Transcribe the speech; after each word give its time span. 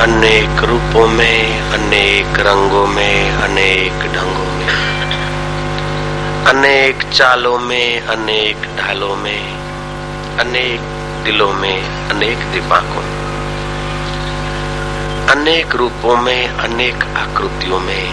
अनेक 0.00 0.64
रूपों 0.64 1.06
में, 1.08 1.60
अनेक 1.60 2.38
रंगों 2.38 2.86
में, 2.86 3.30
अनेक 3.30 3.92
ढंगों 3.92 4.52
में, 4.52 4.68
अनेक 6.44 7.02
चालों 7.12 7.58
में, 7.58 8.00
अनेक 8.00 8.56
ढालों 8.78 9.16
में, 9.16 9.58
अनेक 10.38 10.80
दिलों 11.24 11.52
में, 11.52 12.08
अनेक 12.08 12.38
दिमागों 12.38 13.02
में, 13.02 13.20
अनेक 15.28 15.74
रूपों 15.74 16.16
में, 16.16 16.48
अनेक 16.48 16.94
आकृतियों 16.94 17.80
में। 17.80 18.08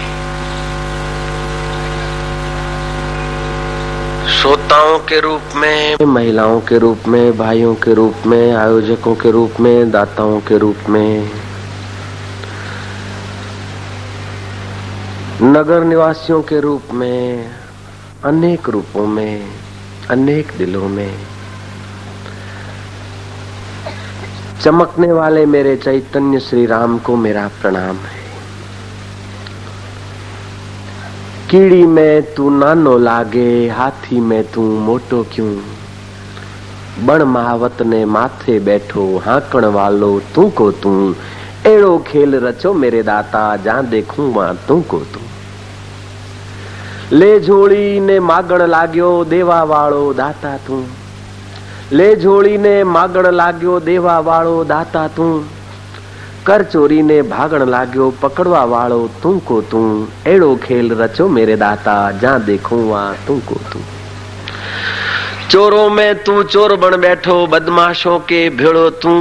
श्रोताओं 4.28 4.98
के 4.98 5.20
रूप 5.20 5.42
में, 5.56 5.96
महिलाओं 6.06 6.60
के 6.60 6.78
रूप 6.78 6.98
में, 7.08 7.38
भाइयों 7.38 7.74
के 7.74 7.94
रूप 7.94 8.14
में, 8.26 8.54
आयोजकों 8.54 9.14
के 9.14 9.30
रूप 9.30 9.60
में, 9.60 9.90
दाताओं 9.90 10.40
के 10.40 10.58
रूप 10.58 10.76
में 10.88 11.47
नगर 15.42 15.84
निवासियों 15.84 16.42
के 16.42 16.60
रूप 16.60 16.82
में, 16.92 17.50
अनेक 18.24 18.68
रूपों 18.68 19.06
में, 19.06 19.48
अनेक 20.10 20.52
दिलों 20.58 20.88
में, 20.88 21.14
चमकने 24.62 25.12
वाले 25.12 25.46
मेरे 25.46 25.76
चैतन्य 25.76 26.40
श्री 26.40 26.66
राम 26.66 26.98
को 26.98 27.16
मेरा 27.16 27.48
प्रणाम 27.48 27.96
है। 27.96 28.18
कीड़ी 31.50 31.86
में 31.86 32.34
तू 32.34 32.50
नानो 32.50 32.98
लागे, 32.98 33.68
हाथी 33.68 34.20
में 34.20 34.52
तू 34.52 34.62
मोटो 34.62 35.26
क्यों? 35.32 35.56
बण 37.06 37.22
महावत 37.22 37.82
ने 37.82 38.04
माथे 38.04 38.60
बैठो, 38.60 39.18
हाकण 39.18 39.64
वालो 39.64 40.20
तू 40.34 40.50
को 40.50 40.72
तू। 40.72 41.14
एड़ो 41.66 41.98
खेल 41.98 42.34
रचो 42.34 42.74
मेरे 42.74 43.02
दाता 43.02 43.56
जहाँ 43.56 43.86
देखूँ 43.86 44.34
वहाँ 44.34 44.58
तू 44.68 44.80
को 44.80 44.98
तू। 44.98 45.27
ले 47.12 47.38
झोली 47.40 48.00
ने 48.00 48.18
मागण 48.20 48.62
लाग्यो 48.68 49.12
देवा 49.24 49.62
वालो 49.64 50.12
दाता 50.12 50.56
तू 50.66 50.82
ले 51.92 52.14
झोली 52.16 52.56
ने 52.58 52.82
मागण 52.86 53.26
लाग्यो 53.34 53.78
देवा 53.80 54.18
वालो 54.20 54.64
दाता 54.64 55.06
तू 55.16 55.28
कर 56.46 56.62
चोरी 56.64 57.00
ने 57.02 57.20
भागण 57.22 57.64
लाग्यो 57.68 58.10
पकड़वा 58.22 58.64
वालो 58.64 59.00
तू 59.22 59.36
को 59.48 59.60
तू 59.70 59.80
एड़ो 60.26 60.54
खेल 60.62 60.92
रचो 61.00 61.28
मेरे 61.28 61.56
दाता 61.56 61.96
जा 62.20 62.36
देखू 62.40 62.76
वहाँ 62.76 63.16
तू 63.26 63.38
को 63.48 63.60
तू 63.72 63.80
चोरों 65.50 65.88
में 65.90 66.22
तू 66.24 66.42
चोर 66.44 66.76
बन 66.76 66.96
बैठो 67.00 67.46
बदमाशों 67.46 68.18
के 68.28 68.48
भेड़ो 68.56 68.88
तू 69.02 69.14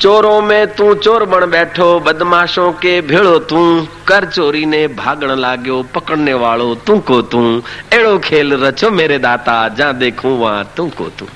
चोरों 0.00 0.40
में 0.42 0.74
तू 0.74 0.94
चोर 0.94 1.24
बन 1.24 1.50
बैठो, 1.50 2.00
बदमाशों 2.00 2.72
के 2.72 3.00
भेड़ो 3.00 3.38
तू। 3.38 3.86
कर 4.08 4.24
चोरी 4.24 4.66
ने 4.66 4.88
भागण 4.88 5.30
लागो 5.30 5.82
पकड़ने 5.82 6.34
वालो 6.34 6.74
तू 6.74 6.98
को 6.98 7.22
तू। 7.22 7.62
एड़ो 7.92 8.18
खेल 8.18 8.52
रचो 8.64 8.90
मेरे 8.90 9.18
दाता, 9.18 9.68
जा 9.68 9.92
देखू 9.92 10.28
वहाँ 10.28 10.72
तू 10.76 10.86
को 10.86 11.04
तू। 11.04 11.26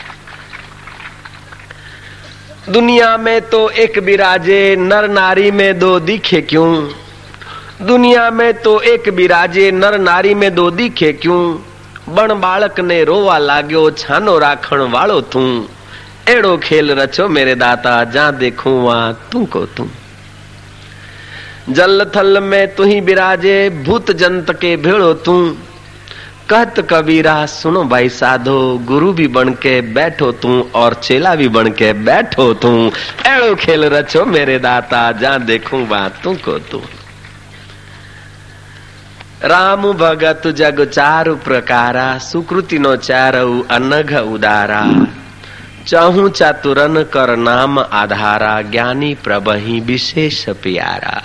दुनिया 2.69 3.17
में 3.17 3.41
तो 3.41 3.71
एक 3.71 3.99
बिराजे 3.99 4.77
नर 4.77 5.09
नारी 5.09 5.51
में 5.51 5.79
दो 5.79 6.01
दिखे 6.01 6.41
क्यों? 6.41 6.89
दुनिया 7.83 8.31
में 8.31 8.55
तो 8.55 8.81
एक 8.81 9.09
बिराजे 9.09 9.71
नर 9.71 9.99
नारी 9.99 10.35
में 10.35 10.55
दो 10.55 10.71
दिखे 10.71 11.13
क्यों? 11.13 11.59
बण 12.09 12.41
बालक 12.41 12.81
ने 12.81 13.05
रोवा 13.05 13.39
लाग्यो, 13.39 13.91
छानो 13.91 14.39
राखण 14.39 14.81
वालो 14.81 15.21
तू। 15.21 15.69
एड़ो 16.29 16.57
खेल 16.57 16.91
रचो 16.93 17.29
मेरे 17.29 17.55
दाता, 17.55 18.03
जा 18.05 18.31
देखू 18.31 18.71
वहाँ 18.71 19.29
तू 19.33 19.45
को 19.47 19.65
तू 19.67 19.89
जल 21.69 22.05
थल 22.17 22.41
में 22.43 22.75
तू 22.75 22.85
ही 22.85 23.01
बिराजे, 23.01 23.69
भूत 23.85 24.11
जंत 24.13 24.51
के 24.53 24.77
भेड़ो 24.77 25.13
तू 25.15 25.35
कहत 26.51 26.81
कबीरा, 26.91 27.35
सुनो 27.47 27.83
भाई 27.85 28.09
साधो, 28.09 28.79
गुरु 28.79 29.13
भी 29.13 29.27
बन 29.29 29.53
के 29.63 29.81
बैठो 29.93 30.31
तू 30.33 30.61
और 30.75 30.95
चेला 30.95 31.35
भी 31.35 31.49
बन 31.49 31.71
के 31.73 31.93
बैठो 32.05 32.53
तू 32.55 32.71
एड़ो 33.27 33.55
खेल 33.55 33.85
रचो 33.85 34.25
मेरे 34.25 34.59
दाता, 34.59 35.01
जा 35.13 35.37
देखू 35.41 35.85
बात 35.87 36.21
तू 36.25 36.35
को 36.45 36.59
तू 36.71 36.81
राम 39.45 39.93
भगत 39.95 40.47
जग 40.57 40.85
चारु 40.85 41.35
प्रकारा, 41.37 42.07
सुकृति 42.19 42.79
नो 42.79 42.95
चारऊ 42.99 43.63
अनघ 43.71 44.13
उदारा। 44.15 44.83
चहु 45.87 46.29
चातुरन 46.29 47.03
कर 47.03 47.37
नाम 47.37 47.79
आधारा, 47.79 48.63
ज्ञानी 48.63 49.15
प्रबही 49.15 49.81
विशेष 49.81 50.49
प्यारा। 50.49 51.23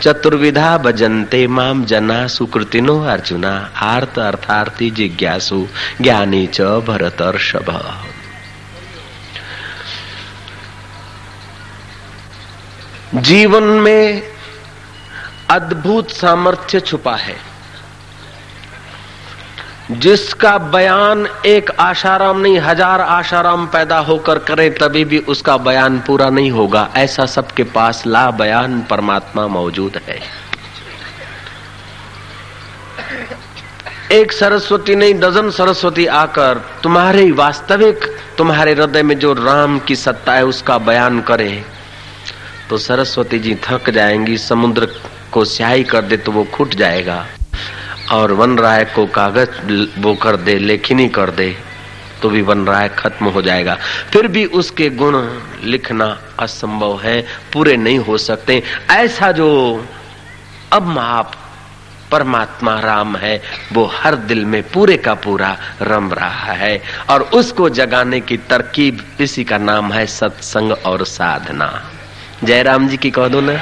चतुर्विधा 0.00 0.78
भजन्ते 0.78 1.46
माम 1.46 1.84
जना 1.84 2.26
सुकृतिनो 2.26 3.00
अर्जुना, 3.00 3.70
आर्त 3.76 4.18
अर्थार्थी 4.18 4.90
जिज्ञासु, 4.90 5.68
ज्ञानी 6.00 6.46
च 6.46 6.60
भरतर्षभ। 6.60 7.98
जीवन 13.14 13.62
में 13.62 14.22
अद्भुत 15.50 16.10
सामर्थ्य 16.10 16.80
छुपा 16.80 17.16
है। 17.16 17.51
जिसका 19.90 20.56
बयान 20.58 21.26
एक 21.46 21.70
आशाराम 21.70 22.40
नहीं, 22.40 22.58
हज़ार 22.58 23.00
आशाराम 23.00 23.66
पैदा 23.66 23.98
होकर 23.98 24.38
करे, 24.38 24.68
तभी 24.70 25.04
भी 25.04 25.18
उसका 25.18 25.56
बयान 25.56 25.98
पूरा 25.98 26.28
नहीं 26.30 26.50
होगा। 26.50 26.88
ऐसा 26.96 27.26
सबके 27.26 27.62
पास 27.70 28.02
ला 28.06 28.30
बयान 28.30 28.80
परमात्मा 28.82 29.46
मौजूद 29.48 30.00
है। 30.08 30.20
एक 34.12 34.32
सरस्वती 34.32 34.94
नहीं 34.96 35.14
डजन 35.14 35.50
सरस्वती 35.50 36.06
आकर 36.06 36.62
तुम्हारे 36.82 37.30
वास्तविक, 37.32 38.04
तुम्हारे 38.38 38.72
हृदय 38.72 39.02
में 39.02 39.18
जो 39.18 39.32
राम 39.34 39.78
की 39.78 39.96
सत्ता 39.96 40.32
है, 40.32 40.44
उसका 40.44 40.78
बयान 40.78 41.20
करे। 41.20 41.64
तो 42.70 42.78
सरस्वती 42.78 43.38
जी 43.38 43.54
थक 43.64 43.90
जाएँगी, 43.90 44.36
समुद्र 44.38 44.88
को 45.32 45.44
स्याही 45.44 45.84
कर 45.84 46.02
दे 46.02 46.16
तो 46.16 46.32
वो 46.32 46.44
खुट 46.44 46.74
जाएगा। 46.74 47.24
और 48.10 48.32
वन 48.32 48.58
राय 48.58 48.84
को 48.84 49.06
कागज़ 49.06 50.00
वो 50.00 50.14
कर 50.14 50.36
दे, 50.36 50.58
लेखनी 50.58 51.08
कर 51.08 51.30
दे 51.30 51.56
तो 52.22 52.30
भी 52.30 52.42
वन 52.42 52.66
राय 52.66 52.88
खत्म 52.88 53.26
हो 53.26 53.42
जाएगा। 53.42 53.76
फिर 54.10 54.28
भी 54.28 54.44
उसके 54.44 54.90
गुण 54.90 55.40
लिखना 55.64 56.18
असंभव 56.38 57.00
है, 57.00 57.26
पूरे 57.52 57.76
नहीं 57.76 57.98
हो 57.98 58.18
सकते। 58.18 58.62
ऐसा 58.90 59.32
जो 59.32 59.86
अब 60.72 60.98
आप 60.98 61.32
परमात्मा 62.10 62.80
राम 62.80 63.16
है, 63.16 63.42
वो 63.72 63.84
हर 63.84 64.14
दिल 64.14 64.44
में 64.44 64.62
पूरे 64.62 64.96
का 64.96 65.14
पूरा 65.14 65.56
रम 65.82 66.12
रहा 66.12 66.52
है। 66.52 66.82
और 67.10 67.22
उसको 67.22 67.68
जगाने 67.68 68.20
की 68.20 68.36
तरकीब 68.36 69.04
इसी 69.20 69.44
का 69.44 69.58
नाम 69.58 69.92
है 69.92 70.06
सत्संग 70.06 70.72
और 70.72 71.04
साधना। 71.04 71.90
जयराम 72.44 72.88
जी 72.88 72.96
की 72.96 73.10
कह 73.10 73.28
दो 73.28 73.40
ना। 73.40 73.60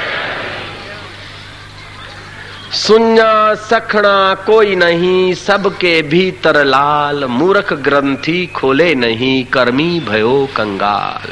सुन्या 2.74 3.54
सखना 3.54 4.34
कोई 4.34 4.76
नहीं, 4.76 5.34
सबके 5.34 6.02
भीतर 6.02 6.64
लाल। 6.64 7.24
मूर्ख 7.24 7.72
ग्रंथि 7.72 8.46
खोले 8.46 8.94
नहीं, 8.94 9.44
कर्मी 9.44 10.00
भयो 10.00 10.48
कंगाल। 10.56 11.28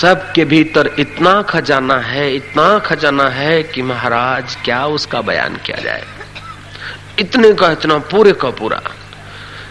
सबके 0.00 0.44
भीतर 0.44 0.90
इतना 0.98 1.42
खजाना 1.42 1.96
है, 1.96 2.34
इतना 2.34 2.78
खजाना 2.78 3.28
है 3.28 3.62
कि 3.62 3.82
महाराज, 3.82 4.56
क्या 4.64 4.86
उसका 4.86 5.20
बयान 5.20 5.56
किया 5.56 5.76
जाए? 5.76 6.04
इतने 7.18 7.52
का 7.52 7.70
इतना, 7.70 7.98
पूरे 7.98 8.32
का 8.32 8.50
पूरा। 8.50 8.80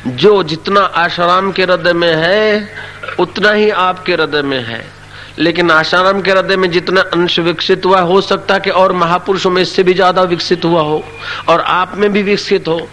जो 0.07 0.43
जितना 0.43 0.81
आशाराम 0.81 1.51
के 1.51 1.63
हृदय 1.63 1.93
में 1.93 2.15
है, 2.15 2.73
उतना 3.19 3.51
ही 3.51 3.69
आपके 3.69 4.13
हृदय 4.13 4.41
में 4.41 4.65
है। 4.65 5.00
लेकिन 5.39 5.71
आशाराम 5.71 6.21
के 6.21 6.31
हृदय 6.31 6.55
में 6.55 6.71
जितना 6.71 7.01
अंश 7.01 7.39
विकसित 7.39 7.85
हुआ, 7.85 8.01
हो 8.01 8.21
सकता 8.21 8.57
कि 8.57 8.69
और 8.69 8.93
महापुरुषों 8.93 9.51
में 9.51 9.61
इससे 9.61 9.83
भी 9.83 9.93
ज़्यादा 9.93 10.21
विकसित 10.21 10.65
हुआ 10.65 10.81
हो, 10.81 11.03
और 11.49 11.61
आप 11.61 11.93
में 11.95 12.13
भी 12.13 12.23
विकसित 12.23 12.67
हो। 12.67 12.87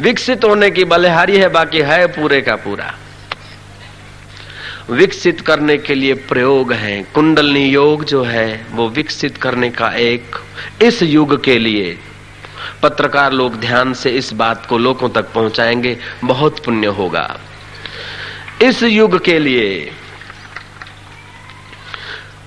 विकसित 0.00 0.44
होने 0.44 0.70
की 0.70 0.84
बलिहारी 0.84 1.36
है, 1.36 1.48
बाकी 1.48 1.78
है 1.78 2.06
पूरे 2.06 2.40
का 2.40 2.56
पूरा। 2.56 2.94
विकसित 4.90 5.40
करने 5.40 5.78
के 5.78 5.94
लिए 5.94 6.14
प्रयोग 6.14 6.72
है। 6.72 7.02
कुंडलनी 7.02 7.68
योग 7.68 8.04
जो 8.04 8.22
है, 8.22 8.66
वो 8.72 8.88
विकसित 8.88 9.36
करने 9.36 9.70
का 9.70 9.88
एक, 9.88 10.36
इस 10.82 11.02
युग 11.02 11.44
के 11.44 11.58
लिए। 11.58 11.98
पत्रकार 12.82 13.32
लोग 13.32 13.60
ध्यान 13.60 13.94
से 13.94 14.10
इस 14.10 14.32
बात 14.32 14.66
को 14.66 14.78
लोगों 14.78 15.08
तक 15.08 15.32
पहुंचाएँगे, 15.32 15.98
बहुत 16.24 16.64
पुण्य 16.64 16.86
होगा। 16.86 17.40
इस 18.62 18.82
युग 18.82 19.24
के 19.24 19.38
लिए 19.38 19.92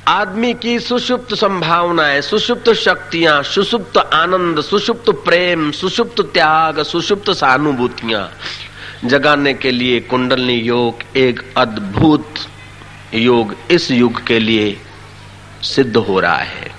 आदमी 0.08 0.54
की 0.54 0.80
सुषुप्त 0.80 1.36
संभावनाएँ, 1.36 2.22
सुषुप्त 2.22 2.74
शक्तियाँ, 2.74 3.44
सुषुप्त 3.44 3.98
आनंद, 3.98 4.62
सुषुप्त 4.62 5.10
प्रेम, 5.10 5.72
सुषुप्त 5.72 6.22
त्याग, 6.22 6.82
सुषुप्त 6.84 7.32
सहानुभूतियाँ। 7.32 8.32
जगाने 9.06 9.54
के 9.54 9.72
लिए 9.72 10.00
कुंडलनी 10.00 10.54
योग 10.54 11.18
एक 11.18 11.54
अद्भुत 11.58 12.34
योग 13.14 13.56
इस 13.72 13.92
युग 13.92 14.24
के 14.28 14.40
लिए 14.40 14.78
सिद्ध 15.62 15.98
हो 15.98 16.20
रहा 16.20 16.38
है। 16.38 16.72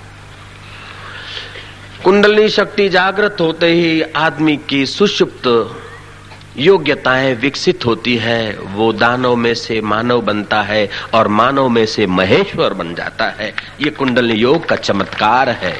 कुंडली 2.03 2.49
शक्ति 2.49 2.89
जागृत 2.89 3.37
होते 3.39 3.65
ही 3.65 4.01
आदमी 4.01 4.57
की 4.57 4.85
सुषुप्त 4.85 5.47
योग्यताएँ 6.57 7.33
विकसित 7.35 7.85
होती 7.85 8.15
है, 8.15 8.57
वो 8.73 8.93
दानव 8.93 9.35
में 9.35 9.53
से 9.55 9.81
मानव 9.81 10.21
बनता 10.21 10.61
है 10.61 10.89
और 11.13 11.27
मानव 11.27 11.69
में 11.69 11.85
से 11.85 12.05
महेश्वर 12.07 12.73
बन 12.73 12.93
जाता 12.95 13.25
है। 13.39 13.53
ये 13.81 13.89
कुंडली 13.89 14.35
योग 14.35 14.65
का 14.65 14.75
चमत्कार 14.75 15.49
है। 15.49 15.75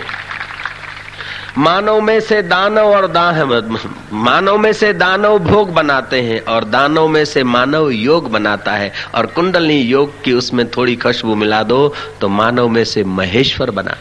मानव 1.58 2.02
में 2.02 2.20
से 2.20 2.42
दानव 2.42 2.86
और 2.86 3.08
दान 3.08 3.80
मानव 4.14 4.58
में 4.58 4.74
से 4.74 4.94
दानव 4.94 5.38
भोग 5.40 5.74
बनाते 5.74 6.22
हैं 6.22 6.40
और 6.46 6.64
दानव 6.64 7.08
में 7.08 7.26
से 7.26 7.44
मानव 7.44 7.90
योग 7.90 8.32
बनाता 8.32 8.72
है। 8.72 8.92
और 9.16 9.26
कुंडली 9.26 9.80
योग 9.82 10.24
की 10.24 10.34
उसमें 10.34 10.68
थोड़ी 10.68 10.96
खुशबू 10.96 11.36
मिला 11.36 11.64
दो 11.64 11.94
तो 12.22 12.30
मानव 12.30 12.68
में 12.68 12.84
से 12.86 13.04
महेश्वर 13.04 13.72
बना। 13.72 13.96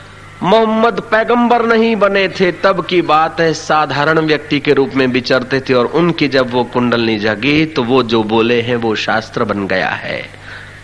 मोहम्मद 0.44 1.00
पैगंबर 1.00 1.64
नहीं 1.66 1.96
बने 1.96 2.28
थे, 2.28 2.52
तब 2.52 2.84
की 2.86 3.02
बात 3.02 3.40
है, 3.40 3.52
साधारण 3.54 4.18
व्यक्ति 4.18 4.58
के 4.60 4.72
रूप 4.72 4.94
में 4.94 5.06
विचरते 5.06 5.60
थे, 5.60 5.74
और 5.74 5.86
उनकी 5.86 6.28
जब 6.28 6.50
वो 6.50 6.64
कुंडलनी 6.64 7.18
जगी 7.18 7.64
तो 7.66 7.82
वो 7.82 8.02
जो 8.02 8.22
बोले 8.22 8.60
हैं, 8.62 8.76
वो 8.76 8.94
शास्त्र 8.94 9.44
बन 9.44 9.66
गया 9.66 9.88
है। 9.88 10.28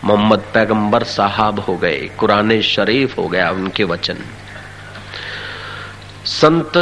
मोहम्मद 0.04 0.44
पैगंबर 0.54 1.02
साहब 1.02 1.60
हो 1.60 1.76
गए, 1.76 2.10
कुरान 2.18 2.60
शरीफ 2.60 3.18
हो 3.18 3.28
गया 3.28 3.50
उनके 3.50 3.84
वचन। 3.84 4.16
संत 6.24 6.72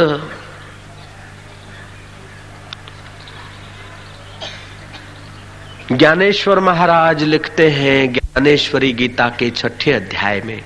ज्ञानेश्वर 5.91 6.59
महाराज 6.59 7.23
लिखते 7.23 7.69
हैं, 7.69 8.13
ज्ञानेश्वरी 8.13 8.93
गीता 8.93 9.29
के 9.29 9.49
छठे 9.49 9.91
अध्याय 9.91 10.41
में 10.41 10.61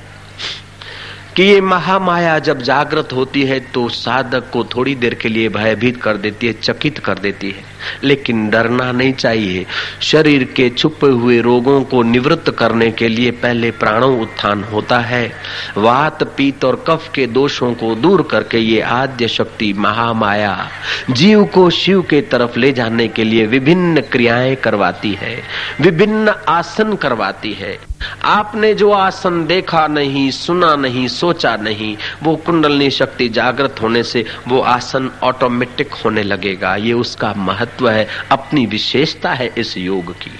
कि 1.35 1.43
ये 1.43 1.61
महामाया 1.61 2.39
जब 2.39 2.61
जागृत 2.61 3.09
होती 3.13 3.43
है 3.43 3.59
तो 3.59 3.89
साधक 3.89 4.43
को 4.53 4.63
थोड़ी 4.63 4.95
देर 4.95 5.13
के 5.13 5.29
लिए 5.29 5.49
भयभीत 5.49 6.01
कर 6.01 6.17
देती 6.17 6.47
है, 6.47 6.53
चकित 6.53 6.97
कर 6.99 7.19
देती 7.19 7.49
है। 7.49 7.63
लेकिन 8.03 8.49
डरना 8.49 8.91
नहीं 8.91 9.13
चाहिए। 9.13 9.65
शरीर 10.01 10.43
के 10.43 10.69
छुपे 10.69 11.07
हुए 11.07 11.39
रोगों 11.41 11.81
को 11.83 12.03
निवृत्त 12.03 12.51
करने 12.51 12.91
के 12.91 13.07
लिए 13.07 13.31
पहले 13.31 13.71
प्राणों 13.71 14.19
उत्थान 14.21 14.63
होता 14.63 14.99
है। 14.99 15.31
वात, 15.77 16.23
पीत 16.23 16.65
और 16.65 16.83
कफ 16.87 17.09
के 17.15 17.27
दोषों 17.27 17.73
को 17.73 17.95
दूर 17.95 18.27
करके 18.31 18.57
ये 18.57 18.81
आद्य 18.81 19.27
शक्ति 19.27 19.73
महामाया 19.73 20.67
जीव 21.09 21.43
को 21.43 21.69
शिव 21.69 22.01
के 22.01 22.21
तरफ़ 22.21 22.59
ले 22.59 22.71
जाने 22.71 23.07
के 23.07 23.23
लिए 23.23 23.45
विभिन्न 23.45 24.01
क्रियाएँ 24.01 24.55
करवाती 24.55 25.13
है, 25.13 25.43
विभिन्न 25.81 26.33
आसन 26.47 26.95
करवाती 26.95 27.53
है। 27.53 27.92
आपने 28.23 28.73
जो 28.73 28.91
आसन 28.91 29.45
देखा 29.47 29.87
नहीं, 29.87 30.31
सुना 30.31 30.75
नहीं, 30.75 31.07
सोचा 31.07 31.55
नहीं, 31.55 31.97
वो 32.23 32.35
कुंडलनी 32.35 32.89
शक्ति 32.89 33.29
जागृत 33.29 33.75
होने 33.81 34.03
से 34.03 34.25
वो 34.47 34.61
आसन 34.61 35.11
ऑटोमेटिक 35.23 35.93
होने 35.93 36.23
लगेगा। 36.23 36.75
ये 36.75 36.93
उसका 36.93 37.33
महत्व 37.33 37.89
है, 37.89 38.07
अपनी 38.31 38.65
विशेषता 38.65 39.33
है 39.33 39.53
इस 39.57 39.77
योग 39.77 40.13
की। 40.13 40.39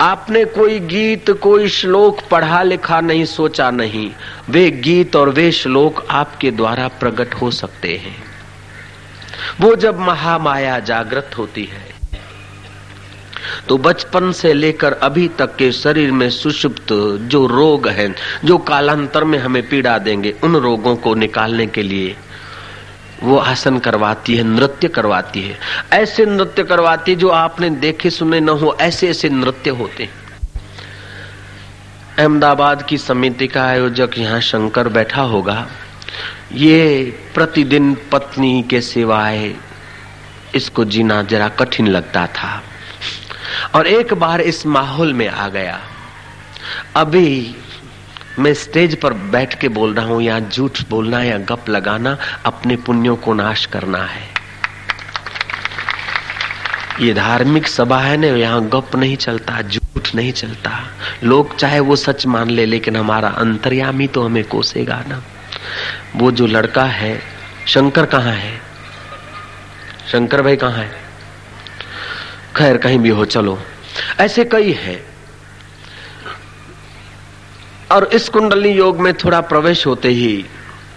आपने 0.00 0.44
कोई 0.44 0.78
गीत, 0.78 1.30
कोई 1.30 1.68
श्लोक 1.68 2.20
पढ़ा 2.30 2.62
लिखा 2.62 3.00
नहीं, 3.00 3.24
सोचा 3.24 3.70
नहीं, 3.70 4.10
वे 4.48 4.70
गीत 4.70 5.16
और 5.16 5.28
वे 5.28 5.52
श्लोक 5.52 6.06
आपके 6.10 6.50
द्वारा 6.50 6.88
प्रकट 6.88 7.34
हो 7.34 7.50
सकते 7.50 7.96
हैं। 7.96 8.16
वो 9.60 9.74
जब 9.76 9.98
महामाया 9.98 10.78
जागृत 10.78 11.30
होती 11.38 11.64
है 11.64 11.95
तो 13.68 13.78
बचपन 13.78 14.32
से 14.32 14.52
लेकर 14.52 14.92
अभी 14.92 15.28
तक 15.28 15.56
के 15.56 15.72
शरीर 15.72 16.12
में 16.12 16.28
सुषुप्त 16.30 16.92
जो 17.22 17.46
रोग 17.46 17.88
हैं, 17.88 18.14
जो 18.44 18.58
कालांतर 18.58 19.24
में 19.24 19.38
हमें 19.38 19.68
पीड़ा 19.68 19.98
देंगे, 19.98 20.34
उन 20.44 20.56
रोगों 20.56 20.96
को 20.96 21.14
निकालने 21.14 21.66
के 21.66 21.82
लिए 21.82 22.16
वो 23.22 23.36
आसन 23.38 23.78
करवाती 23.78 24.34
है, 24.36 24.42
नृत्य 24.42 24.88
करवाती 24.88 25.42
है। 25.42 25.58
ऐसे 25.92 26.26
नृत्य 26.26 26.64
करवाती 26.64 27.12
है 27.12 27.18
जो 27.18 27.28
आपने 27.28 27.70
देखे, 27.70 28.10
सुने 28.10 28.40
न 28.40 28.48
हो, 28.48 28.76
ऐसे 28.80 29.08
ऐसे 29.08 29.28
नृत्य 29.28 29.70
होते 29.70 30.08
अहमदाबाद 32.18 32.82
की 32.82 32.98
समिति 32.98 33.46
का 33.46 33.64
आयोजक 33.64 34.10
यहाँ 34.18 34.40
शंकर 34.40 34.88
बैठा 34.88 35.22
होगा। 35.22 35.66
ये 36.52 37.04
प्रतिदिन 37.34 37.96
पत्नी 38.12 38.62
के 38.62 38.80
सिवाय 38.80 39.54
इसको 40.54 40.84
जीना 40.84 41.22
जरा 41.22 41.48
कठिन 41.48 41.86
लगता 41.86 42.26
था। 42.26 42.62
और 43.74 43.86
एक 43.86 44.14
बार 44.14 44.40
इस 44.40 44.66
माहौल 44.66 45.12
में 45.12 45.28
आ 45.28 45.48
गया। 45.48 45.80
अभी 46.96 47.56
मैं 48.38 48.54
स्टेज 48.54 49.00
पर 49.00 49.12
बैठ 49.12 49.60
के 49.60 49.68
बोल 49.68 49.94
रहा 49.94 50.06
हूँ 50.06 50.22
यहाँ 50.22 50.40
झूठ 50.40 50.78
बोलना, 50.90 51.22
या 51.22 51.38
गप 51.38 51.68
लगाना, 51.68 52.18
अपने 52.46 52.76
पुण्यों 52.76 53.16
को 53.16 53.34
नाश 53.34 53.66
करना 53.66 53.98
है। 53.98 54.36
ये 57.00 57.14
धार्मिक 57.14 57.68
सभा 57.68 58.00
है 58.00 58.16
ना, 58.16 58.26
यहाँ 58.26 58.68
गप 58.68 58.96
नहीं 58.96 59.16
चलता, 59.16 59.62
झूठ 59.62 60.14
नहीं 60.14 60.32
चलता। 60.32 60.70
लोग 61.22 61.56
चाहे 61.56 61.80
वो 61.80 61.96
सच 61.96 62.26
मान 62.26 62.50
ले, 62.50 62.66
लेकिन 62.66 62.96
हमारा 62.96 63.28
अंतर्यामी 63.28 64.06
तो 64.06 64.22
हमें 64.22 64.44
कोसेगा 64.44 65.04
ना। 65.08 65.22
वो 66.16 66.30
जो 66.30 66.46
लड़का 66.46 66.84
है, 66.84 67.22
शंकर 67.66 68.06
कहाँ 68.06 68.32
है? 68.32 68.60
शंकर 70.12 70.42
भाई 70.42 70.56
कहाँ 70.56 70.78
है? 70.78 71.05
खैर 72.56 72.76
कहीं 72.76 72.98
भी 72.98 73.08
हो, 73.08 73.24
चलो। 73.24 73.62
ऐसे 74.20 74.44
कई 74.44 74.72
है। 74.72 75.06
और 77.92 78.04
इस 78.04 78.28
कुंडली 78.28 78.68
योग 78.68 79.00
में 79.00 79.14
थोड़ा 79.14 79.40
प्रवेश 79.40 79.86
होते 79.86 80.08
ही 80.08 80.44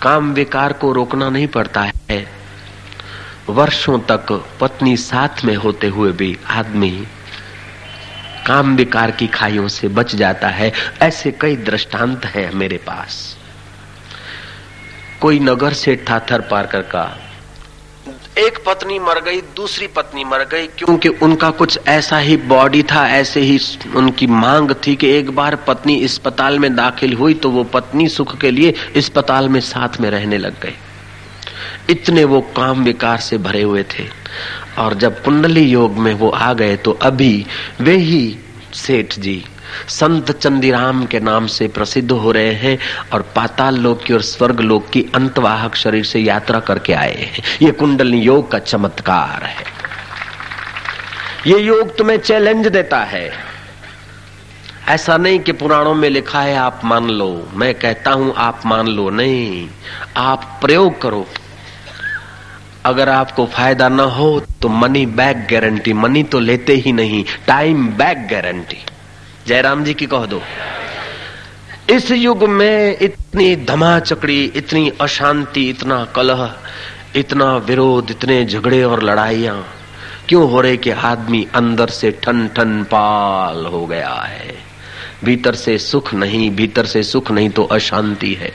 काम 0.01 0.33
विकार 0.33 0.73
को 0.73 0.91
रोकना 0.91 1.29
नहीं 1.29 1.47
पड़ता 1.47 1.81
है। 1.81 2.27
वर्षों 3.49 3.99
तक 3.99 4.45
पत्नी 4.61 4.97
साथ 4.97 5.45
में 5.45 5.55
होते 5.55 5.87
हुए 5.87 6.11
भी 6.11 6.37
आदमी 6.47 7.07
काम 8.47 8.75
विकार 8.75 9.11
की 9.11 9.27
खाइयों 9.27 9.67
से 9.67 9.87
बच 9.87 10.15
जाता 10.15 10.47
है। 10.47 10.73
ऐसे 11.01 11.31
कई 11.31 11.55
दृष्टांत 11.55 12.25
हैं 12.25 12.51
मेरे 12.51 12.77
पास। 12.77 13.37
कोई 15.21 15.39
नगर 15.39 15.73
से 15.73 16.05
था 16.09 16.19
थर 16.19 16.41
पारकर 16.41 16.81
का 16.81 17.28
एक 18.39 18.57
पत्नी 18.65 18.97
मर 18.99 19.19
गई, 19.21 19.39
दूसरी 19.55 19.87
पत्नी 19.87 20.23
मर 20.23 20.43
गई, 20.43 20.67
क्योंकि 20.77 21.09
उनका 21.09 21.49
कुछ 21.51 21.79
ऐसा 21.87 22.17
ही 22.17 22.37
बॉडी 22.47 22.83
था, 22.83 23.07
ऐसे 23.09 23.41
ही 23.41 23.59
उनकी 23.95 24.27
मांग 24.27 24.71
थी 24.87 24.95
कि 24.95 25.09
एक 25.09 25.31
बार 25.35 25.55
पत्नी 25.67 26.03
अस्पताल 26.03 26.59
में 26.59 26.75
दाखिल 26.75 27.13
हुई 27.13 27.33
तो 27.33 27.49
वो 27.49 27.63
पत्नी 27.63 28.07
सुख 28.09 28.37
के 28.37 28.51
लिए 28.51 28.73
अस्पताल 28.97 29.49
में 29.49 29.59
साथ 29.61 29.99
में 30.01 30.09
रहने 30.09 30.37
लग 30.37 30.61
गए 30.61 30.73
इतने 31.89 32.23
वो 32.23 32.41
काम 32.55 32.83
विकार 32.83 33.17
से 33.19 33.37
भरे 33.37 33.61
हुए 33.61 33.83
थे। 33.91 34.07
और 34.77 34.93
जब 34.93 35.21
कुंडली 35.23 35.63
योग 35.63 35.97
में 35.97 36.13
वो 36.13 36.29
आ 36.29 36.53
गए 36.53 36.75
तो 36.77 36.91
अभी 37.01 37.45
वे 37.81 37.95
ही 37.97 38.37
सेठ 38.73 39.19
जी 39.19 39.43
संत 39.87 40.31
चंदीराम 40.31 41.05
के 41.05 41.19
नाम 41.19 41.47
से 41.47 41.67
प्रसिद्ध 41.67 42.11
हो 42.11 42.31
रहे 42.31 42.53
हैं 42.53 42.77
और 43.13 43.21
पाताल 43.35 43.77
लोक 43.77 44.03
की 44.03 44.13
और 44.13 44.21
स्वर्ग 44.21 44.59
लोक 44.59 44.89
की 44.89 45.05
अंतवाहक 45.15 45.75
शरीर 45.75 46.05
से 46.05 46.19
यात्रा 46.19 46.59
करके 46.59 46.93
आए 46.93 47.15
हैं। 47.15 47.43
ये 47.61 47.71
कुंडली 47.71 48.19
योग 48.19 48.51
का 48.51 48.59
चमत्कार 48.59 49.43
है। 49.43 49.65
ये 51.47 51.59
योग 51.59 51.97
तुम्हें 51.97 52.17
चैलेंज 52.17 52.67
देता 52.67 53.03
है। 53.03 53.29
ऐसा 54.87 55.17
नहीं 55.17 55.39
कि 55.39 55.51
पुराणों 55.51 55.93
में 55.95 56.09
लिखा 56.09 56.41
है, 56.41 56.55
आप 56.55 56.81
मान 56.83 57.09
लो। 57.09 57.49
मैं 57.53 57.73
कहता 57.75 58.11
हूँ, 58.11 58.33
आप 58.37 58.61
मान 58.65 58.87
लो 58.87 59.09
नहीं। 59.09 59.69
आप 60.17 60.57
प्रयोग 60.61 61.01
करो। 61.01 61.25
अगर 62.85 63.09
आपको 63.09 63.45
फ़ायदा 63.45 63.87
ना 63.89 64.03
हो 64.03 64.27
तो 64.61 64.69
मनी 64.69 65.05
बैक 65.05 65.37
गारंटी 65.51 65.93
मनी 65.93 66.23
तो 66.23 66.39
लेते 66.39 66.73
ही 66.75 66.91
नहीं 66.91 67.23
time 67.47 67.87
back 67.87 68.27
guarantee 68.27 68.77
Jairam 69.49 69.83
ji 69.83 69.93
की 69.93 70.05
कह 70.05 70.25
दो। 70.25 70.41
इस 71.89 72.11
युग 72.11 72.43
में 72.43 72.97
इतनी 73.01 73.55
धमाचकड़ी, 73.55 74.43
इतनी 74.55 74.91
अशांति, 75.01 75.69
इतना 75.69 76.05
कलह, 76.15 76.53
इतना 77.15 77.57
विरोध, 77.57 78.11
इतने 78.11 78.45
झगड़े 78.45 78.83
और 78.83 79.03
लड़ाइया, 79.03 79.53
क्यों 80.29 80.49
हो 80.51 80.61
रहे 80.61 80.77
कि 80.77 80.89
आदमी 80.89 81.47
अंदर 81.55 81.87
से 81.89 82.11
ठन 82.11 82.47
ठन 82.47 82.83
पाल 82.83 83.65
हो 83.65 83.85
गया 83.85 84.13
है? 84.13 84.53
भीतर 85.23 85.55
से 85.55 85.77
सुख 85.77 86.13
नहीं, 86.13 86.49
भीतर 86.51 86.85
से 86.85 87.03
सुख 87.03 87.31
नहीं 87.31 87.49
तो 87.49 87.63
अशांति 87.63 88.33
है। 88.33 88.51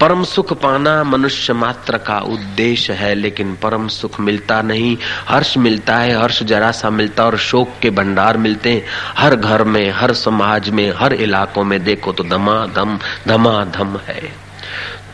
परम 0.00 0.24
सुख 0.24 0.52
पाना 0.52 1.04
मनुष्य 1.04 1.52
मात्र 1.52 1.98
का 1.98 2.18
उद्देश्य 2.18 2.92
है, 2.92 3.14
लेकिन 3.14 3.54
परम 3.54 3.86
सुख 3.88 4.20
मिलता 4.20 4.62
नहीं। 4.62 4.96
हर्ष 5.28 5.56
मिलता 5.56 5.96
है, 5.96 6.20
हर्ष 6.22 6.42
जरा 6.42 6.70
सा 6.70 6.90
मिलता 6.90 7.24
और 7.24 7.36
शोक 7.38 7.68
के 7.82 7.90
भंडार 7.90 8.36
मिलते 8.36 8.72
हैं। 8.72 8.84
हर 9.18 9.36
घर 9.36 9.64
में, 9.64 9.90
हर 9.90 10.12
समाज 10.12 10.68
में, 10.70 10.92
हर 10.96 11.12
इलाकों 11.12 11.64
में 11.64 11.82
देखो 11.84 12.12
तो 12.12 12.24
धमाधम 12.24 12.98
धमाधम 13.28 13.96
है। 14.06 14.22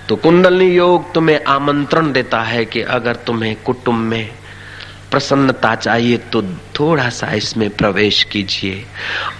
तो 0.08 0.16
कुंडली 0.16 0.74
योग 0.74 1.12
तुम्हें 1.14 1.44
आमंत्रण 1.44 2.12
देता 2.12 2.40
है 2.42 2.64
कि 2.64 2.80
अगर 2.80 3.16
तुम्हें 3.16 3.56
कुटुंब 3.62 3.98
में 3.98 4.30
प्रसन्नता 5.10 5.74
चाहिए 5.74 6.16
तो 6.16 6.42
थोड़ा 6.80 7.08
सा 7.08 7.32
इसमें 7.32 7.68
प्रवेश 7.70 8.22
कीजिए। 8.22 8.84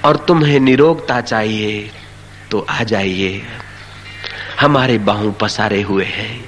और 0.05 0.17
तुम्हें 0.17 0.61
निरोगता 0.61 1.21
चाहिए 1.21 1.91
तो 2.51 2.67
आ 2.71 2.83
जाइए। 2.83 3.43
हमारे 4.63 4.99
बाहू 5.01 5.31
पसारे 5.33 5.81
हुए 5.83 6.05
हैं। 6.05 6.45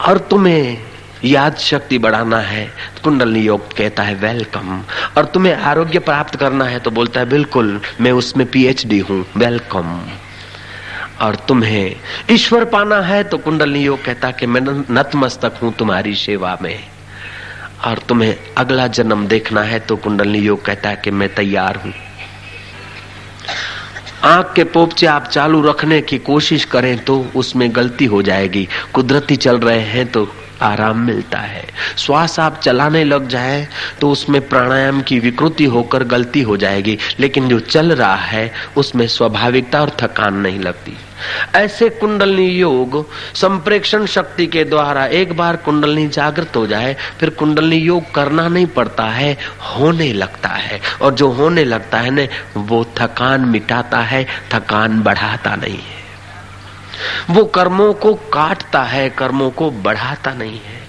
और 0.00 0.18
तुम्हें 0.30 0.78
याद 1.24 1.56
शक्ति 1.58 1.98
बढ़ाना 1.98 2.38
है 2.40 2.66
कुंडलनी 3.04 3.40
योग 3.40 3.72
कहता 3.76 4.02
है, 4.02 4.14
वेलकम। 4.14 4.82
और 5.16 5.24
तुम्हें 5.24 5.54
आरोग्य 5.54 5.98
प्राप्त 6.00 6.36
करना 6.36 6.64
है 6.64 6.78
तो 6.78 6.90
बोलता 6.90 7.20
है, 7.20 7.26
बिल्कुल, 7.26 7.80
मैं 8.00 8.12
उसमें 8.12 8.46
पीएचडी 8.50 8.98
हूँ, 9.00 9.24
वेलकम। 9.36 10.00
और 11.20 11.36
तुम्हें 11.48 11.96
ईश्वर 12.30 12.64
पाना 12.64 13.00
है 13.00 13.22
तो 13.24 13.38
कुंडलनी 13.38 13.82
योग 13.82 14.04
कहता 14.04 14.30
कि 14.30 14.46
मैं 14.46 14.60
नतमस्तक 14.90 15.58
हूँ 15.62 15.72
तुम्हारी 15.74 16.14
सेवा 16.14 16.56
में। 16.62 16.78
और 17.84 17.98
तुम्हें 17.98 18.36
अगला 18.58 18.86
जन्म 18.88 19.26
देखना 19.26 19.62
है 19.62 19.78
तो 19.78 19.96
कुंडली 19.96 20.38
योग 20.38 20.64
कहता 20.64 20.88
है 20.88 20.96
कि 20.96 21.10
मैं 21.10 21.34
तैयार 21.34 21.76
हूँ। 21.76 21.92
आँख 24.26 24.52
के 24.56 24.64
पोपचे 24.64 25.06
आप 25.06 25.26
चालू 25.26 25.60
रखने 25.62 26.00
की 26.02 26.18
कोशिश 26.18 26.64
करें 26.64 27.04
तो 27.04 27.18
उसमें 27.36 27.68
गलती 27.76 28.04
हो 28.04 28.22
जाएगी। 28.22 28.66
कुदरती 28.94 29.36
चल 29.36 29.58
रहे 29.58 29.80
हैं 29.80 30.06
तो 30.06 30.24
आराम 30.62 30.98
मिलता 30.98 31.38
है। 31.38 31.64
श्वास 31.98 32.38
आप 32.40 32.60
चलाने 32.60 33.04
लग 33.04 33.28
जाए 33.28 33.66
तो 34.00 34.10
उसमें 34.10 34.40
प्राणायाम 34.48 35.00
की 35.00 35.18
विकृति 35.18 35.64
होकर 35.64 36.04
गलती 36.04 36.42
हो 36.42 36.56
जाएगी, 36.56 36.98
लेकिन 37.20 37.48
जो 37.48 37.58
चल 37.60 37.92
रहा 37.92 38.14
है, 38.16 38.52
उसमें 38.76 39.06
स्वाभाविकता 39.08 39.80
और 39.80 39.96
थकान 40.00 40.34
नहीं 40.34 40.60
लगती। 40.60 40.96
ऐसे 41.54 41.88
कुंडलनी 41.90 42.46
योग, 42.46 43.06
संप्रेक्षण 43.34 44.06
शक्ति 44.06 44.46
के 44.46 44.64
द्वारा 44.64 45.04
एक 45.06 45.36
बार 45.36 45.56
कुंडलनी 45.56 46.06
जागृत 46.08 46.56
हो 46.56 46.66
जाए, 46.66 46.96
फिर 47.20 47.30
कुंडलनी 47.30 47.76
योग 47.76 48.12
करना 48.14 48.48
नहीं 48.48 48.66
पड़ता 48.66 49.04
है, 49.04 49.36
होने 49.70 50.12
लगता 50.12 50.48
है। 50.48 50.80
और 51.02 51.14
जो 51.14 51.28
होने 51.30 51.64
लगता 51.64 51.98
है 51.98 52.10
ना, 52.10 52.26
वो 52.56 52.84
थकान 52.96 53.48
मिटाता 53.48 53.98
है, 53.98 54.26
थकान 54.52 55.00
बढ़ाता 55.00 55.56
नहीं 55.56 55.78
है। 55.78 55.95
वो 57.30 57.44
कर्मों 57.44 57.92
को 57.94 58.14
काटता 58.32 58.82
है, 58.84 59.08
कर्मों 59.10 59.50
को 59.50 59.70
बढ़ाता 59.70 60.32
नहीं 60.34 60.60
है। 60.60 60.84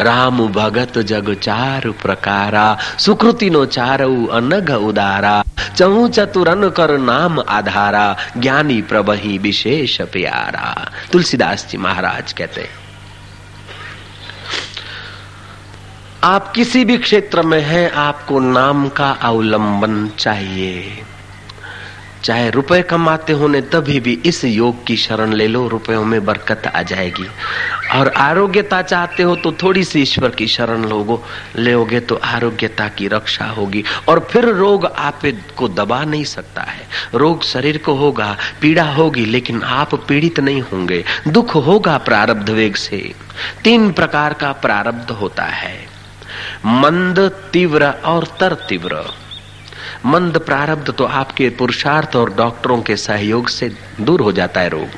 राम 0.00 0.46
भगत 0.48 0.98
जग 0.98 1.32
चार 1.34 1.90
प्रकारा, 2.02 2.76
सुकृति 2.98 3.50
नो 3.50 3.64
चारऊ 3.66 4.26
अनघ 4.26 4.70
उदारा, 4.70 5.42
चहु 5.76 6.08
चतुरन 6.08 6.68
कर 6.70 6.96
नाम 6.98 7.40
आधारा, 7.40 8.16
ज्ञानी 8.36 8.80
प्रभही 8.82 9.38
विशेष 9.38 10.00
प्यारा। 10.02 10.90
तुलसीदास 11.12 11.66
जी 11.70 11.78
महाराज 11.78 12.32
कहते 12.32 12.60
हैं, 12.60 12.76
आप 16.24 16.52
किसी 16.52 16.84
भी 16.84 16.96
क्षेत्र 16.98 17.42
में 17.42 17.60
हैं, 17.60 17.90
आपको 17.92 18.40
नाम 18.40 18.88
का 18.88 19.10
अवलंबन 19.22 20.08
चाहिए। 20.18 21.04
चाहे 22.24 22.50
रुपए 22.50 22.82
कमाते 22.82 23.32
होने 23.32 23.60
तभी 23.60 24.00
भी 24.00 24.20
इस 24.26 24.44
योग 24.44 24.86
की 24.86 24.96
शरण 24.96 25.32
ले 25.32 25.46
लो, 25.46 25.68
रुपयों 25.68 26.04
में 26.04 26.24
बरकत 26.24 26.66
आ 26.66 26.82
जाएगी। 26.82 27.26
और 27.98 28.08
आरोग्यता 28.08 28.82
चाहते 28.82 29.22
हो 29.22 29.36
तो 29.36 29.52
थोड़ी 29.52 29.84
सी 29.84 30.02
ईश्वर 30.02 30.28
की 30.28 30.46
शरण 30.46 30.84
लोगो 30.84 31.24
लोगे 31.56 32.00
तो 32.00 32.20
आरोग्यता 32.24 32.88
की 32.88 33.08
रक्षा 33.08 33.44
होगी। 33.44 33.84
और 34.08 34.28
फिर 34.30 34.44
रोग 34.44 34.86
आप 34.86 35.20
को 35.56 35.68
दबा 35.68 36.04
नहीं 36.04 36.24
सकता 36.24 36.62
है। 36.62 36.88
रोग 37.14 37.44
शरीर 37.44 37.78
को 37.78 37.94
होगा, 37.94 38.36
पीड़ा 38.60 38.92
होगी, 38.92 39.24
लेकिन 39.24 39.62
आप 39.62 39.94
पीड़ित 39.94 40.40
नहीं 40.40 40.60
होंगे। 40.60 41.04
दुख 41.28 41.54
होगा 41.54 41.98
प्रारब्ध 41.98 42.50
वेग 42.50 42.74
से। 42.74 43.14
तीन 43.64 43.92
प्रकार 43.92 44.32
का 44.32 44.52
प्रारब्ध 44.52 45.10
होता 45.10 45.44
है। 45.44 45.86
मंद, 46.66 47.18
तीव्र 47.52 47.86
और 47.86 48.24
तर 48.40 48.54
तीव्र। 48.54 49.27
मंद 50.06 50.38
प्रारब्ध 50.38 50.90
तो 50.90 51.04
आपके 51.04 51.48
पुरुषार्थ 51.48 52.16
और 52.16 52.34
डॉक्टरों 52.34 52.82
के 52.82 52.96
सहयोग 52.96 53.48
से 53.48 53.72
दूर 54.00 54.20
हो 54.20 54.32
जाता 54.32 54.60
है 54.60 54.68
रोग। 54.68 54.88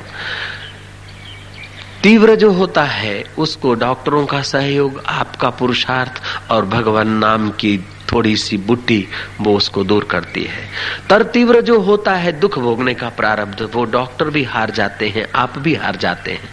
तीव्र 2.03 2.35
जो 2.35 2.51
होता 2.51 2.83
है, 2.83 3.23
उसको 3.37 3.73
डॉक्टरों 3.73 4.25
का 4.25 4.41
सहयोग, 4.41 5.03
आपका 5.05 5.49
पुरुषार्थ 5.49 6.21
और 6.51 6.65
भगवान 6.65 7.07
नाम 7.07 7.49
की 7.49 7.77
थोड़ी 8.13 8.35
सी 8.35 8.57
बुट्टी 8.57 9.07
वो 9.41 9.57
उसको 9.57 9.83
दूर 9.83 10.03
करती 10.03 10.43
है। 10.43 10.69
तर 11.09 11.23
तीव्र 11.23 11.61
जो 11.61 11.79
होता 11.79 12.15
है, 12.15 12.39
दुख 12.39 12.59
भोगने 12.59 12.93
का 12.93 13.09
प्रारब्ध, 13.09 13.69
वो 13.73 13.85
डॉक्टर 13.85 14.25
भी 14.25 14.43
हार 14.43 14.71
जाते 14.71 15.09
हैं, 15.09 15.27
आप 15.35 15.57
भी 15.57 15.75
हार 15.75 15.95
जाते 15.95 16.31
हैं। 16.31 16.49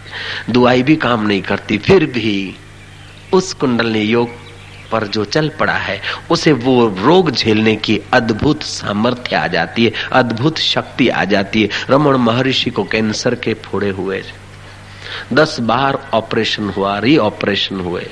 दुआई 0.49 0.83
भी 0.83 0.95
काम 0.95 1.27
नहीं 1.27 1.41
करती, 1.41 1.77
फिर 1.77 2.05
भी 2.05 2.55
उस 3.33 3.53
कुंडली 3.53 4.01
योग 4.01 4.29
पर 4.91 5.07
जो 5.07 5.25
चल 5.25 5.51
पड़ा 5.59 5.73
है, 5.73 6.01
उसे 6.29 6.51
वो 6.51 6.95
रोग 7.01 7.31
झेलने 7.31 7.75
की 7.75 8.01
अद्भुत 8.13 8.63
सामर्थ्य 8.63 9.35
आ 9.35 9.47
जाती 9.47 9.85
है, 9.85 9.91
अद्भुत 10.11 10.57
शक्ति 10.57 11.09
आ 11.09 11.23
जाती 11.23 11.61
है। 11.61 11.69
रमन 11.89 12.13
महर्षि 12.13 12.69
को 12.69 12.83
कैंसर 12.83 13.35
के 13.35 13.53
फोड़े 13.53 13.89
हुए। 13.89 14.23
दस 15.33 15.59
बार 15.59 16.09
ऑपरेशन 16.13 16.69
हुआ 16.69 16.99
री 16.99 17.17
ऑपरेशन 17.17 17.79
हुए। 17.79 18.07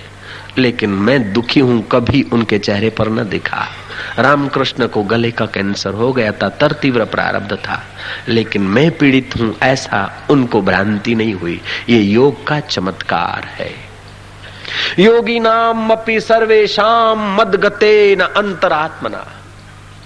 लेकिन 0.57 0.89
मैं 0.89 1.33
दुखी 1.33 1.59
हूँ, 1.59 1.87
कभी 1.91 2.21
उनके 2.21 2.59
चेहरे 2.59 2.89
पर 2.89 3.09
न 3.09 3.29
दिखा। 3.29 3.67
रामकृष्ण 4.19 4.87
को 4.87 5.03
गले 5.03 5.31
का 5.31 5.45
कैंसर 5.45 5.93
हो 5.93 6.13
गया 6.13 6.31
था, 6.31 6.49
तर 6.49 6.71
तीव्र 6.71 7.05
प्रारब्ध 7.05 7.55
था। 7.55 7.83
लेकिन 8.27 8.61
मैं 8.61 8.97
पीड़ित 8.97 9.31
हूँ, 9.39 9.55
ऐसा 9.63 10.27
उनको 10.29 10.61
भ्रांति 10.61 11.15
नहीं 11.15 11.33
हुई। 11.33 11.61
ये 11.89 11.99
योग 11.99 12.47
का 12.47 12.59
चमत्कार 12.59 13.43
है। 13.43 13.86
योगी 14.99 15.39
नाम 15.39 15.89
अपी 15.91 16.19
सर्वेशम 16.19 17.35
मद 17.39 17.55
गते 17.55 18.15
न 18.15 18.21
अंतरात्मना। 18.37 19.25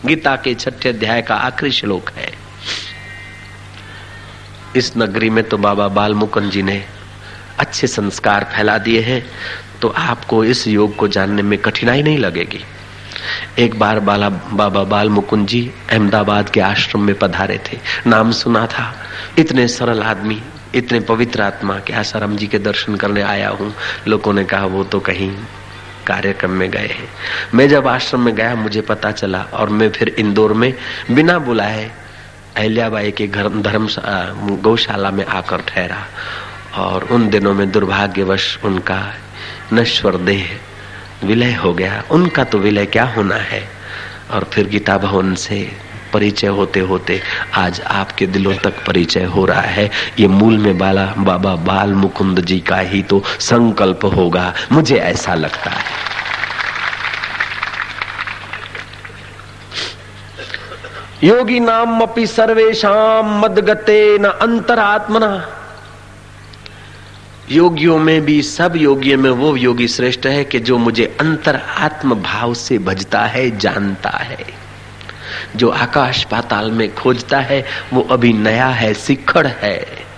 गीता 0.05 0.35
के 0.35 0.53
छठे 0.55 0.89
अध्याय 0.89 1.21
का 1.21 1.35
आखिरी 1.35 1.71
श्लोक 1.71 2.09
है। 2.09 2.31
इस 4.75 4.91
नगरी 4.97 5.29
में 5.29 5.43
तो 5.43 5.57
बाबा 5.57 5.87
बाल 5.87 6.13
मुकुंद 6.13 6.51
जी 6.51 6.61
ने 6.61 6.83
अच्छे 7.59 7.87
संस्कार 7.87 8.43
फैला 8.53 8.77
दिए 8.77 9.01
हैं 9.01 9.23
तो 9.81 9.89
आपको 9.89 10.43
इस 10.45 10.67
योग 10.67 10.95
को 10.95 11.07
जानने 11.07 11.41
में 11.41 11.57
कठिनाई 11.59 12.03
नहीं 12.03 12.17
लगेगी। 12.17 12.63
एक 13.59 13.79
बार 13.79 13.99
बाला, 13.99 14.29
बाबा 14.29 14.83
बाल 14.83 15.09
मुकुंद 15.09 15.47
जी 15.47 15.71
अहमदाबाद 15.89 16.49
के 16.49 16.61
आश्रम 16.61 17.01
में 17.01 17.15
पधारे 17.15 17.59
थे। 17.65 17.77
नाम 18.07 18.31
सुना 18.31 18.65
था, 18.67 18.93
इतने 19.39 19.67
सरल 19.67 20.01
आदमी 20.03 20.41
इतने 20.75 20.99
पवित्र 20.99 21.41
आत्मा 21.41 21.79
के 21.79 21.93
आसाराम 21.93 22.35
जी 22.37 22.47
के 22.47 22.59
दर्शन 22.59 22.95
करने 22.95 23.21
आया 23.21 23.49
हूँ। 23.49 23.73
लोगों 24.07 24.33
ने 24.33 24.43
कहा, 24.43 24.65
वो 24.65 24.83
तो 24.83 24.99
कहीं 24.99 25.31
कार्यक्रम 26.07 26.51
में 26.51 26.69
गए 26.71 26.87
हैं। 26.87 27.09
मैं 27.53 27.67
जब 27.69 27.87
आश्रम 27.87 28.21
में 28.21 28.35
गया, 28.35 28.55
मुझे 28.55 28.81
पता 28.81 29.11
चला 29.11 29.41
और 29.53 29.69
मैं 29.69 29.89
फिर 29.89 30.15
इंदौर 30.19 30.53
में 30.53 30.73
बिना 31.11 31.37
बुलाए 31.39 31.91
अहल्याबाई 32.57 33.11
के 33.11 33.27
घर 33.27 33.49
धर्म 33.61 33.87
गौशाला 34.61 35.11
में 35.11 35.25
आकर 35.25 35.61
ठहरा 35.61 36.05
और 36.77 37.03
उन 37.03 37.29
दिनों 37.29 37.53
में 37.53 37.69
दुर्भाग्यवश 37.71 38.57
उनका 38.63 39.01
नश्वर 39.73 40.17
देह 40.17 40.49
विलय 41.23 41.53
हो 41.53 41.73
गया। 41.73 42.03
उनका 42.11 42.43
तो 42.43 42.57
विलय 42.57 42.85
क्या 42.85 43.03
होना 43.05 43.35
है? 43.35 43.63
और 44.31 44.43
फिर 44.43 44.67
गीता 44.67 44.97
भवन 44.97 45.33
से 45.35 45.59
परिचय 46.13 46.47
होते 46.47 46.79
होते 46.79 47.21
आज 47.53 47.81
आपके 47.81 48.27
दिलों 48.27 48.55
तक 48.55 48.85
परिचय 48.85 49.23
हो 49.23 49.45
रहा 49.45 49.61
है। 49.61 49.91
ये 50.19 50.27
मूल 50.27 50.57
में 50.57 50.77
बाला, 50.77 51.05
बाबा 51.17 51.55
बाल 51.55 51.93
मुकुंद 51.93 52.39
जी 52.39 52.59
का 52.59 52.77
ही 52.77 53.01
तो 53.01 53.23
संकल्प 53.39 54.05
होगा। 54.05 54.53
मुझे 54.71 54.95
ऐसा 54.95 55.33
लगता 55.33 55.69
है। 55.69 56.11
योगी 61.23 61.59
नाम 61.59 62.01
अपनी 62.01 62.27
सर्वेशम 62.27 63.41
मदगते 63.45 64.17
न 64.17 64.25
अंतरात्मना। 64.25 65.57
योगियों 67.51 67.97
में 67.99 68.21
भी, 68.21 68.41
सब 68.41 68.73
योगियों 68.75 69.17
में 69.17 69.29
वो 69.29 69.55
योगी 69.55 69.87
श्रेष्ठ 69.87 70.25
है 70.25 70.43
कि 70.43 70.59
जो 70.59 70.77
मुझे 70.77 71.17
अंतर 71.19 71.61
आत्म 71.77 72.15
भाव 72.15 72.53
से 72.53 72.77
भजता 72.77 73.21
है, 73.21 73.57
जानता 73.57 74.09
है। 74.09 74.70
जो 75.55 75.69
आकाश 75.69 76.23
पाताल 76.23 76.71
में 76.71 76.95
खोजता 76.95 77.39
है, 77.39 77.65
वो 77.93 78.01
अभी 78.01 78.33
नया 78.33 78.67
है 78.67 78.93
सिखड़ 78.93 79.47
है। 79.47 80.11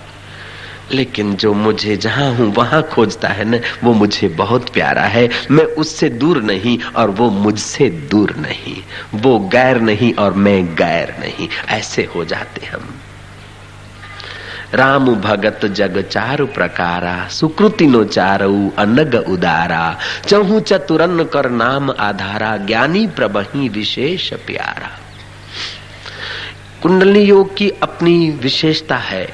लेकिन 0.92 1.36
जो 1.36 1.54
मुझे 1.54 1.96
जहाँ 1.96 2.34
हूँ, 2.34 2.54
वहाँ 2.54 2.82
खोजता 2.82 3.28
है 3.28 3.44
ना, 3.44 3.58
वो 3.84 3.92
मुझे 3.92 4.28
बहुत 4.28 4.68
प्यारा 4.68 5.02
है। 5.02 5.28
मैं 5.50 5.64
उससे 5.64 6.08
दूर 6.08 6.42
नहीं 6.42 6.78
और 6.96 7.10
वो 7.10 7.30
मुझसे 7.30 7.90
दूर 7.90 8.36
नहीं। 8.36 8.76
वो 9.14 9.38
गैर 9.38 9.80
नहीं 9.80 10.14
और 10.14 10.32
मैं 10.32 10.74
गैर 10.74 11.16
नहीं। 11.20 11.48
ऐसे 11.68 12.08
हो 12.14 12.24
जाते 12.24 12.66
हम। 12.66 12.94
राम 14.74 15.14
भगत 15.14 15.66
जग 15.66 16.08
चारु 16.12 16.46
प्रकारा, 16.46 17.28
सुकृति 17.28 17.86
नो 17.86 18.04
चारऊ, 18.04 18.70
अनग 18.78 19.24
उदारा। 19.28 19.98
चहु 20.28 20.60
चतुरन 20.60 21.24
कर 21.24 21.50
नाम 21.50 21.90
आधारा, 21.90 22.56
ज्ञानी 22.56 23.06
प्रबही 23.06 23.68
विशेष 23.68 24.32
प्यारा। 24.32 25.03
कुंडली 26.84 27.20
योग 27.20 27.56
की 27.56 27.70
अपनी 27.70 28.30
विशेषता 28.30 28.96
है। 28.96 29.28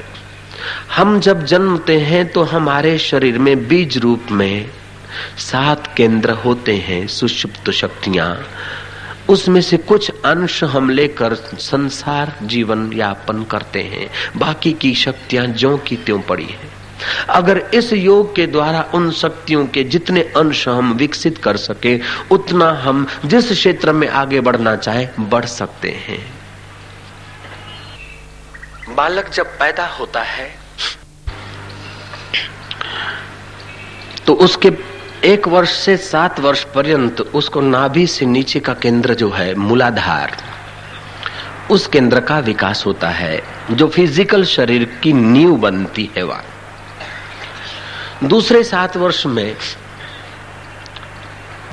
हम 0.96 1.20
जब 1.20 1.44
जन्मते 1.44 2.00
हैं 2.00 2.28
तो 2.28 2.42
हमारे 2.42 2.98
शरीर 2.98 3.38
में 3.38 3.68
बीज 3.68 3.98
रूप 3.98 4.22
में 4.30 4.70
सात 5.38 5.94
केंद्र 5.96 6.30
होते 6.30 6.76
हैं, 6.76 7.06
सुषुप्त 7.06 7.70
शक्तियाँ। 7.70 8.46
उसमें 9.28 9.60
से 9.60 9.76
कुछ 9.76 10.10
अंश 10.24 10.64
हम 10.64 10.90
लेकर 10.90 11.34
संसार 11.34 12.36
जीवन 12.42 12.92
यापन 12.92 13.42
करते 13.42 13.82
हैं। 13.82 14.10
बाकी 14.36 14.72
की 14.72 14.94
शक्तियाँ 14.94 15.46
ज्यो 15.46 15.76
की 15.76 15.96
त्यों 15.96 16.20
पड़ी 16.20 16.46
है। 16.46 16.70
अगर 17.28 17.58
इस 17.74 17.92
योग 17.92 18.36
के 18.36 18.46
द्वारा 18.46 18.90
उन 18.94 19.10
शक्तियों 19.10 19.66
के 19.66 19.84
जितने 19.84 20.20
अंश 20.20 20.68
हम 20.68 20.92
विकसित 20.92 21.38
कर 21.38 21.56
सके, 21.56 22.00
उतना 22.30 22.70
हम 22.70 23.06
जिस 23.24 23.52
क्षेत्र 23.52 23.92
में 23.92 24.08
आगे 24.08 24.40
बढ़ना 24.40 24.76
चाहे, 24.76 25.08
बढ़ 25.20 25.44
सकते 25.44 25.90
हैं। 25.90 26.39
बालक 28.96 29.28
जब 29.28 29.58
पैदा 29.58 29.86
होता 29.88 30.22
है 30.22 30.48
तो 34.26 34.34
उसके 34.34 34.70
एक 35.24 35.48
वर्ष 35.48 35.70
से 35.74 35.96
सात 35.96 36.40
वर्ष 36.40 36.62
पर्यंत 36.64 37.20
उसको 37.20 37.60
नाभि 37.60 38.06
से 38.06 38.26
नीचे 38.26 38.60
का 38.60 38.74
केंद्र 38.74 39.14
जो 39.14 39.30
है, 39.30 39.54
मूलाधार, 39.54 40.36
उस 41.70 41.86
केंद्र 41.86 42.20
का 42.20 42.38
विकास 42.38 42.84
होता 42.86 43.08
है, 43.08 43.42
जो 43.70 43.88
फ़िज़िकल 43.88 44.44
शरीर 44.44 44.84
की 45.02 45.12
नींव 45.12 45.56
बनती 45.56 46.10
है 46.16 46.22
वह। 46.22 46.42
दूसरे 48.24 48.62
सात 48.64 48.96
वर्ष 48.96 49.26
में 49.26 49.56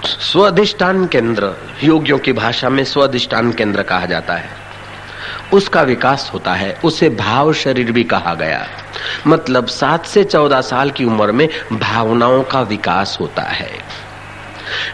स्वाधिष्ठान 0.06 1.08
केंद्र, 1.08 1.54
योगियों 1.84 2.18
की 2.20 2.34
भाषा 2.34 2.70
में 2.70 2.84
स्वाधिष्ठान 2.84 3.52
केंद्र 3.52 3.84
कहा 3.84 4.06
जाता 4.06 4.34
है। 4.34 4.67
उसका 5.54 5.82
विकास 5.82 6.32
होता 6.34 6.54
है, 6.54 6.80
उसे 6.84 7.10
भाव 7.10 7.54
शरीर 7.54 7.92
भी 7.92 8.04
कहा 8.04 8.34
गया। 8.34 8.68
मतलब 9.28 9.68
सात 9.68 10.06
से 10.06 10.24
चौदह 10.24 10.62
साल 10.62 10.92
की 10.92 11.06
उम्र 11.06 11.32
में 11.32 11.50
भावनाओं 11.74 12.44
का 12.44 12.62
विकास 12.62 13.18
होता 13.22 13.42
है। 13.42 13.72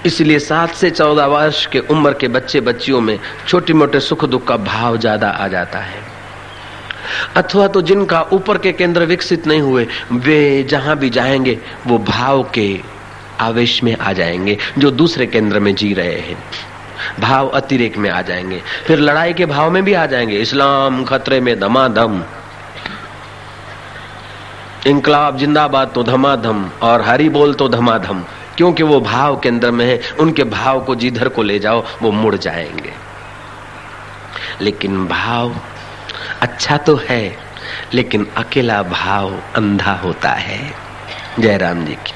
इसलिए 0.06 0.40
सात 0.40 0.74
से 0.74 0.90
चौदह 0.90 1.26
वर्ष 1.26 1.66
के 1.66 1.80
उम्र 1.80 2.14
के 2.14 2.28
बच्चे 2.28 2.62
बच्चियों 2.62 3.02
में 3.02 3.20
छोटे 3.48 3.74
मोटे 3.74 4.00
सुख 4.00 4.26
दुख 4.26 4.48
का 4.48 4.58
भाव 4.58 4.98
ज़्यादा 4.98 5.30
आ 5.30 5.48
जाता 5.48 5.80
है। 5.80 6.02
अथवा 7.36 7.68
तो 7.68 7.82
जिनका 7.82 8.22
ऊपर 8.22 8.58
के 8.58 8.72
केंद्र 8.72 9.06
विकसित 9.06 9.48
नहीं 9.48 9.62
हुए, 9.62 9.88
वे 10.12 10.64
जहाँ 10.64 10.98
भी 10.98 11.10
जाएँगे, 11.10 11.60
वो 11.88 11.98
भाव 11.98 12.44
के 12.44 12.80
आवेश 13.40 13.84
में 13.84 13.98
आ 13.98 14.14
जाएँगे, 14.14 14.58
जो 14.78 14.92
दूसरे 14.92 15.26
केंद्र 15.26 15.60
में 15.60 15.76
जी 15.76 15.94
रहे 15.94 16.20
हैं। 16.20 16.44
भाव 17.20 17.48
अतिरेक 17.48 17.98
में 17.98 18.10
आ 18.10 18.22
जाएँगे। 18.22 18.62
फिर 18.88 19.00
लड़ाई 19.00 19.34
के 19.34 19.46
भाव 19.46 19.72
में 19.72 19.84
भी 19.84 19.94
आ 19.94 20.06
जाएँगे। 20.06 20.38
इस्लाम 20.38 21.04
खतरे 21.04 21.40
में 21.40 21.60
धमाधम 21.60 22.24
इंकलाब 24.88 25.38
जिंदाबाद 25.38 25.92
तो 25.96 26.04
धमाधम 26.04 26.70
और 26.82 27.02
हरी 27.02 27.30
बोल 27.30 27.54
तो 27.54 27.70
धमाधम। 27.70 28.24
क्योंकि 28.58 28.84
वो 28.84 29.00
भाव 29.02 29.40
केंद्र 29.40 29.72
में 29.72 29.86
है, 29.86 30.02
उनके 30.20 30.44
भाव 30.44 30.84
को 30.84 30.96
जिधर 30.96 31.28
को 31.28 31.44
ले 31.44 31.60
जाओ, 31.60 31.86
वो 32.02 32.12
मुड़ 32.12 32.36
जाएँगे। 32.36 32.94
लेकिन 34.62 35.08
भाव 35.08 35.56
अच्छा 36.42 36.78
तो 36.78 36.96
है, 36.96 37.38
लेकिन 37.94 38.28
अकेला 38.38 38.84
भाव 38.84 39.40
अंधा 39.56 39.92
होता 39.92 40.30
है। 40.30 40.74
जयराम 41.40 41.86
जी 41.86 41.94
की। 41.94 42.14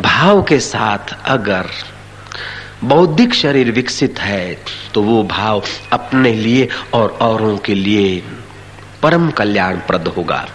भाव 0.00 0.42
के 0.42 0.60
साथ 0.60 1.16
अगर 1.24 1.66
बौद्धिक 2.84 3.34
शरीर 3.34 3.70
विकसित 3.70 4.18
है 4.18 4.56
तो 4.94 5.02
वो 5.02 5.22
भाव 5.22 5.62
अपने 5.92 6.32
लिए 6.32 6.68
और 6.94 7.10
औरों 7.22 7.56
के 7.58 7.74
लिए 7.74 8.22
परम 9.02 9.30
कल्याण 9.30 9.76
प्रद 9.78 10.08
होगा। 10.08 10.46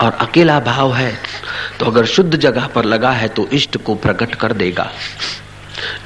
और 0.00 0.12
अकेला 0.12 0.58
भाव 0.60 0.94
है 0.94 1.12
तो 1.80 1.86
अगर 1.86 2.06
शुद्ध 2.06 2.36
जगह 2.36 2.66
पर 2.66 2.84
लगा 2.84 3.10
है 3.10 3.28
तो 3.28 3.46
इष्ट 3.52 3.76
को 3.76 3.94
प्रकट 3.94 4.34
कर 4.34 4.52
देगा। 4.52 4.90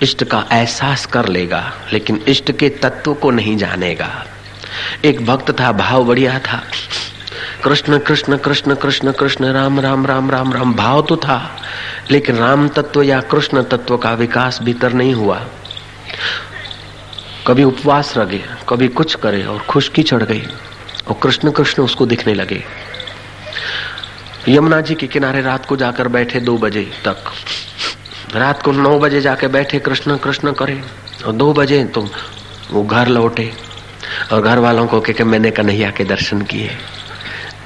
इष्ट 0.03 0.25
का 0.25 0.45
एहसास 0.53 1.07
कर 1.07 1.29
लेगा, 1.29 1.73
लेकिन 1.93 2.23
इष्ट 2.29 2.53
के 2.53 2.69
तत्व 2.69 3.15
को 3.15 3.31
नहीं 3.31 3.57
जानेगा। 3.57 4.11
एक 5.05 5.25
भक्त 5.27 5.51
था, 5.61 5.73
भाव 5.73 6.05
बढ़िया 6.05 6.39
था। 6.39 6.63
कृष्ण 7.67 7.99
कृष्ण 7.99 8.37
कृष्ण 8.37 8.75
कृष्ण 8.75 9.13
कृष्ण, 9.13 9.45
राम 9.45 9.81
राम 9.81 10.07
राम 10.07 10.31
राम 10.31 10.53
राम, 10.53 10.75
भाव 10.75 11.01
तो 11.03 11.17
था, 11.17 11.39
लेकिन 12.11 12.37
राम 12.37 12.69
तत्व 12.69 13.03
या 13.03 13.21
कृष्ण 13.21 13.63
तत्व 13.63 13.97
का 13.97 14.13
विकास 14.15 14.59
भीतर 14.63 14.93
नहीं 14.93 15.15
हुआ। 15.15 15.41
कभी 17.47 17.65
उपवास 17.65 18.17
रहे 18.17 18.41
कभी 18.69 18.89
कुछ 18.89 19.15
करे 19.15 19.43
और 19.45 19.59
खुशकी 19.59 20.03
चढ़ 20.03 20.23
गई, 20.23 20.43
और 21.09 21.19
कृष्ण 21.23 21.51
कृष्ण 21.51 21.83
उसको 21.83 22.07
दिखने 22.07 22.35
लगे। 22.35 22.63
यमुना 24.49 24.81
जी 24.81 24.95
के 24.95 25.07
किनारे 25.07 25.43
रात 25.43 25.67
को 25.67 25.77
जाकर 25.77 26.09
बैठे 26.09 26.41
दो 26.41 26.59
बजे 26.59 26.89
तक। 27.05 27.33
रात 28.35 28.63
को 28.63 28.73
नौ 28.73 28.99
बजे 28.99 29.21
जाके 29.21 29.49
बैठे, 29.49 29.79
कृष्ण 29.79 30.17
कृष्ण 30.17 30.53
करे, 30.53 30.83
और 31.27 31.33
दो 31.33 31.53
बजे 31.53 31.85
तो 31.85 32.09
वो 32.71 32.83
घर 32.83 33.09
लौटे, 33.09 33.53
और 34.33 34.41
घर 34.43 34.59
वालों 34.59 34.87
को 34.87 35.01
कह 35.01 35.25
मैंने 35.25 35.51
कन्हैया 35.51 35.91
के 35.91 36.05
दर्शन 36.05 36.43
किए। 36.43 36.71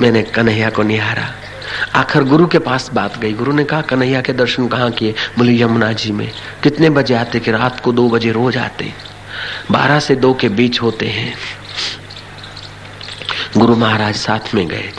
मैंने 0.00 0.22
कन्हैया 0.22 0.70
को 0.70 0.82
निहारा। 0.82 1.34
आखिर 1.94 2.22
गुरु 2.22 2.46
के 2.46 2.58
पास 2.58 2.90
बात 2.94 3.18
गई। 3.18 3.32
गुरु 3.32 3.52
ने 3.52 3.64
कहा, 3.64 3.80
कन्हैया 3.80 4.20
के 4.20 4.32
दर्शन 4.32 4.68
कहाँ 4.68 4.90
किए? 4.90 5.14
बोले, 5.38 5.60
यमुना 5.60 5.92
जी 5.92 6.12
में। 6.12 6.30
कितने 6.62 6.90
बजे 6.90 7.14
आते 7.14 7.40
कि 7.40 7.50
रात 7.50 7.80
को 7.80 7.92
दो 7.92 8.08
बजे 8.10 8.32
रोज 8.32 8.56
आते? 8.56 8.92
बारह 9.70 10.00
से 10.00 10.16
दो 10.16 10.34
के 10.34 10.48
बीच 10.48 10.82
होते 10.82 11.06
हैं। 11.06 11.34
गुरु 13.56 13.76
महाराज 13.76 14.14
साथ 14.14 14.54
में 14.54 14.66
गए। 14.68 14.90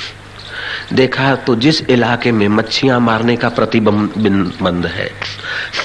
देखा 0.94 1.36
तो 1.36 1.56
जिस 1.56 1.82
इलाके 1.82 2.32
में 2.32 2.48
मच्छियाँ 2.48 3.00
मारने 3.00 3.36
का 3.36 3.50
प्रतिबंध 3.50 4.86
है, 4.86 5.12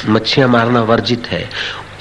मच्छियाँ 0.09 0.49
मारना 0.49 0.83
वर्जित 0.83 1.27
है, 1.27 1.51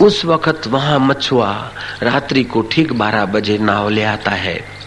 उस 0.01 0.25
वक्त 0.25 0.67
वहाँ 0.67 0.99
मछुआ 0.99 1.71
रात्रि 2.03 2.43
को 2.43 2.61
ठीक 2.61 2.93
बारह 2.93 3.25
बजे 3.25 3.57
नाव 3.57 3.89
ले 3.89 4.03
आता 4.03 4.31
है। 4.31 4.84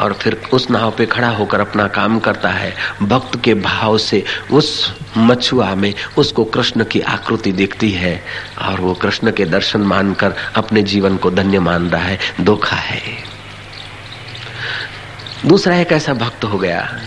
और 0.00 0.12
फिर 0.12 0.42
उस 0.52 0.70
नाव 0.70 0.90
पे 0.90 1.06
खड़ा 1.06 1.28
होकर 1.28 1.60
अपना 1.60 1.88
काम 1.88 2.18
करता 2.18 2.48
है। 2.48 2.74
भक्त 3.02 3.44
के 3.44 3.54
भाव 3.54 3.98
से 3.98 4.24
उस 4.52 4.94
मछुआ 5.16 5.74
में 5.74 5.94
उसको 6.18 6.44
कृष्ण 6.44 6.84
की 6.84 7.00
आकृति 7.00 7.52
दिखती 7.52 7.90
है 7.90 8.24
और 8.62 8.80
वो 8.80 8.94
कृष्ण 8.94 9.32
के 9.32 9.44
दर्शन 9.44 9.80
मानकर 9.80 10.34
अपने 10.56 10.82
जीवन 10.82 11.16
को 11.16 11.30
धन्य 11.30 11.58
मान 11.58 11.90
रहा 11.90 12.02
है, 12.02 12.18
धोखा 12.40 12.76
है। 12.76 13.02
दूसरा 15.46 15.76
एक 15.76 15.92
ऐसा 15.92 16.14
भक्त 16.14 16.44
हो 16.44 16.58
गया। 16.58 17.00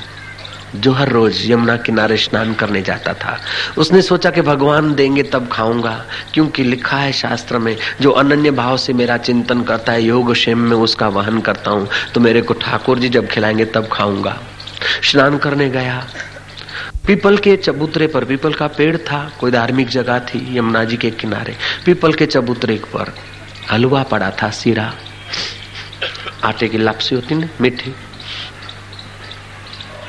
जो 0.75 0.91
हर 0.91 1.09
रोज 1.09 1.51
यमुना 1.51 1.77
किनारे 1.77 2.17
स्नान 2.17 2.53
करने 2.53 2.81
जाता 2.81 3.13
था। 3.13 3.39
उसने 3.77 4.01
सोचा 4.01 4.29
कि 4.29 4.41
भगवान 4.41 4.93
देंगे 4.93 5.23
तब 5.23 5.49
खाऊँगा, 5.51 6.05
क्योंकि 6.33 6.63
लिखा 6.63 6.97
है 6.97 7.11
शास्त्र 7.11 7.57
में, 7.57 7.77
जो 8.01 8.11
अनन्य 8.11 8.51
भाव 8.51 8.77
से 8.77 8.93
मेरा 8.93 9.17
चिंतन 9.17 9.61
करता 9.61 9.91
है, 9.91 10.03
योग 10.03 10.33
क्षेम 10.33 10.59
में 10.59 10.77
उसका 10.77 11.07
वहन 11.07 11.39
करता 11.39 11.71
हूँ। 11.71 11.89
तो 12.13 12.19
मेरे 12.19 12.41
को 12.41 12.53
ठाकुर 12.53 12.99
जी 12.99 13.09
जब 13.09 13.27
खिलाएँगे 13.27 13.65
तब 13.65 13.89
खाऊँगा। 13.91 14.39
स्नान 15.03 15.37
करने 15.37 15.69
गया। 15.69 16.07
पीपल 17.07 17.37
के 17.37 17.57
चबूतरे 17.57 18.07
पर, 18.07 18.25
पीपल 18.25 18.53
का 18.53 18.67
पेड़ 18.67 18.97
था, 18.97 19.31
कोई 19.39 19.51
धार्मिक 19.51 19.87
जगह 19.87 20.19
थी 20.19 20.57
यमुना 20.57 20.83
जी 20.83 20.97
के 20.97 21.11
किनारे। 21.11 21.55
पीपल 21.85 22.13
के 22.13 22.25
चबूतरे 22.25 22.75
पर 22.75 23.15
हलवा 23.71 24.03
पड़ा 24.03 24.31
था, 24.31 24.49
सीरा। 24.49 24.93
आटे 26.43 26.67
की 26.67 26.77
लापसी 26.77 27.15
होती 27.15 27.35
ना, 27.35 27.47
मीठी। 27.61 27.95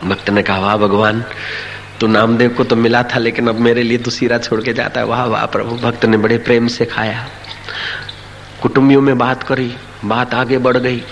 भक्त 0.05 0.31
ने 0.31 0.43
कहा, 0.43 0.59
वाह 0.59 0.77
भगवान 0.77 1.25
तो 2.01 2.07
नामदेव 2.07 2.51
को 2.51 2.65
तो 2.65 2.77
मिला 2.77 3.03
था, 3.03 3.19
लेकिन 3.19 3.49
अब 3.49 3.55
मेरे 3.55 3.83
लिए 3.83 3.99
तो 3.99 4.11
सीरा 4.11 4.39
छोड़ 4.39 4.63
के 4.63 4.73
जाता 4.73 5.01
है। 5.01 5.07
वाह 5.07 5.25
वाह 5.25 5.47
प्रभु, 5.47 5.77
भक्त 5.77 6.05
ने 6.05 6.17
बड़े 6.17 6.39
प्रेम 6.39 6.67
से 6.67 6.85
खाया। 6.85 7.29
कुटुंबियों 8.63 9.03
में 9.03 9.19
बात 9.19 9.43
करी, 9.43 9.75
बात 10.05 10.35
आगे 10.35 10.59
बढ़ 10.59 10.77
गई। 10.77 11.03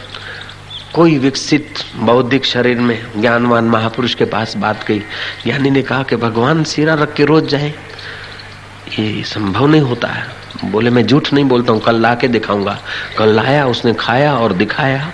कोई 0.95 1.19
विकसित 1.19 1.75
बौद्धिक 1.97 2.45
शरीर 2.45 2.81
में 2.81 3.21
ज्ञानवान 3.21 3.65
महापुरुष 3.65 4.15
के 4.15 4.25
पास 4.25 4.57
बात 4.57 4.87
गई। 4.89 4.99
ज्ञानी 5.45 5.71
ने 5.71 5.83
कहा 5.83 6.03
कि, 6.03 6.17
भगवान, 6.17 6.65
सीरा 6.65 6.95
रख 6.95 7.15
के 7.15 7.25
रोज 7.25 7.49
जाए। 7.49 7.75
ये 8.99 9.23
संभव 9.23 9.67
नहीं 9.67 9.81
होता 9.81 10.09
है। 10.09 10.27
बोले, 10.65 10.91
मैं 10.91 11.07
झूठ 11.07 11.33
नहीं 11.33 11.45
बोलता 11.45 11.73
हूँ, 11.73 11.81
कल 11.81 11.97
ला 11.97 12.15
के 12.15 12.29
दिखाऊँगा। 12.29 12.79
कल 13.19 13.29
लाया, 13.29 13.67
उसने 13.67 13.95
खाया 13.95 14.35
और 14.35 14.53
दिखाया। 14.53 15.13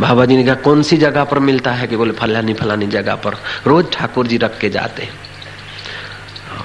बाबा 0.00 0.24
जी 0.24 0.36
ने 0.36 0.44
कहा, 0.44 0.54
कौन 0.54 0.82
सी 0.82 0.96
जगह 0.96 1.24
पर 1.24 1.38
मिलता 1.38 1.72
है? 1.72 1.86
कि 1.86 1.96
बोले, 1.96 2.12
फलानी 2.12 2.54
फलानी 2.54 2.86
जगह 2.86 3.14
पर। 3.14 3.34
रोज 3.66 3.86
ठाकुर 3.92 4.26
जी 4.26 4.36
रख 4.36 4.58
के 4.58 4.68
जाते 4.68 5.08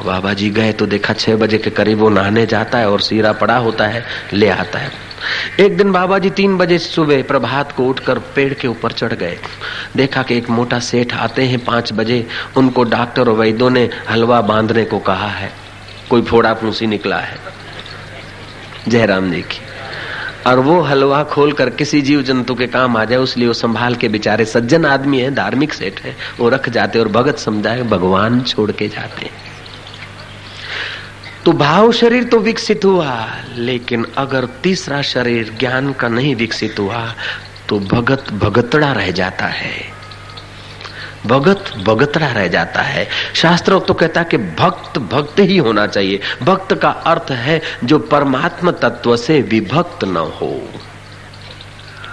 बाबा 0.05 0.33
जी 0.33 0.49
गए 0.49 0.71
तो 0.71 0.85
देखा 0.85 1.13
छह 1.13 1.35
बजे 1.35 1.57
के 1.57 1.69
करीब 1.69 1.99
वो 1.99 2.09
नहाने 2.09 2.45
जाता 2.45 2.77
है 2.77 2.89
और 2.89 3.01
सीरा 3.01 3.31
पड़ा 3.31 3.57
होता 3.57 3.87
है, 3.87 4.05
ले 4.33 4.49
आता 4.49 4.79
है। 4.79 4.91
एक 5.59 5.77
दिन 5.77 5.91
बाबा 5.91 6.19
जी 6.19 6.29
तीन 6.29 6.57
बजे 6.57 6.77
सुबह 6.79 7.23
प्रभात 7.23 7.71
को 7.71 7.85
उठकर 7.85 8.19
पेड़ 8.19 8.53
के 8.53 8.67
ऊपर 8.67 8.91
चढ़ 8.91 9.13
गए। 9.13 9.37
देखा 9.97 10.23
कि 10.23 10.37
एक 10.37 10.49
मोटा 10.49 10.79
सेठ 10.79 11.13
आते 11.13 11.43
हैं 11.43 11.65
पाँच 11.65 11.93
बजे। 11.93 12.27
उनको 12.57 12.83
डॉक्टर 12.83 13.21
और 13.21 13.35
वैद्यों 13.35 13.69
ने 13.69 13.89
हलवा 14.09 14.41
बांधने 14.41 14.85
को 14.85 14.99
कहा 14.99 15.27
है। 15.27 15.51
कोई 16.09 16.21
फोड़ा 16.21 16.53
फूसी 16.53 16.87
निकला 16.87 17.19
है। 17.19 17.37
जयराम 18.87 19.31
जी 19.31 19.41
की। 19.41 19.70
और 20.47 20.59
वो 20.59 20.79
हलवा 20.81 21.23
खोल 21.23 21.51
कर 21.53 21.69
किसी 21.69 22.01
जीव 22.01 22.21
जंतु 22.21 22.55
के 22.55 22.67
काम 22.67 22.97
आ 22.97 23.03
जाए, 23.05 23.17
उसलिए 23.19 23.47
वो 23.47 23.53
संभाल 23.53 23.95
के 23.95 24.07
बेचारे 24.09 24.45
सज्जन 24.45 24.85
आदमी 24.85 25.19
है, 25.19 25.33
धार्मिक 25.35 25.73
सेठ 25.73 26.01
है, 26.01 26.15
वो 26.39 26.49
रख 26.49 26.69
जाते 26.69 26.99
और 26.99 27.07
भगत 27.09 27.37
समझाए 27.39 27.83
भगवान 27.83 28.41
छोड़ 28.41 28.71
के 28.71 28.87
जाते 28.87 29.29
तो 31.45 31.51
भाव 31.53 31.91
शरीर 31.91 32.23
तो 32.23 32.39
विकसित 32.39 32.85
हुआ, 32.85 33.27
लेकिन 33.55 34.05
अगर 34.17 34.45
तीसरा 34.63 35.01
शरीर 35.01 35.55
ज्ञान 35.59 35.91
का 35.93 36.07
नहीं 36.07 36.35
विकसित 36.35 36.79
हुआ 36.79 37.05
तो 37.69 37.79
भगत 37.79 38.31
भगतड़ा 38.33 38.91
रह 38.91 39.11
जाता 39.11 39.45
है। 39.45 39.73
भगत 41.25 41.73
भगतरा 41.87 42.27
रह 42.27 42.47
जाता 42.47 42.81
है। 42.81 43.07
शास्त्र 43.35 43.79
तो 43.79 43.93
कहता 43.93 44.21
है 44.21 44.25
कि 44.25 44.37
भक्त 44.37 44.99
भक्त 44.99 45.39
ही 45.39 45.57
होना 45.57 45.87
चाहिए। 45.87 46.19
भक्त 46.43 46.73
का 46.73 46.89
अर्थ 46.89 47.31
है 47.31 47.61
जो 47.83 47.99
परमात्मा 47.99 48.71
तत्व 48.71 49.15
से 49.17 49.41
विभक्त 49.41 50.03
न 50.03 50.17
हो। 50.17 50.69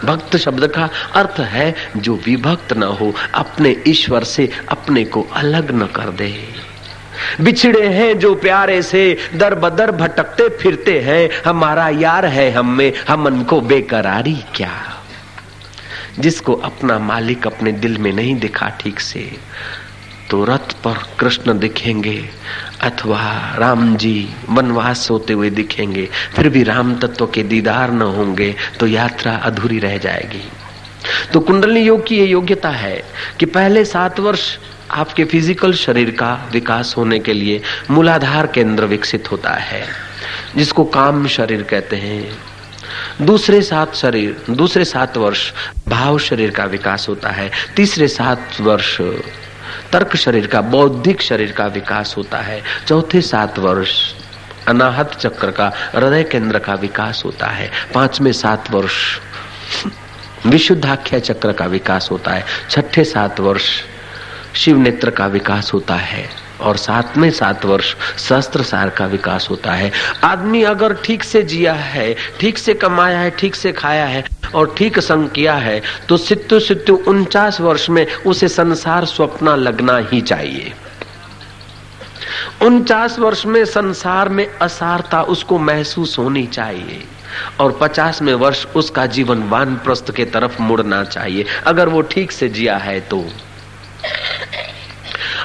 भक्त 0.05 0.37
शब्द 0.37 0.67
का 0.67 0.89
अर्थ 1.15 1.41
है 1.41 1.75
जो 1.97 2.15
विभक्त 2.15 2.73
न 2.73 2.83
हो, 2.83 3.13
अपने 3.35 3.77
ईश्वर 3.87 4.25
से 4.25 4.51
अपने 4.69 5.05
को 5.05 5.27
अलग 5.33 5.71
न 5.71 5.87
कर 5.87 6.11
दे। 6.11 6.49
बिछड़े 7.41 7.87
हैं 7.89 8.19
जो 8.19 8.35
प्यारे 8.35 8.83
से 8.83 9.17
दर 9.35 9.55
बदर 9.55 9.91
भटकते 9.91 10.49
फिरते 10.49 11.01
हैं। 11.01 11.31
हमारा 11.47 11.89
यार 11.89 12.27
है 12.27 12.51
हम 12.51 12.77
में, 12.77 12.93
हम 13.09 13.45
को 13.45 13.61
बेकरारी 13.61 14.45
क्या? 14.55 14.98
जिसको 16.19 16.55
अपना 16.65 16.99
मालिक 16.99 17.47
अपने 17.47 17.73
दिल 17.75 17.99
में 17.99 18.13
नहीं 18.13 18.35
दिखा 18.41 18.69
ठीक 18.81 19.01
से 19.01 19.31
तो 20.31 20.45
रथ 20.45 20.73
पर 20.85 20.97
कृष्ण 21.21 21.59
दिखेंगे 21.59 22.19
अथवा 22.83 23.21
राम 23.59 23.95
जी 23.97 24.29
वनवास 24.49 25.09
होते 25.11 25.33
हुए 25.33 25.51
दिखेंगे। 25.51 26.09
फिर 26.37 26.49
भी 26.49 26.63
राम 26.63 26.95
तत्व 26.97 27.27
के 27.27 27.43
दीदार 27.43 27.91
न 27.91 28.03
होंगे 28.17 28.55
तो 28.81 28.87
यात्रा 28.87 29.35
अधूरी 29.45 29.79
रह 29.79 29.97
जाएगी। 29.99 30.43
तो 31.33 31.41
कुंडली 31.41 31.81
योग 31.81 32.07
की 32.07 32.19
ये 32.19 32.27
योग्यता 32.27 32.71
है 32.71 33.03
कि 33.41 33.47
पहले 33.47 33.85
सात 33.85 34.21
वर्ष 34.21 34.57
आपके 34.91 35.25
फ़िज़िकल 35.25 35.73
शरीर 35.75 36.11
का 36.11 36.33
विकास 36.53 36.95
होने 36.97 37.19
के 37.19 37.33
लिए 37.33 37.61
मूलाधार 37.91 38.47
केंद्र 38.47 38.85
विकसित 38.85 39.31
होता 39.33 39.51
है, 39.53 39.83
जिसको 40.57 40.85
काम 40.85 41.27
शरीर 41.29 41.63
कहते 41.63 41.97
हैं। 41.97 42.23
दूसरे 43.23 43.63
सात 43.63 43.95
शरीर, 43.95 44.45
दूसरे 44.51 44.85
सात 44.85 45.17
वर्ष, 45.17 45.53
भाव 45.89 46.19
शरीर 46.19 46.51
का 46.51 46.65
विकास 46.65 47.09
होता 47.09 47.31
है। 47.31 47.51
तीसरे 47.77 48.09
सात 48.09 48.61
वर्ष, 48.61 49.01
तर्क 49.93 50.17
शरीर 50.17 50.47
का, 50.47 50.61
बौद्धिक 50.61 51.23
शरीर 51.23 51.53
का 51.53 51.67
विकास 51.67 52.15
होता 52.17 52.39
है। 52.39 52.63
चौथे 52.87 53.21
सात 53.21 53.59
वर्ष, 53.59 54.15
अनाहत 54.69 55.15
चक्र 55.15 55.51
का, 55.51 55.73
हृदय 55.95 56.25
केंद्र 56.25 56.59
का 56.59 56.75
विकास 56.75 57.23
होता 57.25 57.47
है। 57.47 57.71
पाँचवें 57.95 58.33
सात 58.33 58.71
वर्ष, 58.71 59.19
विशुद्धाख्या 60.47 61.19
चक्र 61.19 61.53
का 61.53 61.65
विकास 61.65 62.09
होता 62.11 62.31
है। 62.31 62.45
छठे 62.71 63.05
सात 63.05 63.41
वर्ष 63.41 63.83
शिव 64.57 64.77
नेत्र 64.77 65.11
का 65.11 65.27
विकास 65.27 65.73
होता 65.73 65.95
है। 65.95 66.48
और 66.61 66.77
साथ 66.77 67.17
में 67.17 67.31
सात 67.31 67.65
वर्ष 67.65 67.95
शस्त्र 68.19 68.63
सार 68.63 68.91
का 68.91 69.07
विकास 69.07 69.47
होता 69.51 69.73
है। 69.73 69.91
आदमी 70.25 70.63
अगर 70.65 70.95
ठीक 70.95 71.25
से 71.25 71.43
जिया 71.43 71.73
है, 71.75 72.15
ठीक 72.41 72.59
से 72.59 72.75
कमाया 72.75 73.19
है, 73.19 73.31
ठीक 73.31 73.55
से 73.55 73.73
खाया 73.73 74.07
है 74.07 74.25
और 74.55 74.75
ठीक 74.79 74.99
संग 75.01 75.29
किया 75.29 75.55
है 75.55 75.81
तो 76.09 76.17
सित्तु 76.17 76.61
सित्तु 76.61 76.95
उनचास 77.09 77.61
वर्ष 77.61 77.89
में 77.91 78.07
उसे 78.27 78.49
संसार 78.49 79.05
स्वप्न 79.05 79.57
लगना 79.59 79.97
ही 80.13 80.21
चाहिए। 80.23 80.73
उनचास 82.63 83.19
वर्ष 83.19 83.45
में 83.47 83.65
संसार 83.65 84.29
में 84.29 84.47
असारता 84.63 85.23
उसको 85.25 85.59
महसूस 85.59 86.19
होनी 86.19 86.47
चाहिए 86.47 87.03
और 87.61 87.77
पचास 87.81 88.21
में 88.23 88.33
वर्ष 88.35 88.65
उसका 88.77 89.05
जीवन 89.07 89.43
वान 89.49 89.77
प्रस्त 89.77 90.11
के 90.17 90.25
तरफ़ 90.25 90.61
मुड़ना 90.63 91.03
चाहिए। 91.05 91.45
अगर 91.67 91.89
वो 91.89 92.01
ठीक 92.03 92.33
से 92.33 92.49
जिया 92.49 92.77
है 92.77 93.01
तो। 93.01 93.25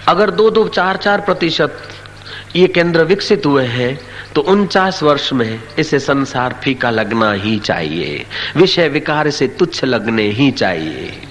अगर 0.08 0.30
दो 0.30 0.50
दो 0.50 0.68
चार 0.68 0.98
चार 0.98 1.22
प्रतिशत 1.22 1.89
ये 2.56 2.68
केंद्र 2.68 3.04
विकसित 3.04 3.46
हुए 3.46 3.66
हैं 3.66 4.00
तो 4.36 4.42
उनचास 4.42 5.04
वर्ष 5.04 5.32
में 5.34 5.60
इसे 5.80 6.00
संसार 6.00 6.56
फीका 6.63 6.89
लगना 6.89 7.32
ही 7.32 7.58
चाहिए, 7.60 8.26
विषय 8.56 8.88
विकार 8.88 9.30
से 9.30 9.48
तुच्छ 9.48 9.84
लगने 9.84 10.24
ही 10.24 10.52
चाहिए। 10.52 11.22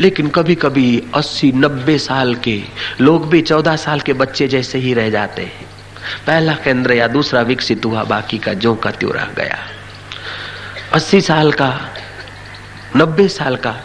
लेकिन 0.00 0.28
कभी 0.28 0.54
कभी 0.54 1.02
अस्सी, 1.14 1.52
नब्बे 1.52 1.98
साल 1.98 2.34
के 2.34 2.62
लोग 3.00 3.28
भी 3.30 3.40
चौदह 3.42 3.76
साल 3.76 4.00
के 4.00 4.12
बच्चे 4.12 4.48
जैसे 4.48 4.78
ही 4.78 4.94
रह 4.94 5.10
जाते 5.10 5.42
हैं। 5.42 5.66
पहला 6.26 6.54
केंद्र 6.54 6.92
या 6.92 7.08
दूसरा 7.08 7.40
विकसित 7.42 7.84
हुआ, 7.84 8.04
बाकी 8.04 8.38
का 8.38 8.52
जो 8.54 8.74
का 8.74 8.90
त्यों 8.90 9.12
रह 9.12 9.28
गया। 9.36 9.58
अस्सी 10.92 11.20
साल 11.20 11.52
का, 11.52 11.78
नब्बे 12.96 13.28
साल 13.28 13.56
का 13.56 13.76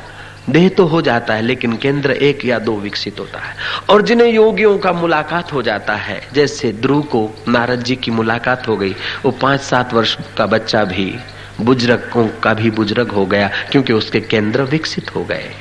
देह 0.51 0.69
तो 0.69 0.85
हो 0.85 1.01
जाता 1.01 1.33
है, 1.33 1.41
लेकिन 1.41 1.77
केंद्र 1.77 2.11
एक 2.11 2.45
या 2.45 2.59
दो 2.59 2.75
विकसित 2.75 3.19
होता 3.19 3.39
है। 3.39 3.55
और 3.89 4.01
जिन्हें 4.01 4.27
योगियों 4.27 4.77
का 4.77 4.93
मुलाकात 4.93 5.53
हो 5.53 5.61
जाता 5.61 5.95
है, 5.95 6.27
जैसे 6.33 6.71
ध्रुव 6.71 7.01
को 7.01 7.29
नारद 7.47 7.83
जी 7.83 7.95
की 7.95 8.11
मुलाकात 8.11 8.67
हो 8.67 8.77
गई, 8.77 8.95
वो 9.25 9.31
पाँच 9.31 9.61
सात 9.61 9.93
वर्ष 9.93 10.17
का 10.37 10.45
बच्चा 10.45 10.83
भी, 10.83 11.15
बुज़ुर्गों 11.61 12.27
का 12.43 12.53
भी 12.53 12.71
बुज़ुर्ग 12.71 13.11
हो 13.11 13.25
गया, 13.25 13.49
क्योंकि 13.71 13.93
उसके 13.93 14.21
केंद्र 14.21 14.63
विकसित 14.63 15.15
हो 15.15 15.23
गए। 15.23 15.51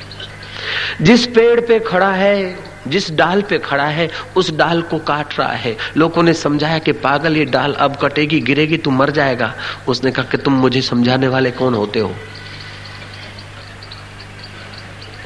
जिस 1.01 1.27
पेड़ 1.27 1.59
पे 1.59 1.79
खड़ा 1.79 2.11
है, 2.11 2.57
जिस 2.87 3.11
डाल 3.11 3.41
पे 3.41 3.57
खड़ा 3.59 3.85
है, 3.85 4.09
उस 4.35 4.55
डाल 4.55 4.81
को 4.81 4.97
काट 4.97 5.39
रहा 5.39 5.53
है। 5.53 5.77
लोगों 5.97 6.23
ने 6.23 6.33
समझाया 6.33 6.79
कि 6.79 6.91
पागल, 6.91 7.37
ये 7.37 7.45
डाल 7.45 7.73
अब 7.73 7.95
कटेगी, 7.95 8.39
गिरेगी, 8.39 8.77
तू 8.77 8.91
मर 8.91 9.09
जाएगा। 9.09 9.53
उसने 9.87 10.11
कहा 10.11 10.25
कि 10.25 10.37
तुम 10.37 10.53
मुझे 10.53 10.81
समझाने 10.81 11.27
वाले 11.27 11.51
कौन 11.51 11.73
होते 11.73 11.99
हो? 11.99 12.15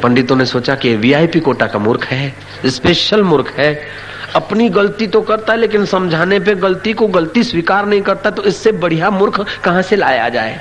पंडितों 0.05 0.35
ने 0.35 0.45
सोचा 0.45 0.75
कि 0.75 0.95
वीआईपी 0.95 1.39
कोटा 1.39 1.67
का 1.67 1.79
मूर्ख 1.79 2.03
है 2.05 2.33
स्पेशल 2.65 3.23
मूर्ख 3.23 3.47
है। 3.49 3.87
अपनी 4.35 4.69
गलती 4.69 5.07
तो 5.07 5.21
करता 5.21 5.53
है, 5.53 5.59
लेकिन 5.59 5.85
समझाने 5.85 6.39
पे 6.39 6.55
गलती 6.55 6.93
को 6.93 7.07
गलती 7.07 7.43
स्वीकार 7.43 7.85
नहीं 7.85 8.01
करता 8.01 8.31
तो 8.31 8.43
इससे 8.43 8.71
बढ़िया 8.71 9.09
मूर्ख 9.09 9.39
कहाँ 9.63 9.81
से 9.81 9.95
लाया 9.95 10.29
जाए? 10.29 10.59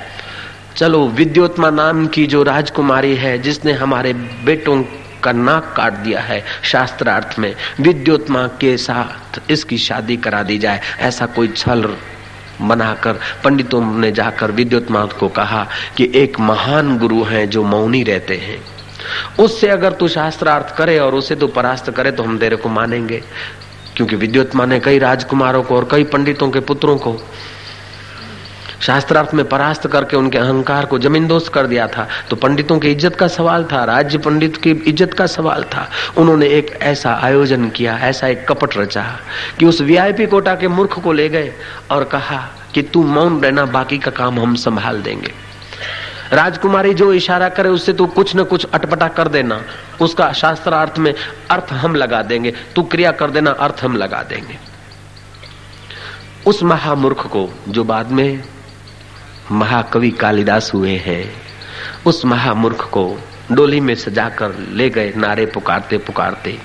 चलो, 0.77 1.07
विद्योत्मा 1.07 1.69
नाम 1.69 2.07
की 2.07 2.25
जो 2.27 2.43
राजकुमारी 2.43 3.15
है, 3.15 3.37
जिसने 3.37 3.73
हमारे 3.73 4.13
बेटों 4.45 4.83
का 5.23 5.31
नाक 5.31 5.73
काट 5.77 5.93
दिया 5.93 6.19
है 6.19 6.43
शास्त्रार्थ 6.63 7.39
में, 7.39 7.55
विद्योत्मा 7.79 8.47
के 8.47 8.77
साथ 8.77 9.51
इसकी 9.51 9.77
शादी 9.77 10.17
करा 10.17 10.43
दी 10.43 10.57
जाए। 10.57 10.81
ऐसा 10.99 11.25
कोई 11.25 11.47
छल 11.47 11.89
बनाकर 12.61 13.19
पंडितों 13.43 13.99
ने 13.99 14.11
जाकर 14.11 14.51
विद्योत्मा 14.51 15.05
को 15.05 15.27
कहा 15.29 15.67
कि 15.97 16.11
एक 16.15 16.39
महान 16.39 16.97
गुरु 16.97 17.23
हैं 17.23 17.49
जो 17.49 17.63
मौनी 17.63 18.03
रहते 18.03 18.35
हैं। 18.37 18.74
उससे 19.39 19.69
अगर 19.69 19.91
तू 19.91 20.07
शास्त्रार्थ 20.07 20.75
करे 20.77 20.97
और 20.99 21.15
उसे 21.15 21.35
तू 21.35 21.47
परास्त 21.47 21.89
करे 21.89 22.11
तो 22.11 22.23
हम 22.23 22.37
तेरे 22.39 22.55
को 22.55 22.69
मानेंगे। 22.69 23.21
क्योंकि 23.95 24.15
विद्युत्मा 24.15 24.65
ने 24.65 24.79
कई 24.79 24.99
राजकुमारों 24.99 25.63
को 25.63 25.75
और 25.75 25.87
कई 25.91 26.03
पंडितों 26.03 26.49
के 26.49 26.59
पुत्रों 26.61 26.97
को। 26.97 27.17
शास्त्रार्थ 28.81 29.33
में 29.33 29.43
परास्त 29.49 29.87
करके 29.87 30.17
उनके 30.17 30.37
अहंकार 30.37 30.85
को 30.85 30.97
जमींदोस्त 30.99 31.51
कर 31.53 31.67
दिया 31.67 31.87
था। 31.87 32.07
तो 32.29 32.35
पंडितों 32.35 32.77
की 32.79 32.91
इज़्ज़त 32.91 33.15
का 33.15 33.27
सवाल 33.27 33.63
था, 33.63 33.83
राज्य 33.83 34.17
पंडित 34.17 34.57
की 34.57 34.71
इज़्ज़त 34.71 35.13
का 35.13 35.25
सवाल 35.27 35.63
था। 35.65 35.87
उन्होंने 36.17 36.47
एक 36.47 36.77
ऐसा 36.81 37.13
आयोजन 37.23 37.69
किया, 37.69 37.97
ऐसा 37.99 38.27
एक 38.27 38.45
कपट 38.47 38.77
रचा 38.77 39.05
कि 39.59 39.65
उस 39.65 39.81
वीआईपी 39.81 40.25
कोटा 40.25 40.55
के 40.55 40.67
मूर्ख 40.67 40.99
को 40.99 41.13
ले 41.13 41.29
गए 41.29 41.51
और 41.91 42.03
कहा 42.03 42.45
कि 42.73 42.81
तू 42.83 43.03
मौन 43.03 43.41
रहना, 43.41 43.65
बाकी 43.65 43.97
का 43.97 44.11
काम 44.11 44.39
हम 44.39 44.55
संभाल 44.55 45.01
देंगे। 45.01 45.31
राजकुमारी 46.33 46.93
जो 46.93 47.13
इशारा 47.13 47.49
करे, 47.49 47.69
उससे 47.69 47.93
तू 47.93 48.05
कुछ 48.05 48.35
न 48.35 48.43
कुछ 48.43 48.65
अटपटा 48.65 49.07
कर 49.07 49.27
देना। 49.27 49.61
उसका 50.01 50.31
शास्त्रार्थ 50.33 50.99
में 50.99 51.13
अर्थ 51.51 51.73
हम 51.73 51.95
लगा 51.95 52.21
देंगे। 52.21 52.53
तू 52.75 52.83
क्रिया 52.83 53.11
कर 53.11 53.31
देना, 53.31 53.51
अर्थ 53.51 53.83
हम 53.83 53.95
लगा 53.95 54.23
देंगे। 54.23 54.57
उस 56.47 56.63
महामूर्ख 56.63 57.27
को 57.27 57.49
जो 57.67 57.83
बाद 57.83 58.11
में 58.11 58.43
महाकवि 59.51 60.11
कालिदास 60.11 60.71
हुए 60.73 60.97
हैं, 60.97 61.41
उस 62.05 62.25
महामूर्ख 62.25 62.81
को 62.81 63.19
डोली 63.51 63.79
में 63.79 63.95
सजाकर 63.95 64.55
ले 64.71 64.89
गए 64.89 65.13
नारे 65.17 65.45
पुकारते 65.45 65.97
पुकारते 65.97 66.57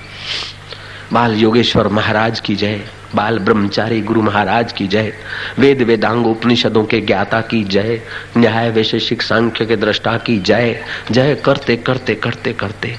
बाल 1.13 1.33
योगेश्वर 1.35 1.87
महाराज 1.87 2.39
की 2.39 2.55
जय, 2.55 2.79
बाल 3.15 3.39
ब्रह्मचारी 3.39 3.99
गुरु 4.01 4.21
महाराज 4.21 4.71
की 4.73 4.87
जय, 4.87 5.11
वेद 5.59 5.81
वेदांग 5.81 6.27
उपनिषदों 6.27 6.83
के 6.83 6.99
ज्ञाता 7.01 7.41
की 7.41 7.63
जय, 7.63 7.99
न्याय 8.37 8.69
वैशेषिक 8.71 9.21
सांख्य 9.21 9.65
के 9.65 9.75
दृष्टा 9.75 10.15
की 10.17 10.37
जय 10.39 10.83
जय 11.11 11.35
करते 11.45 11.75
करते 11.77 12.15
करते 12.15 12.53
करते, 12.53 12.95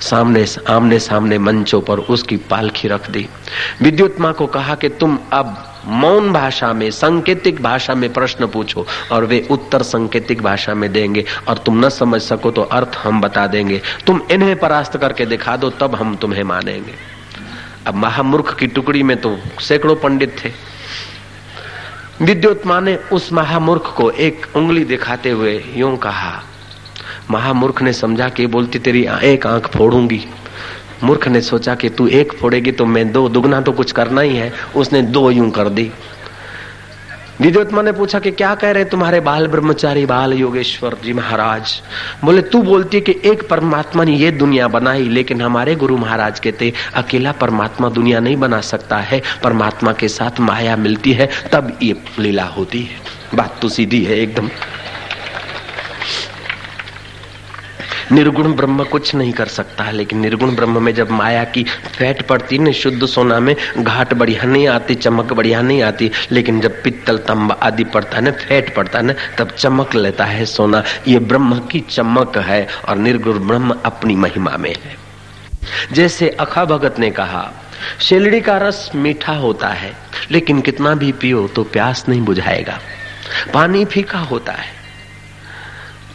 सामने 0.00 0.44
आमने 0.68 0.98
सामने 0.98 1.38
मंचों 1.38 1.80
पर 1.80 1.98
उसकी 1.98 2.36
पालखी 2.50 2.88
रख 2.88 3.10
दी। 3.10 3.28
विद्युत 3.82 4.20
माँ 4.20 4.32
को 4.32 4.46
कहा 4.48 4.74
कि 4.74 4.88
तुम 4.90 5.18
अब 5.32 5.56
मौन 5.86 6.32
भाषा 6.32 6.72
में, 6.72 6.90
संकेतिक 6.90 7.62
भाषा 7.62 7.94
में 7.94 8.12
प्रश्न 8.12 8.46
पूछो 8.46 8.86
और 9.12 9.24
वे 9.24 9.46
उत्तर 9.50 9.82
संकेतिक 9.84 10.42
भाषा 10.42 10.74
में 10.74 10.92
देंगे 10.92 11.24
और 11.48 11.58
तुम 11.58 11.84
न 11.84 11.88
समझ 11.90 12.20
सको 12.22 12.50
तो 12.50 12.62
अर्थ 12.62 12.98
हम 13.04 13.20
बता 13.20 13.46
देंगे। 13.46 13.80
तुम 14.06 14.20
इन्हें 14.30 14.54
परास्त 14.56 14.96
करके 14.96 15.26
दिखा 15.26 15.56
दो, 15.56 15.70
तब 15.70 15.94
हम 15.94 16.14
तुम्हें 16.16 16.44
मानेंगे। 16.44 17.11
अब 17.86 17.94
महामूर्ख 17.94 18.54
की 18.58 18.66
टुकड़ी 18.66 19.02
में 19.02 19.16
तो 19.16 19.36
सैकड़ों 19.60 19.94
पंडित 19.96 20.36
थे। 20.44 20.50
विद्युत 22.22 22.66
ने 22.66 22.96
उस 23.12 23.32
महामूर्ख 23.32 23.92
को 23.96 24.10
एक 24.10 24.46
उंगली 24.56 24.84
दिखाते 24.84 25.30
हुए 25.30 25.54
यूँ 25.76 25.96
कहा, 25.96 26.42
महामूर्ख 27.30 27.82
ने 27.82 27.92
समझा 27.92 28.28
कि 28.28 28.46
बोलती 28.46 28.78
तेरी 28.78 29.06
एक 29.24 29.46
आँख 29.46 29.66
फोड़ूँगी। 29.68 30.24
मूर्ख 31.04 31.26
ने 31.28 31.40
सोचा 31.40 31.74
कि 31.74 31.88
तू 31.88 32.06
एक 32.08 32.32
फोड़ेगी 32.32 32.72
तो 32.72 32.84
मैं 32.86 33.10
दो, 33.12 33.28
दुगना 33.28 33.60
तो 33.60 33.72
कुछ 33.72 33.92
करना 33.92 34.20
ही 34.20 34.36
है। 34.36 34.52
उसने 34.76 35.02
दो 35.02 35.30
यूँ 35.30 35.50
कर 35.50 35.68
दी। 35.68 35.90
विद्योत्मा 37.42 37.82
ने 37.82 37.92
पूछा 37.92 38.18
कि 38.18 38.30
क्या 38.30 38.54
कह 38.54 38.70
रहे 38.70 38.84
तुम्हारे 38.84 39.20
बाल 39.20 39.46
ब्रह्मचारी, 39.46 40.06
बाल 40.06 40.32
योगेश्वर 40.32 40.96
जी 41.04 41.12
महाराज? 41.12 41.82
बोले, 42.24 42.42
तू 42.42 42.62
बोलती 42.62 43.00
कि 43.00 43.20
एक 43.24 43.48
परमात्मा 43.48 44.04
ने 44.04 44.16
ये 44.16 44.30
दुनिया 44.30 44.68
बनाई, 44.68 45.08
लेकिन 45.08 45.42
हमारे 45.42 45.74
गुरु 45.74 45.96
महाराज 45.96 46.40
कहते, 46.40 46.72
अकेला 46.94 47.32
परमात्मा 47.32 47.88
दुनिया 47.88 48.20
नहीं 48.20 48.36
बना 48.36 48.60
सकता 48.60 48.96
है, 48.96 49.22
परमात्मा 49.44 49.92
के 49.92 50.08
साथ 50.08 50.40
माया 50.40 50.76
मिलती 50.76 51.12
है, 51.12 51.30
तब 51.52 51.78
ये 51.82 51.96
लीला 52.18 52.44
होती 52.44 52.82
है। 52.82 53.00
बात 53.34 53.58
तो 53.62 53.68
सीधी 53.68 54.04
है 54.04 54.16
एकदम। 54.16 54.50
निर्गुण 58.12 58.52
ब्रह्म 58.52 58.84
कुछ 58.84 59.14
नहीं 59.14 59.32
कर 59.32 59.46
सकता 59.46 59.84
है, 59.84 59.92
लेकिन 59.92 60.18
निर्गुण 60.18 60.54
ब्रह्म 60.54 60.82
में 60.82 60.94
जब 60.94 61.10
माया 61.10 61.44
की 61.44 61.62
फैट 61.98 62.22
पड़ती 62.22 62.58
न 62.58 62.72
शुद्ध 62.72 63.06
सोना 63.06 63.40
में 63.40 63.56
घाट 63.78 64.14
बढ़िया 64.14 64.44
नहीं 64.44 64.68
आती, 64.68 64.94
चमक 64.94 65.32
बढ़िया 65.32 65.62
नहीं 65.62 65.82
आती, 65.82 66.10
लेकिन 66.30 66.60
जब 66.60 66.82
पित्तल 66.82 67.18
तंब 67.18 67.58
आदि 67.62 67.84
पड़ता 67.84 68.16
है 68.16 68.22
ना, 68.22 68.30
फैट 68.30 68.74
पड़ता 68.76 68.98
है 68.98 69.04
ना, 69.04 69.14
तब 69.38 69.50
चमक 69.50 69.94
लेता 69.94 70.24
है 70.24 70.44
सोना। 70.44 70.82
ये 71.08 71.18
ब्रह्म 71.18 71.58
की 71.58 71.80
चमक 71.80 72.38
है 72.38 72.68
और 72.88 72.96
निर्गुण 72.96 73.38
ब्रह्म 73.38 73.76
अपनी 73.84 74.16
महिमा 74.16 74.56
में 74.56 74.74
है। 74.84 74.96
जैसे 75.92 76.28
अखा 76.28 76.64
भगत 76.64 76.98
ने 76.98 77.10
कहा, 77.10 77.52
शेलड़ी 78.00 78.40
का 78.40 78.58
रस 78.58 78.90
मीठा 78.94 79.32
होता 79.32 79.68
है, 79.68 79.92
लेकिन 80.30 80.60
कितना 80.60 80.94
भी 80.94 81.12
पियो 81.12 81.48
तो 81.48 81.64
प्यास 81.64 82.04
नहीं 82.08 82.20
बुझाएगा। 82.20 82.78
पानी 83.54 83.84
फीका 83.84 84.18
होता 84.18 84.52
है। 84.52 84.81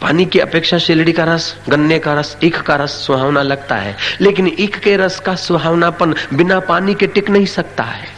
पानी 0.02 0.26
की 0.26 0.38
अपेक्षा 0.38 0.78
शिलड़ी 0.78 1.12
का 1.12 1.24
रस, 1.24 1.56
गन्ने 1.68 1.98
का 1.98 2.14
रस 2.14 2.36
ईख 2.44 2.60
का 2.60 2.76
रस 2.76 2.90
सुहावना 2.90 3.42
लगता 3.42 3.76
है। 3.76 3.96
लेकिन 4.20 4.56
ईख 4.58 4.78
के 4.78 4.96
रस 4.96 5.20
का 5.20 5.34
सुहावनापन 5.34 6.14
बिना 6.34 6.60
पानी 6.60 6.94
के 6.94 7.06
टिक 7.06 7.30
नहीं 7.30 7.46
सकता 7.46 7.82
है। 7.82 8.08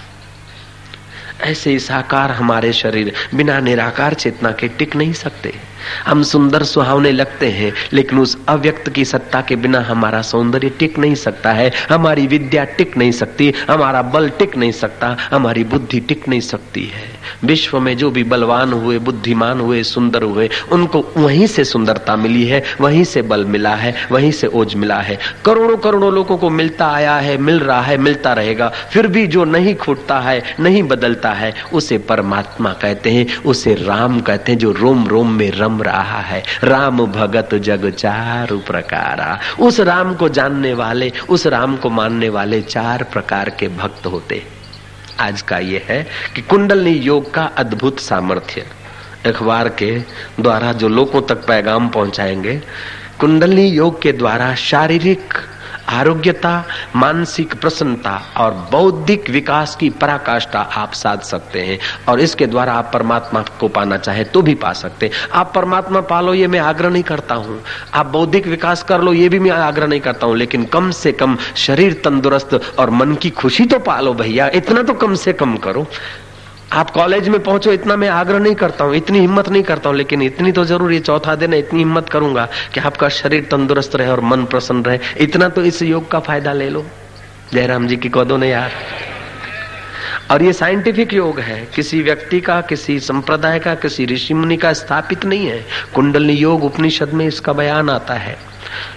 ऐसे 1.41 1.79
साकार 1.79 2.31
हमारे 2.31 2.73
शरीर 2.73 3.13
बिना 3.35 3.61
निराकार 3.61 4.15
चेतना 4.15 4.53
के 4.53 4.69
टिक 4.69 4.97
नहीं 4.97 5.13
सकते। 5.13 5.70
हम 6.07 6.23
सुंदर 6.23 6.63
सुहावने 6.63 7.13
लगते 7.13 7.49
हैं, 7.49 7.73
लेकिन 7.93 8.19
उस 8.19 8.39
अव्यक्त 8.49 8.89
की 8.89 9.05
सत्ता 9.05 9.41
के 9.41 9.57
बिना 9.57 9.81
हमारा 9.81 10.23
सौंदर्य 10.23 10.69
टिक 10.69 10.99
नहीं 10.99 11.15
सकता 11.15 11.53
है, 11.53 11.73
हमारी 11.91 12.27
विद्या 12.27 12.65
टिक 12.65 12.97
नहीं 12.97 13.13
सकती, 13.13 13.53
हमारा 13.71 14.03
बल 14.03 14.29
टिक 14.29 14.57
नहीं 14.57 14.73
सकता, 14.73 15.17
हमारी 15.31 15.65
बुद्धि 15.65 16.01
टिक 16.01 16.29
नहीं 16.29 16.41
सकती 16.41 16.85
है। 16.85 17.21
विश्व 17.45 17.81
में 17.81 17.97
जो 17.97 18.11
भी 18.11 18.25
बलवान 18.25 18.73
हुए, 18.73 18.99
बुद्धिमान 18.99 19.61
हुए, 19.61 19.83
सुंदर 19.83 20.23
हुए, 20.23 20.51
उनको 20.73 21.05
वहीं 21.17 21.47
से 21.47 21.65
सुंदरता 21.65 22.17
मिली 22.17 22.45
है, 22.45 22.63
वहीं 22.81 23.05
से 23.05 23.23
बल 23.23 23.45
मिला 23.45 23.75
है, 23.75 23.95
वहीं 24.13 24.33
से 24.33 24.47
ओज 24.47 24.75
मिला 24.75 24.97
है। 24.97 25.19
करोड़ों 25.45 25.77
करोड़ों 25.77 26.13
लोगों 26.13 26.37
को 26.39 26.51
मिलता 26.51 26.87
आया 26.87 27.17
है, 27.17 27.37
मिल 27.39 27.61
रहा 27.61 27.81
है, 27.81 27.97
मिलता 27.97 28.33
रहेगा, 28.33 28.73
फिर 28.93 29.07
भी 29.07 29.27
जो 29.27 29.45
नहीं 29.45 29.75
खुटता 29.75 30.21
है, 30.21 30.43
नहीं 30.61 30.83
बदलता 30.83 31.31
है, 31.31 31.55
उसे 31.73 31.99
परमात्मा 31.99 32.73
कहते 32.73 33.11
हैं, 33.11 33.43
उसे 33.43 33.75
राम 33.75 34.21
कहते 34.21 34.53
हैं, 34.53 34.59
जो 34.59 34.73
रोम 34.73 35.07
रोम 35.07 35.31
में 35.31 35.51
रम 35.51 35.70
रम 35.71 35.83
रहा 35.83 36.21
है। 36.21 36.43
राम 36.65 37.07
भगत 37.07 37.55
जग 37.55 37.91
चार 37.91 38.57
प्रकारा। 38.57 39.39
उस 39.61 39.81
राम 39.81 40.15
को 40.15 40.29
जानने 40.29 40.75
वाले, 40.75 41.13
उस 41.29 41.47
राम 41.47 41.77
को 41.77 41.91
मानने 41.91 42.29
वाले 42.29 42.63
चार 42.63 43.03
प्रकार 43.03 43.51
के 43.51 43.69
भक्त 43.69 44.07
होते। 44.07 44.47
आज 45.21 45.43
का 45.43 45.59
यह 45.59 45.83
है 45.89 46.07
कि 46.35 46.43
कुंडलनी 46.43 46.91
योग 46.91 47.35
का 47.35 47.45
अद्भुत 47.45 48.01
सामर्थ्य। 48.01 48.67
अखबार 49.27 49.69
के 49.69 49.99
द्वारा 50.41 50.73
जो 50.73 50.89
लोगों 50.89 51.23
तक 51.23 51.47
पैगाम 51.47 51.89
पहुंचाएँगे, 51.89 52.63
कुंडलनी 53.19 53.67
योग 53.69 54.03
के 54.03 54.13
द्वारा 54.13 54.55
शारीरिक 54.55 55.35
आरोग्यता, 55.91 56.65
मानसिक 56.97 57.61
प्रसन्नता 57.61 58.21
और 58.37 58.69
बौद्धिक 58.71 59.31
विकास 59.31 59.77
की 59.77 59.91
पराकाष्ठा 59.91 60.61
आप 60.61 60.93
साध 60.93 61.21
सकते 61.21 61.61
हैं। 61.61 61.79
और 62.09 62.21
इसके 62.21 62.47
द्वारा 62.47 62.73
आप 62.73 62.91
परमात्मा 62.95 63.45
को 63.61 63.69
पाना 63.69 63.97
चाहे 63.97 64.25
तो 64.25 64.43
भी 64.43 64.55
पा 64.55 64.73
सकते 64.73 65.07
हैं। 65.07 65.13
आप 65.33 65.53
परमात्मा 65.55 66.01
पालो, 66.01 66.35
ये 66.35 66.47
मैं 66.47 66.61
आग्रह 66.61 66.91
नहीं 66.91 67.03
करता 67.03 67.35
हूँ। 67.35 67.63
आप 67.95 68.07
बौद्धिक 68.07 68.47
विकास 68.47 68.83
कर 68.83 69.01
लो, 69.01 69.13
ये 69.13 69.29
भी 69.29 69.39
मैं 69.39 69.51
आग्रह 69.51 69.87
नहीं 69.87 70.01
करता 70.01 70.27
हूँ। 70.27 70.37
लेकिन 70.37 70.65
कम 70.65 70.91
से 70.91 71.13
कम 71.13 71.39
शरीर 71.57 72.01
तंदुरुस्त 72.05 72.75
और 72.79 72.91
मन 72.91 73.15
की 73.15 73.31
खुशी 73.31 73.65
तो 73.65 73.79
पालो 73.79 74.15
भैया। 74.15 74.51
इतना 74.55 74.83
तो 74.83 74.95
कम 74.95 75.15
से 75.15 75.33
कम 75.33 75.57
करो। 75.57 75.87
आप 76.73 76.91
कॉलेज 76.91 77.29
में 77.29 77.43
पहुंचो, 77.43 77.73
इतना 77.73 77.95
मैं 77.97 78.09
आग्रह 78.09 78.39
नहीं 78.39 78.55
करता 78.55 78.85
हूँ, 78.85 78.95
इतनी 78.97 79.19
हिम्मत 79.19 79.49
नहीं 79.49 79.63
करता 79.63 79.89
हूँ, 79.89 79.97
लेकिन 79.97 80.23
इतनी 80.23 80.53
तो 80.53 80.65
ज़रूर 80.65 80.93
ये 80.93 80.99
चौथा 81.01 81.35
दिन 81.35 81.53
है, 81.53 81.59
इतनी 81.59 81.79
हिम्मत 81.79 82.09
करूँगा 82.09 82.49
कि 82.75 82.81
आपका 82.81 83.09
शरीर 83.09 83.49
तंदुरुस्त 83.51 83.97
रहे 83.97 84.09
और 84.09 84.21
मन 84.21 84.45
प्रसन्न 84.45 84.85
रहे। 84.85 84.99
इतना 85.21 85.49
तो 85.49 85.63
इस 85.63 85.83
योग 85.83 86.11
का 86.11 86.21
फ़ायदा 86.21 86.53
ले 86.53 86.69
लो। 86.69 86.85
जयराम 87.55 87.87
जी 87.87 87.97
की 87.97 88.09
कदों 88.09 88.39
ने 88.39 88.51
यार 88.51 88.71
और 90.31 90.43
ये 90.43 90.53
साइंटिफिक 90.53 91.13
योग 91.15 91.41
है, 91.41 91.67
किसी 91.75 92.01
व्यक्ति 92.03 92.41
का, 92.41 92.61
किसी 92.61 92.99
संप्रदाय 93.01 93.59
का, 93.59 93.75
किसी 93.75 94.07
ऋषि 94.07 94.35
मुनि 94.35 94.57
का 94.57 94.73
स्थापित 94.73 95.25
नहीं 95.25 95.47
है। 95.47 95.65
कुंडली 95.95 96.35
योग 96.35 96.65
उपनिषद 96.65 97.13
में 97.13 97.27
इसका 97.27 97.53
बयान 97.53 97.91
आता 97.91 98.15
है। 98.15 98.37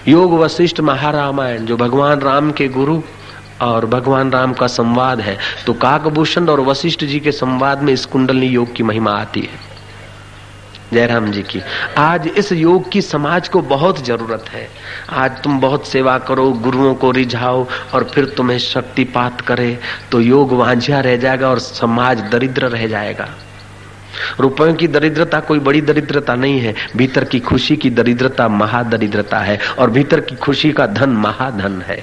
योग 0.08 0.38
वशिष्ठ 0.40 0.80
महारामायण, 0.80 1.64
जो 1.66 1.76
भगवान 1.76 2.20
राम 2.20 2.52
के 2.52 2.68
गुरु 2.68 3.00
और 3.60 3.86
भगवान 3.86 4.30
राम 4.30 4.52
का 4.52 4.66
संवाद 4.68 5.20
है 5.20 5.36
तो 5.66 5.72
काकभूषण 5.74 6.48
और 6.48 6.60
वशिष्ठ 6.60 7.04
जी 7.04 7.20
के 7.20 7.32
संवाद 7.32 7.82
में 7.82 7.92
इस 7.92 8.04
कुंडली 8.06 8.46
योग 8.46 8.74
की 8.74 8.82
महिमा 8.82 9.12
आती 9.12 9.40
है। 9.40 9.62
जयराम 10.92 11.30
जी 11.30 11.42
की, 11.42 11.60
आज 11.98 12.26
इस 12.28 12.50
योग 12.52 12.90
की 12.92 13.00
समाज 13.02 13.48
को 13.48 13.60
बहुत 13.62 14.04
ज़रूरत 14.06 14.48
है। 14.48 14.68
आज 15.10 15.42
तुम 15.42 15.58
बहुत 15.60 15.86
सेवा 15.86 16.16
करो, 16.18 16.50
गुरुओं 16.52 16.94
को 16.94 17.10
रिझाओ 17.10 17.66
और 17.94 18.04
फिर 18.04 18.24
तुम्हें 18.26 18.58
शक्तिपात 18.58 19.40
करे 19.40 19.78
तो 20.12 20.20
योग 20.20 20.52
वांझा 20.52 21.00
रह 21.00 21.16
जाएगा 21.16 21.48
और 21.50 21.58
समाज 21.58 22.20
दरिद्र 22.32 22.68
रह 22.68 22.86
जाएगा। 22.86 23.28
रुपयों 24.40 24.74
की 24.74 24.88
दरिद्रता 24.88 25.40
कोई 25.40 25.58
बड़ी 25.58 25.80
दरिद्रता 25.80 26.34
नहीं 26.34 26.60
है, 26.60 26.74
भीतर 26.96 27.24
की 27.24 27.40
खुशी 27.40 27.76
की 27.76 27.90
दरिद्रता 27.90 28.48
महादरिद्रता 28.50 29.38
है 29.38 29.58
और 29.78 29.90
भीतर 29.90 30.20
की 30.20 30.36
खुशी 30.36 30.72
का 30.72 30.86
धन 30.88 31.10
महाधन 31.18 31.80
है। 31.82 32.02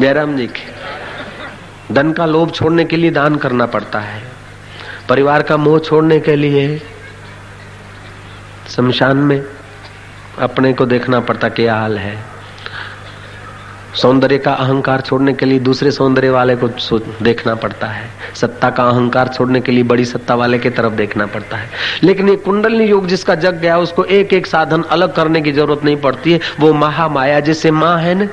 जयराम 0.00 0.36
जी 0.36 0.46
के 0.46 1.94
धन 1.94 2.12
का 2.12 2.26
लोभ 2.26 2.50
छोड़ने 2.50 2.84
के 2.84 2.96
लिए 2.96 3.10
दान 3.10 3.34
करना 3.36 3.66
पड़ता 3.66 4.00
है। 4.00 4.22
परिवार 5.08 5.42
का 5.42 5.56
मोह 5.56 5.78
छोड़ने 5.78 6.18
के 6.20 6.36
लिए 6.36 6.80
शमशान 8.68 9.16
में 9.16 9.42
अपने 10.38 10.72
को 10.72 10.86
देखना 10.86 11.20
पड़ता 11.20 11.48
क्या 11.48 11.74
हाल 11.74 11.98
है। 11.98 12.16
सौंदर्य 13.94 14.38
का 14.38 14.52
अहंकार 14.52 15.00
छोड़ने 15.00 15.32
के 15.32 15.46
लिए 15.46 15.58
दूसरे 15.58 15.90
सौंदर्य 15.90 16.30
वाले 16.30 16.56
को 16.56 16.68
देखना 17.22 17.54
पड़ता 17.54 17.86
है। 17.86 18.08
सत्ता 18.34 18.70
का 18.70 18.84
अहंकार 18.84 19.28
छोड़ने 19.28 19.60
के 19.60 19.72
लिए 19.72 19.82
बड़ी 19.82 20.04
सत्ता 20.04 20.34
वाले 20.34 20.58
की 20.58 20.70
तरफ़ 20.70 20.92
देखना 20.92 21.26
पड़ता 21.26 21.56
है। 21.56 21.70
लेकिन 22.02 22.28
ये 22.28 22.36
कुंडलनी 22.36 22.84
योग 22.84 23.06
जिसका 23.06 23.34
जग 23.34 23.54
गया, 23.54 23.78
उसको 23.78 24.04
एक 24.04 24.32
एक 24.32 24.46
साधन 24.46 24.82
अलग 24.82 25.14
करने 25.14 25.40
की 25.40 25.52
ज़रूरत 25.52 25.84
नहीं 25.84 25.96
पड़ती 25.96 26.32
है। 26.32 26.40
वो 26.60 26.72
महामाया, 26.74 27.40
जैसे 27.40 27.70
माँ 27.70 27.98
है 27.98 28.14
ना 28.14 28.28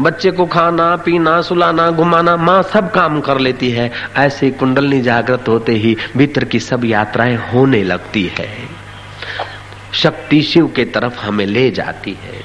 बच्चे 0.00 0.30
को 0.30 0.44
खाना, 0.46 0.94
पीना, 0.96 1.40
सुलाना, 1.42 1.90
घुमाना, 1.90 2.36
माँ 2.36 2.62
सब 2.62 2.90
काम 2.90 3.20
कर 3.20 3.38
लेती 3.38 3.70
है। 3.70 3.90
ऐसे 4.16 4.50
कुंडलनी 4.50 5.00
जागृत 5.00 5.48
होते 5.48 5.72
ही 5.72 5.96
भीतर 6.16 6.44
की 6.44 6.60
सब 6.60 6.84
यात्राएँ 6.84 7.36
होने 7.52 7.82
लगती 7.82 8.22
है। 8.38 8.48
शक्ति 9.92 10.40
शिव 10.42 10.66
के 10.66 10.84
तरफ़ 10.84 11.20
हमें 11.20 11.44
ले 11.46 11.70
जाती 11.70 12.16
है। 12.22 12.42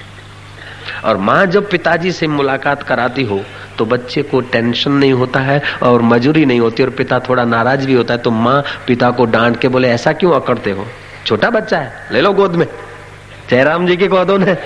और 1.06 1.18
माँ 1.18 1.46
जब 1.46 1.70
पिताजी 1.70 2.12
से 2.12 2.28
मुलाकात 2.28 2.84
कराती 2.84 3.24
हो 3.24 3.40
तो 3.78 3.86
बच्चे 3.86 4.22
को 4.22 4.40
टेंशन 4.42 4.92
नहीं 4.92 5.14
होता 5.14 5.40
है 5.40 5.62
और 5.84 6.02
मजूरी 6.02 6.46
नहीं 6.46 6.60
होती 6.60 6.84
और 6.84 6.90
पिता 6.90 7.20
थोड़ा 7.20 7.44
नाराज़ 7.46 7.86
भी 7.88 7.94
होता 7.94 8.14
है 8.14 8.20
तो 8.20 8.32
माँ 8.32 8.64
पिता 8.88 9.12
को 9.12 9.26
डांट 9.26 9.60
के 9.60 9.68
बोले, 9.68 9.90
ऐसा 9.90 10.14
क्यों 10.14 10.34
अकड़ते 10.34 10.72
हो? 10.72 10.86
छोटा 11.26 11.50
बच्चा 11.50 11.78
है, 11.78 12.08
ले 12.12 12.22
लो 12.22 12.34
गोद 12.34 12.56
में। 12.56 12.68
जयराम 13.50 13.88
जी 13.88 13.98
के 13.98 14.08
गोदों 14.08 14.38
ने 14.38 14.58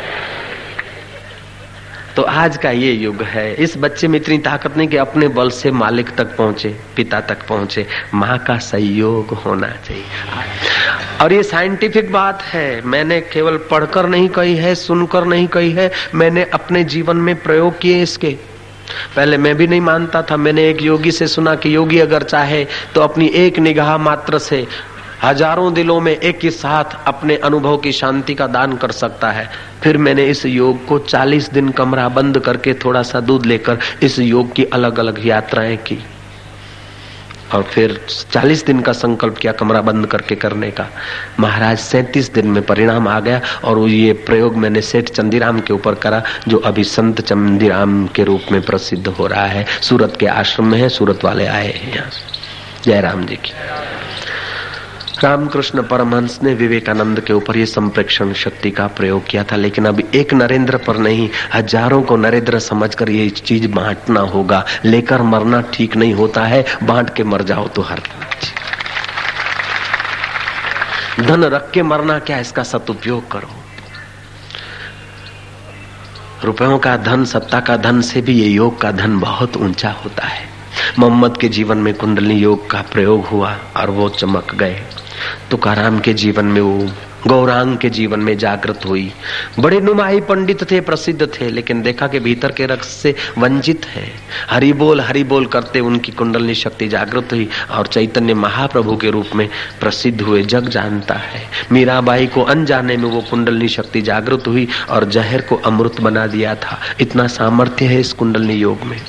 तो 2.15 2.21
आज 2.21 2.57
का 2.57 2.71
ये 2.71 2.91
युग 2.91 3.21
है। 3.23 3.53
इस 3.53 3.77
बच्चे 3.77 4.07
में 4.07 4.19
इतनी 4.19 4.37
ताकत 4.37 4.77
नहीं 4.77 4.87
कि 4.87 4.97
अपने 4.97 5.27
बल 5.27 5.49
से 5.49 5.71
मालिक 5.71 6.09
तक 6.15 6.35
पहुँचे, 6.37 6.75
पिता 6.95 7.21
तक 7.21 7.47
पहुँचे। 7.47 7.85
माँ 8.13 8.37
का 8.37 8.57
सहयोग 8.57 9.29
होना 9.29 9.67
चाहिए। 9.67 10.03
और 11.21 11.33
ये 11.33 11.43
साइंटिफिक 11.43 12.11
बात 12.11 12.41
है। 12.41 12.81
मैंने 12.81 13.21
केवल 13.21 13.57
पढ़कर 13.57 14.05
नहीं 14.05 14.29
कही 14.29 14.55
है, 14.55 14.75
सुनकर 14.75 15.25
नहीं 15.25 15.47
कही 15.47 15.71
है। 15.71 15.91
मैंने 16.15 16.43
अपने 16.43 16.83
जीवन 16.83 17.17
में 17.17 17.35
प्रयोग 17.35 17.79
किए 17.79 18.01
इसके। 18.01 18.35
पहले 19.15 19.37
मैं 19.37 19.55
भी 19.55 19.67
नहीं 19.67 19.81
मानता 19.81 20.21
था। 20.21 20.37
मैंने 20.37 20.69
एक 20.69 20.81
योगी 20.81 21.11
से 21.11 21.27
सुना 21.27 21.55
कि 21.55 21.75
योगी 21.75 21.99
अगर 21.99 22.23
चाहे 22.23 22.65
तो 22.95 23.01
अपनी 23.01 23.27
एक 23.27 23.59
निगाह 23.59 23.97
मात्र 23.97 24.39
से 24.39 24.67
हज़ारों 25.23 25.73
दिलों 25.73 25.99
में 26.01 26.11
एक 26.11 26.39
ही 26.43 26.49
साथ 26.51 26.95
अपने 27.07 27.35
अनुभव 27.37 27.77
की 27.77 27.91
शांति 27.91 28.33
का 28.35 28.47
दान 28.47 28.75
कर 28.77 28.91
सकता 28.91 29.31
है। 29.31 29.49
फिर 29.83 29.97
मैंने 29.97 30.25
इस 30.25 30.45
योग 30.45 30.85
को 30.85 30.97
40 30.99 31.51
दिन 31.53 31.69
कमरा 31.69 32.07
बंद 32.09 32.39
करके 32.39 32.73
थोड़ा 32.73 33.03
सा 33.03 33.19
दूध 33.19 33.45
लेकर 33.45 33.77
इस 34.03 34.19
योग 34.19 34.53
की 34.53 34.63
अलग 34.63 34.99
अलग 34.99 35.25
यात्राएँ 35.25 35.77
की। 35.77 35.97
और 37.53 37.63
फिर 37.63 37.99
40 38.31 38.65
दिन 38.65 38.79
का 38.79 38.91
संकल्प 38.91 39.37
किया 39.37 39.51
कमरा 39.51 39.81
बंद 39.81 40.07
करके 40.07 40.35
करने 40.35 40.71
का। 40.71 40.87
महाराज 41.39 41.77
सैतीस 41.77 42.31
दिन 42.33 42.47
में 42.47 42.61
परिणाम 42.63 43.07
आ 43.07 43.19
गया 43.19 43.41
और 43.63 43.79
ये 43.89 44.13
प्रयोग 44.13 44.55
मैंने 44.55 44.81
सेठ 44.81 45.09
चंदीराम 45.09 45.59
के 45.59 45.73
ऊपर 45.73 45.95
करा, 45.95 46.23
जो 46.47 46.57
अभी 46.57 46.83
संत 46.83 47.21
चंदीराम 47.21 48.07
के 48.07 48.23
रूप 48.23 48.51
में 48.51 48.61
प्रसिद्ध 48.61 49.07
हो 49.07 49.27
रहा 49.27 49.45
है। 49.45 49.65
सूरत 49.81 50.17
के 50.19 50.27
आश्रम 50.27 50.67
में 50.67 50.77
है, 50.79 50.89
सूरत 50.89 51.25
वाले 51.25 51.47
आए 51.47 51.71
हैं 51.71 51.95
यहाँ 51.95 52.09
जयराम 52.83 53.25
जी 53.25 53.35
की। 53.35 53.53
रामकृष्ण 55.23 55.81
परमहंस 55.81 56.39
ने 56.43 56.53
विवेकानंद 56.53 57.19
के 57.19 57.33
ऊपर 57.33 57.57
ये 57.57 57.65
संप्रेक्षण 57.65 58.31
शक्ति 58.33 58.71
का 58.71 58.87
प्रयोग 58.89 59.25
किया 59.27 59.43
था, 59.43 59.55
लेकिन 59.55 59.85
अब 59.85 59.99
एक 60.15 60.33
नरेंद्र 60.33 60.77
पर 60.77 60.97
नहीं, 60.97 61.29
हज़ारों 61.53 62.01
को 62.01 62.15
नरेंद्र 62.17 62.59
समझकर 62.59 63.09
ये 63.09 63.29
चीज़ 63.31 63.67
बांटना 63.67 64.19
होगा। 64.19 64.63
लेकर 64.85 65.21
मरना 65.23 65.61
ठीक 65.73 65.95
नहीं 65.95 66.13
होता 66.13 66.43
है, 66.45 66.63
बांट 66.83 67.13
के 67.15 67.23
मर 67.23 67.41
जाओ 67.43 67.67
तो 67.67 67.81
हर 67.81 68.01
धन 71.19 71.43
रख 71.45 71.69
के 71.71 71.83
मरना 71.83 72.17
क्या, 72.19 72.39
इसका 72.39 72.63
सदुपयोग 72.63 73.31
करो। 73.31 73.49
रुपयों 76.43 76.79
का 76.79 76.95
धन, 76.97 77.23
सत्ता 77.25 77.59
का 77.59 77.77
धन 77.77 78.01
से 78.01 78.21
भी 78.21 78.33
ये 78.33 78.47
योग 78.47 78.79
का 78.81 78.91
धन 78.91 79.19
बहुत 79.19 79.57
ऊँचा 79.57 79.91
होता 80.03 80.25
है। 80.25 80.47
मोहम्मद 80.99 81.37
के 81.37 81.49
जीवन 81.49 81.77
में 81.77 81.93
कुंडली 81.93 82.35
योग 82.35 82.69
का 82.69 82.81
प्रयोग 82.91 83.25
हुआ 83.25 83.55
और 83.77 83.89
वो 83.91 84.09
चमक 84.11 84.53
गए। 84.55 84.81
तुकाराम 85.51 85.99
के 85.99 86.13
जीवन 86.13 86.45
में 86.45 86.61
वो 86.61 86.89
गौरांग 87.27 87.77
के 87.77 87.89
जीवन 87.89 88.19
में 88.19 88.37
जागृत 88.37 88.79
हुई। 88.85 89.11
बड़े 89.59 89.81
नुमाई 89.81 90.21
पंडित 90.21 90.71
थे, 90.71 90.81
प्रसिद्ध 90.81 91.25
थे, 91.25 91.49
लेकिन 91.49 91.81
देखा 91.81 92.07
कि 92.07 92.19
भीतर 92.19 92.51
के 92.51 92.65
रक्त 92.65 92.83
से 92.83 93.15
वंचित 93.37 93.85
है। 93.85 94.11
हरि 94.49 94.73
बोल 94.73 95.01
हरि 95.01 95.23
बोल 95.23 95.45
करते 95.45 95.79
उनकी 95.79 96.11
कुंडलनी 96.11 96.55
शक्ति 96.55 96.87
जागृत 96.87 97.29
हुई 97.31 97.49
और 97.71 97.87
चैतन्य 97.87 98.33
महाप्रभु 98.33 98.97
के 98.97 99.09
रूप 99.09 99.29
में 99.35 99.49
प्रसिद्ध 99.79 100.21
हुए 100.21 100.43
जग 100.43 100.67
जानता 100.67 101.13
है। 101.13 101.43
मीराबाई 101.71 102.27
को 102.27 102.41
अनजाने 102.41 102.97
में 102.97 103.09
वो 103.09 103.21
कुंडलनी 103.21 103.67
शक्ति 103.67 104.01
जागृत 104.01 104.43
हुई 104.47 104.67
और 104.89 105.05
जहर 105.05 105.41
को 105.41 105.55
अमृत 105.55 106.01
बना 106.01 106.27
दिया 106.27 106.55
था। 106.55 106.79
इतना 107.01 107.27
सामर्थ्य 107.27 107.85
है 107.85 107.99
इस 107.99 108.13
कुंडलनी 108.13 108.53
योग 108.53 108.81
में। 108.81 109.01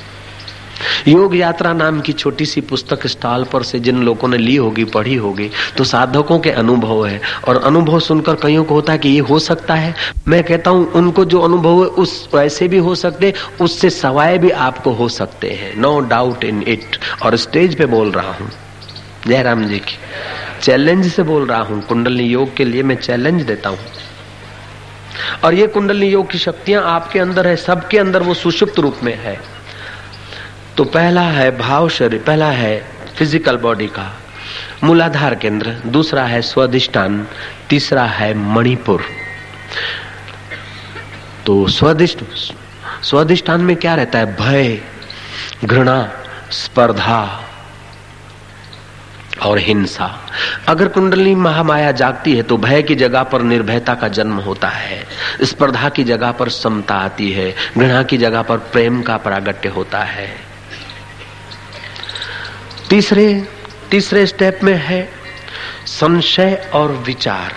योग 1.09 1.37
यात्रा 1.37 1.73
नाम 1.73 2.01
की 2.01 2.12
छोटी 2.12 2.47
सी 2.47 2.61
पुस्तक 2.61 3.07
स्टॉल 3.07 3.44
पर 3.44 3.62
से 3.62 3.79
जिन 3.81 4.03
लोगों 4.03 4.29
ने 4.29 4.38
ली 4.38 4.57
होगी, 4.57 4.85
पढ़ी 4.85 5.14
होगी 5.14 5.51
तो 5.79 5.85
साधकों 5.85 6.38
के 6.38 6.51
अनुभव 6.51 7.07
है। 7.07 7.20
और 7.49 7.62
अनुभव 7.62 8.01
सुनकर 8.01 8.35
कईयों 8.35 8.64
को 8.64 8.75
होता 8.75 8.92
है 8.92 8.99
कि 8.99 9.09
ये 9.09 9.20
हो 9.20 9.38
सकता 9.38 9.75
है। 9.75 9.94
मैं 10.29 10.42
कहता 10.44 10.70
हूँ, 10.70 10.92
उनको 10.92 11.25
जो 11.25 11.40
अनुभव 11.40 11.83
है, 11.83 11.88
उस 11.88 12.29
वैसे 12.35 12.68
भी 12.68 12.79
हो 12.79 12.94
सकते, 12.94 13.35
उससे 13.61 13.90
सवाए 13.90 14.38
भी 14.38 14.51
आपको 14.51 14.92
हो 14.92 15.09
सकते 15.09 15.51
हैं। 15.51 15.77
नो 15.77 16.01
डाउट 16.01 16.44
इन 16.44 16.64
इट 16.68 16.99
और 17.23 17.37
स्टेज 17.37 17.75
पे 17.75 17.87
बोल 17.87 18.11
रहा 18.11 18.33
हूँ। 18.33 18.51
जयराम 19.27 19.64
जी 19.64 19.79
की। 19.79 19.99
चैलेंज 20.62 21.12
से 21.12 21.23
बोल 21.23 21.47
रहा 21.47 21.62
हूँ। 21.62 21.83
कुंडली 21.83 22.25
योग 22.25 22.57
के 22.57 22.64
लिए 22.64 22.83
मैं 22.83 22.97
चैलेंज 22.97 23.42
देता 23.42 23.68
हूँ। 23.68 23.79
और 25.44 25.55
ये 25.55 25.66
कुंडली 25.66 26.09
योग 26.09 26.31
की 26.31 26.38
शक्तियाँ 26.38 26.83
आपके 26.83 27.18
अंदर 27.18 27.47
है, 27.47 27.57
सबके 27.57 27.99
अंदर 27.99 28.23
वो 28.23 28.35
सुषुप्त 28.35 28.79
रूप 28.79 28.97
में 29.03 29.14
है। 29.18 29.40
तो 30.77 30.85
पहला 30.85 31.23
है 31.23 31.51
भाव 31.59 31.89
शरीर, 31.89 32.23
पहला 32.23 32.51
है 32.51 32.79
फ़िज़िकल 33.17 33.57
बॉडी 33.57 33.87
का 33.89 34.11
मूलाधार 34.85 35.35
केंद्र, 35.35 35.71
दूसरा 35.87 36.25
है 36.25 36.41
स्वधिष्ठान 36.43 37.27
तीसरा 37.71 38.05
है 38.05 38.33
मणिपुर। 38.35 39.03
तो 41.47 41.67
स्वदिष्ट 41.69 42.25
स्वधिष्ठान 43.05 43.61
में 43.61 43.77
क्या 43.77 43.95
रहता 43.95 44.19
है? 44.19 44.37
भय, 44.37 44.79
घृणा, 45.65 46.11
स्पर्धा 46.53 47.41
और 49.43 49.59
हिंसा। 49.59 50.11
अगर 50.69 50.89
कुंडली 50.89 51.35
महामाया 51.35 51.91
जागती 51.93 52.35
है 52.37 52.43
तो 52.43 52.57
भय 52.57 52.83
की 52.83 52.95
जगह 52.95 53.23
पर 53.23 53.43
निर्भयता 53.43 53.95
का 53.95 54.09
जन्म 54.09 54.39
होता 54.39 54.69
है, 54.69 55.05
स्पर्धा 55.43 55.89
की 55.89 56.05
जगह 56.05 56.33
पर 56.33 56.49
समता 56.49 56.95
आती 56.97 57.31
है, 57.33 57.55
घृणा 57.79 58.03
की 58.03 58.19
जगह 58.19 58.43
पर 58.43 58.57
प्रेम 58.73 59.03
का 59.03 59.17
प्रागट्य 59.17 59.69
होता 59.69 60.03
है। 60.05 60.43
तीसरे 62.90 63.47
तीसरे 63.90 64.27
स्टेप 64.27 64.61
में 64.62 64.75
है 64.75 65.09
संशय 65.87 66.70
और 66.75 66.92
विचार। 67.07 67.53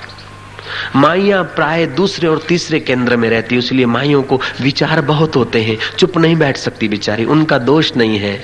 माइया 0.95 1.41
प्राय 1.43 1.85
दूसरे 1.85 2.27
और 2.27 2.43
तीसरे 2.47 2.79
केंद्र 2.79 3.17
में 3.17 3.29
रहती 3.29 3.55
है, 3.55 3.59
इसलिए 3.59 3.85
माइयों 3.85 4.23
को 4.23 4.39
विचार 4.61 5.01
बहुत 5.01 5.35
होते 5.35 5.61
हैं। 5.63 5.77
चुप 5.97 6.17
नहीं 6.17 6.35
बैठ 6.35 6.57
सकती 6.57 6.87
बेचारी, 6.87 7.25
उनका 7.25 7.57
दोष 7.57 7.95
नहीं 7.97 8.19
है। 8.19 8.35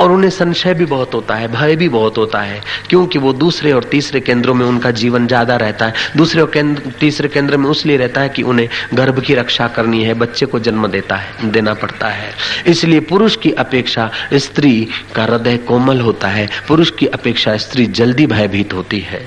और 0.00 0.12
उन्हें 0.12 0.30
संशय 0.30 0.74
भी 0.74 0.84
बहुत 0.86 1.14
होता 1.14 1.34
है, 1.34 1.48
भय 1.48 1.76
भी 1.76 1.88
बहुत 1.88 2.18
होता 2.18 2.40
है, 2.40 2.60
क्योंकि 2.88 3.18
वो 3.18 3.32
दूसरे 3.34 3.72
और 3.72 3.84
तीसरे 3.84 4.20
केंद्रों 4.20 4.54
में 4.54 4.64
उनका 4.66 4.90
जीवन 4.92 5.26
ज़्यादा 5.26 5.56
रहता 5.56 5.86
है। 5.86 5.94
दूसरे 6.16 6.42
और 6.42 6.50
केंद्र, 6.50 6.90
तीसरे 7.00 7.28
केंद्र 7.28 7.56
में 7.56 7.68
उसलिए 7.70 7.96
रहता 7.96 8.20
है 8.20 8.28
कि 8.28 8.42
उन्हें 8.42 8.68
गर्भ 8.94 9.20
की 9.20 9.34
रक्षा 9.34 9.68
करनी 9.68 10.02
है, 10.04 10.14
बच्चे 10.14 10.46
को 10.46 10.58
जन्म 10.60 10.86
देता 10.86 11.16
है, 11.16 11.50
देना 11.50 11.74
पड़ता 11.74 12.08
है। 12.08 12.32
इसलिए 12.66 13.00
पुरुष 13.02 13.36
की 13.36 13.52
अपेक्षा 13.58 14.10
स्त्री 14.34 14.88
का 15.14 15.24
हृदय 15.24 15.56
कोमल 15.66 16.00
होता 16.00 16.28
है, 16.28 16.48
पुरुष 16.68 16.90
की 16.90 17.06
अपेक्षा 17.08 17.56
स्त्री 17.56 17.86
जल्दी 17.88 18.26
भयभीत 18.26 18.72
होती 18.74 19.00
है। 19.00 19.20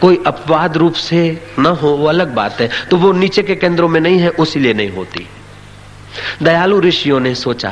कोई 0.00 0.18
अपवाद 0.26 0.76
रूप 0.76 0.94
से 0.94 1.22
न 1.58 1.66
हो, 1.66 1.88
वो 1.88 2.06
अलग 2.06 2.34
बात 2.34 2.60
है 2.60 2.68
तो 2.90 2.96
वो 2.96 3.12
नीचे 3.12 3.42
के 3.42 3.54
केंद्रों 3.56 3.88
में 3.88 4.00
नहीं 4.00 4.18
है 4.18 4.28
उसीलिए 4.30 4.72
नहीं 4.72 4.90
होती। 4.90 5.26
दयालु 6.42 6.80
ऋषियों 6.80 7.20
ने 7.20 7.34
सोचा 7.34 7.70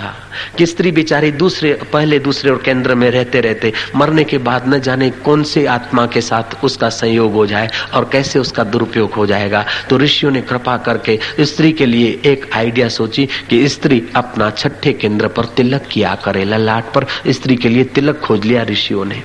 कि 0.59 0.67
स्त्री 0.67 0.91
बिचारी 0.93 1.31
दूसरे, 1.33 1.73
पहले 1.93 2.19
दूसरे 2.19 2.51
और 2.51 2.63
केंद्र 2.65 2.95
में 2.95 3.11
रहते 3.11 3.41
रहते 3.41 3.73
मरने 3.97 4.25
के 4.25 4.39
बाद 4.39 4.69
न 4.69 4.81
जाने 4.81 5.11
कौन 5.11 5.43
से 5.43 5.65
आत्मा 5.67 6.07
के 6.07 6.21
साथ 6.21 6.65
उसका 6.65 6.89
संयोग 6.89 7.33
हो 7.33 7.47
जाए 7.47 7.71
और 7.95 8.09
कैसे 8.13 8.39
उसका 8.39 8.65
दुरुपयोग 8.65 9.13
हो 9.13 9.27
जाएगा। 9.27 9.65
तो 9.91 9.99
ऋषियों 9.99 10.33
ने 10.33 10.43
कृपा 10.43 10.77
करके 10.77 11.19
स्त्री 11.41 11.73
के 11.73 11.87
लिए 11.87 12.21
एक 12.25 12.51
आइडिया 12.55 12.89
सोची 12.89 13.29
कि 13.51 13.69
स्त्री 13.69 14.03
अपना 14.17 14.51
छठे 14.51 14.93
केंद्र 14.93 15.29
पर 15.29 15.45
तिलक 15.45 15.87
किया 15.91 16.15
करे। 16.15 16.45
ललाट 16.45 16.93
पर 16.95 17.07
स्त्री 17.29 17.57
के 17.57 17.69
लिए 17.69 17.85
तिलक 17.85 18.21
खोज 18.21 18.45
लिया 18.45 18.63
ऋषियों 18.63 19.05
ने। 19.05 19.23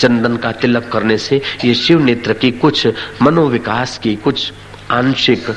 चंदन 0.00 0.36
का 0.36 0.52
तिलक 0.52 0.88
करने 0.92 1.16
से 1.18 1.40
ये 1.64 1.74
शिव 1.74 2.00
नेत्र 2.00 2.32
की 2.32 2.50
कुछ 2.50 2.86
मनोविकास 3.22 3.98
की 3.98 4.14
कुछ 4.16 4.52
आंशिक 4.90 5.50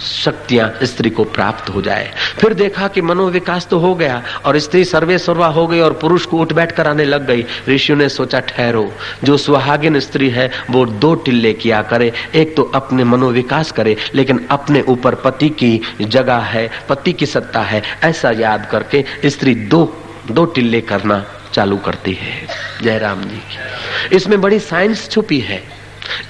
शक्तियाँ 0.00 0.78
स्त्री 0.82 1.10
को 1.10 1.24
प्राप्त 1.24 1.70
हो 1.70 1.82
जाए। 1.82 2.12
फिर 2.38 2.54
देखा 2.54 2.88
कि 2.88 3.00
मनोविकास 3.00 3.66
तो 3.66 3.78
हो 3.78 3.94
गया 3.94 4.22
और 4.44 4.58
स्त्री 4.58 4.84
सर्वे 4.84 5.18
सर्वा 5.18 5.46
हो 5.46 5.66
गई 5.66 5.80
और 5.80 5.92
पुरुष 5.92 6.26
को 6.26 6.38
उठ 6.38 6.52
बैठ 6.52 6.72
कर 6.72 6.86
आने 6.86 7.04
लग 7.04 7.26
गई। 7.26 7.44
ऋषि 7.68 7.94
ने 7.94 8.08
सोचा, 8.08 8.40
ठहरो, 8.40 8.92
जो 9.24 9.36
सुहागिन 9.36 10.00
स्त्री 10.00 10.30
है, 10.30 10.50
वो 10.70 10.86
दो 10.86 11.14
टिल्ले 11.14 11.52
किया 11.52 11.82
करे। 11.82 12.12
एक 12.34 12.56
तो 12.56 12.62
अपने 12.62 13.04
मनोविकास 13.04 13.72
करे, 13.72 13.96
लेकिन 14.14 14.46
अपने 14.50 14.80
ऊपर 14.80 15.14
पति 15.14 15.48
की 15.48 15.80
जगह 16.00 16.36
है, 16.36 16.70
पति 16.88 17.12
की 17.12 17.26
सत्ता 17.26 17.60
है। 17.60 17.82
ऐसा 18.02 18.30
याद 18.30 18.68
करके 18.70 19.04
स्त्री 19.26 19.54
दो 19.54 19.96
दो 20.30 20.44
टिल्ले 20.44 20.80
करना 20.80 21.26
चालू 21.54 21.76
करती 21.76 22.12
है। 22.12 22.46
जयराम 22.82 23.22
जी 23.22 23.36
की। 23.36 24.16
इसमें 24.16 24.40
बड़ी 24.40 24.58
साइंस 24.58 25.08
छुपी 25.10 25.40
है। 25.40 25.79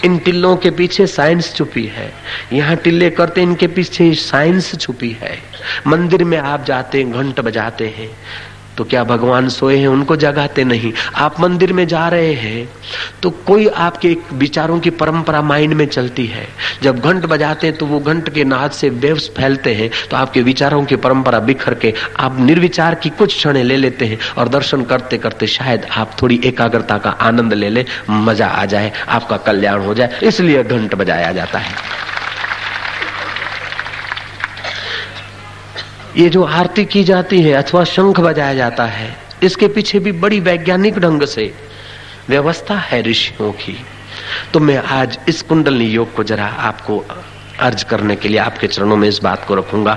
इन 0.05 0.19
टिल्लों 0.19 0.57
के 0.57 0.71
पीछे 0.71 1.07
साइंस 1.07 1.55
छुपी 1.55 1.85
है। 1.87 2.13
यहाँ 2.53 2.77
टिल्ले 2.77 3.11
करते 3.11 3.43
इनके 3.43 3.67
पीछे 3.67 4.15
साइंस 4.15 4.79
छुपी 4.79 5.17
है। 5.23 5.39
मंदिर 5.87 6.25
में 6.25 6.39
आप 6.39 6.65
जाते 6.65 7.05
घंट 7.05 7.41
बजाते 7.41 7.89
हैं। 7.89 8.11
तो 8.81 8.85
क्या 8.85 9.03
भगवान 9.05 9.49
सोए 9.49 9.77
हैं? 9.77 9.89
उनको 9.89 10.17
जगाते 10.17 10.65
नहीं। 10.65 10.93
आप 11.17 11.41
मंदिर 11.41 11.73
में 11.73 11.87
जा 11.89 12.07
रहे 12.09 12.33
हैं 12.35 12.69
तो 13.23 13.31
कोई 13.47 13.67
आपके 13.79 14.17
विचारों 14.35 14.79
की 14.81 14.91
परंपरा 14.93 15.43
माइंड 15.43 15.75
में 15.75 15.85
चलती 15.87 16.25
है। 16.27 16.47
जब 16.83 17.01
घंट 17.01 17.27
बजाते 17.27 17.67
हैं 17.67 17.77
तो 17.77 17.87
वो 17.87 18.01
घंट 18.01 18.33
के 18.35 18.45
नाद 18.45 18.71
से 18.71 18.89
वेव्स 18.97 19.29
फैलते 19.37 19.75
हैं 19.75 19.91
तो 20.11 20.17
आपके 20.17 20.43
विचारों 20.43 20.85
की 20.85 20.97
परंपरा 20.99 21.39
बिखर 21.41 21.75
के 21.75 21.93
आप 22.19 22.41
निर्विचार 22.41 22.95
की 22.95 23.11
कुछ 23.11 23.35
क्षण 23.35 23.57
ले 23.59 23.77
लेते 23.77 24.07
हैं 24.07 24.19
और 24.39 24.49
दर्शन 24.49 24.85
करते 24.85 25.19
करते 25.19 25.47
शायद 25.49 25.85
आप 25.93 26.17
थोड़ी 26.23 26.41
एकाग्रता 26.45 26.99
का 26.99 27.11
आनंद 27.11 27.53
ले 27.53 27.69
ले, 27.69 27.85
मज़ा 28.11 28.47
आ 28.47 28.65
जाए, 28.65 28.93
आपका 29.09 29.37
कल्याण 29.37 29.81
हो 29.81 29.95
जाए, 29.95 30.19
इसलिए 30.23 30.65
घंट 30.65 30.95
बजाया 30.95 31.33
जाता 31.33 31.59
है। 31.59 31.75
ये 36.21 36.29
जो 36.29 36.43
आरती 36.45 36.85
की 36.85 37.03
जाती 37.05 37.41
है 37.43 37.53
अथवा 37.53 37.83
शंख 37.85 38.19
बजाया 38.21 38.55
जाता 38.55 38.85
है, 38.87 39.17
इसके 39.43 39.69
पीछे 39.69 39.99
भी 39.99 40.13
बड़ी 40.13 40.41
वैज्ञानिक 40.41 40.99
ढंग 40.99 41.23
से 41.25 41.53
व्यवस्था 42.29 42.75
है 42.79 43.01
ऋषियों 43.03 43.53
की। 43.53 43.77
तो 44.53 44.61
मैं 44.61 44.77
आज 44.77 45.19
इस 45.29 45.43
कुंडली 45.43 45.87
योग 45.87 46.15
को 46.15 46.25
जरा 46.25 46.47
आपको 46.47 46.99
अर्ज़ 47.61 47.85
करने 47.85 48.17
के 48.17 48.29
लिए 48.29 48.39
आपके 48.39 48.67
चरणों 48.67 48.97
में 48.97 49.09
इस 49.09 49.19
बात 49.23 49.47
को 49.49 49.55
रखूँगा 49.55 49.95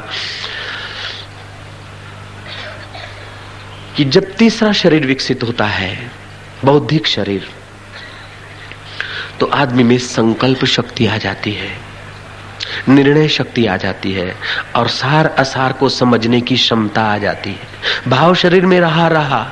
कि 3.98 4.04
जब 4.06 4.34
तीसरा 4.36 4.72
शरीर 4.74 5.06
विकसित 5.08 5.44
होता 5.44 5.66
है, 5.66 6.12
बौद्धिक 6.66 7.08
शरीर 7.08 7.50
तो 9.40 9.46
आदमी 9.46 9.84
में 9.84 9.98
संकल्प 9.98 10.66
शक्ति 10.66 11.06
आ 11.06 11.18
जाती 11.18 11.52
है। 11.52 11.93
निर्णय 12.90 13.28
शक्ति 13.28 13.66
आ 13.66 13.78
जाती 13.78 14.12
है 14.12 14.36
और 14.76 14.88
सार 14.90 15.28
असार 15.40 15.74
को 15.74 15.90
समझने 15.92 16.42
की 16.42 16.56
क्षमता 16.56 17.04
आ 17.04 17.18
जाती 17.18 17.50
है। 17.50 18.10
भाव 18.10 18.36
शरीर 18.36 18.66
में 18.66 18.80
रहा 18.80 19.08
रहा 19.08 19.48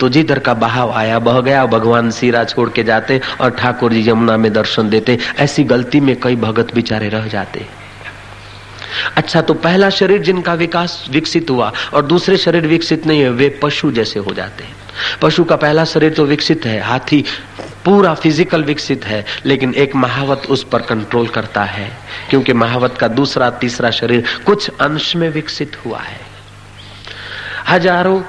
तो 0.00 0.08
जिधर 0.08 0.38
का 0.38 0.52
बहाव 0.54 0.90
आया, 0.92 1.18
बह 1.18 1.40
गया, 1.40 1.64
भगवान 1.66 2.10
सीरा 2.10 2.44
छोड़ 2.44 2.68
के 2.70 2.82
जाते 2.84 3.20
और 3.40 3.50
ठाकुर 3.50 3.92
जी 3.92 4.08
यमुना 4.10 4.36
में 4.36 4.52
दर्शन 4.52 4.90
देते, 4.90 5.18
ऐसी 5.38 5.64
गलती 5.64 6.00
में 6.00 6.14
कई 6.20 6.36
भगत 6.36 6.74
बेचारे 6.74 7.08
रह 7.08 7.26
जाते। 7.28 7.66
अच्छा 9.16 9.40
तो 9.40 9.54
पहला 9.54 9.88
शरीर 9.90 10.22
जिनका 10.22 10.54
विकास 10.54 11.04
विकसित 11.10 11.50
हुआ 11.50 11.72
और 11.94 12.06
दूसरे 12.06 12.36
शरीर 12.36 12.66
विकसित 12.66 13.06
नहीं 13.06 13.20
है, 13.20 13.30
वे 13.30 13.48
पशु 13.62 13.90
जैसे 13.92 14.20
हो 14.20 14.34
जाते 14.34 14.64
हैं। 14.64 14.76
पशु 15.22 15.44
का 15.44 15.56
पहला 15.56 15.84
शरीर 15.84 16.12
तो 16.12 16.24
विकसित 16.24 16.66
है, 16.66 16.80
हाथी 16.80 17.24
पूरा 17.88 18.14
फ़िज़िकल 18.14 18.64
विकसित 18.64 19.04
है, 19.04 19.24
लेकिन 19.46 19.74
एक 19.74 19.94
महावत 19.96 20.42
उस 20.50 20.64
पर 20.64 20.82
कंट्रोल 20.82 21.28
करता 21.28 21.62
है, 21.64 21.90
क्योंकि 22.30 22.52
महावत 22.52 22.96
का 22.98 23.08
दूसरा, 23.08 23.48
तीसरा 23.50 23.90
शरीर 23.90 24.24
कुछ 24.46 24.70
अंश 24.80 25.14
में 25.16 25.28
विकसित 25.28 25.76
हुआ 25.86 25.98
है। 25.98 26.20
हज़ारों 27.68 28.20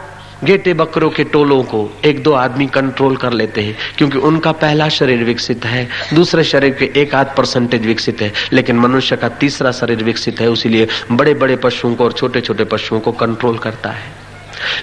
गेटे 0.45 0.73
बकरों 0.73 1.09
के 1.09 1.23
टोलों 1.23 1.61
को 1.63 1.79
एक 2.05 2.23
दो 2.23 2.33
आदमी 2.33 2.67
कंट्रोल 2.67 3.15
कर 3.15 3.33
लेते 3.33 3.61
हैं, 3.61 3.75
क्योंकि 3.97 4.17
उनका 4.17 4.51
पहला 4.51 4.89
शरीर 4.89 5.23
विकसित 5.23 5.65
है, 5.65 5.87
दूसरे 6.13 6.43
शरीर 6.43 6.73
के 6.73 6.91
एक 6.95 7.15
आध 7.15 7.35
परसेंटेज 7.37 7.85
विकसित 7.85 8.21
है, 8.21 8.31
लेकिन 8.53 8.79
मनुष्य 8.79 9.15
का 9.15 9.29
तीसरा 9.29 9.71
शरीर 9.71 10.03
विकसित 10.03 10.41
है, 10.41 10.49
उसीलिए 10.49 10.87
बड़े 11.11 11.33
बड़े 11.33 11.55
पशुओं 11.55 11.95
को 11.95 12.03
और 12.03 12.13
छोटे 12.13 12.41
छोटे 12.41 12.63
पशुओं 12.63 12.99
को 12.99 13.11
कंट्रोल 13.11 13.57
करता 13.57 13.89
है। 13.89 14.11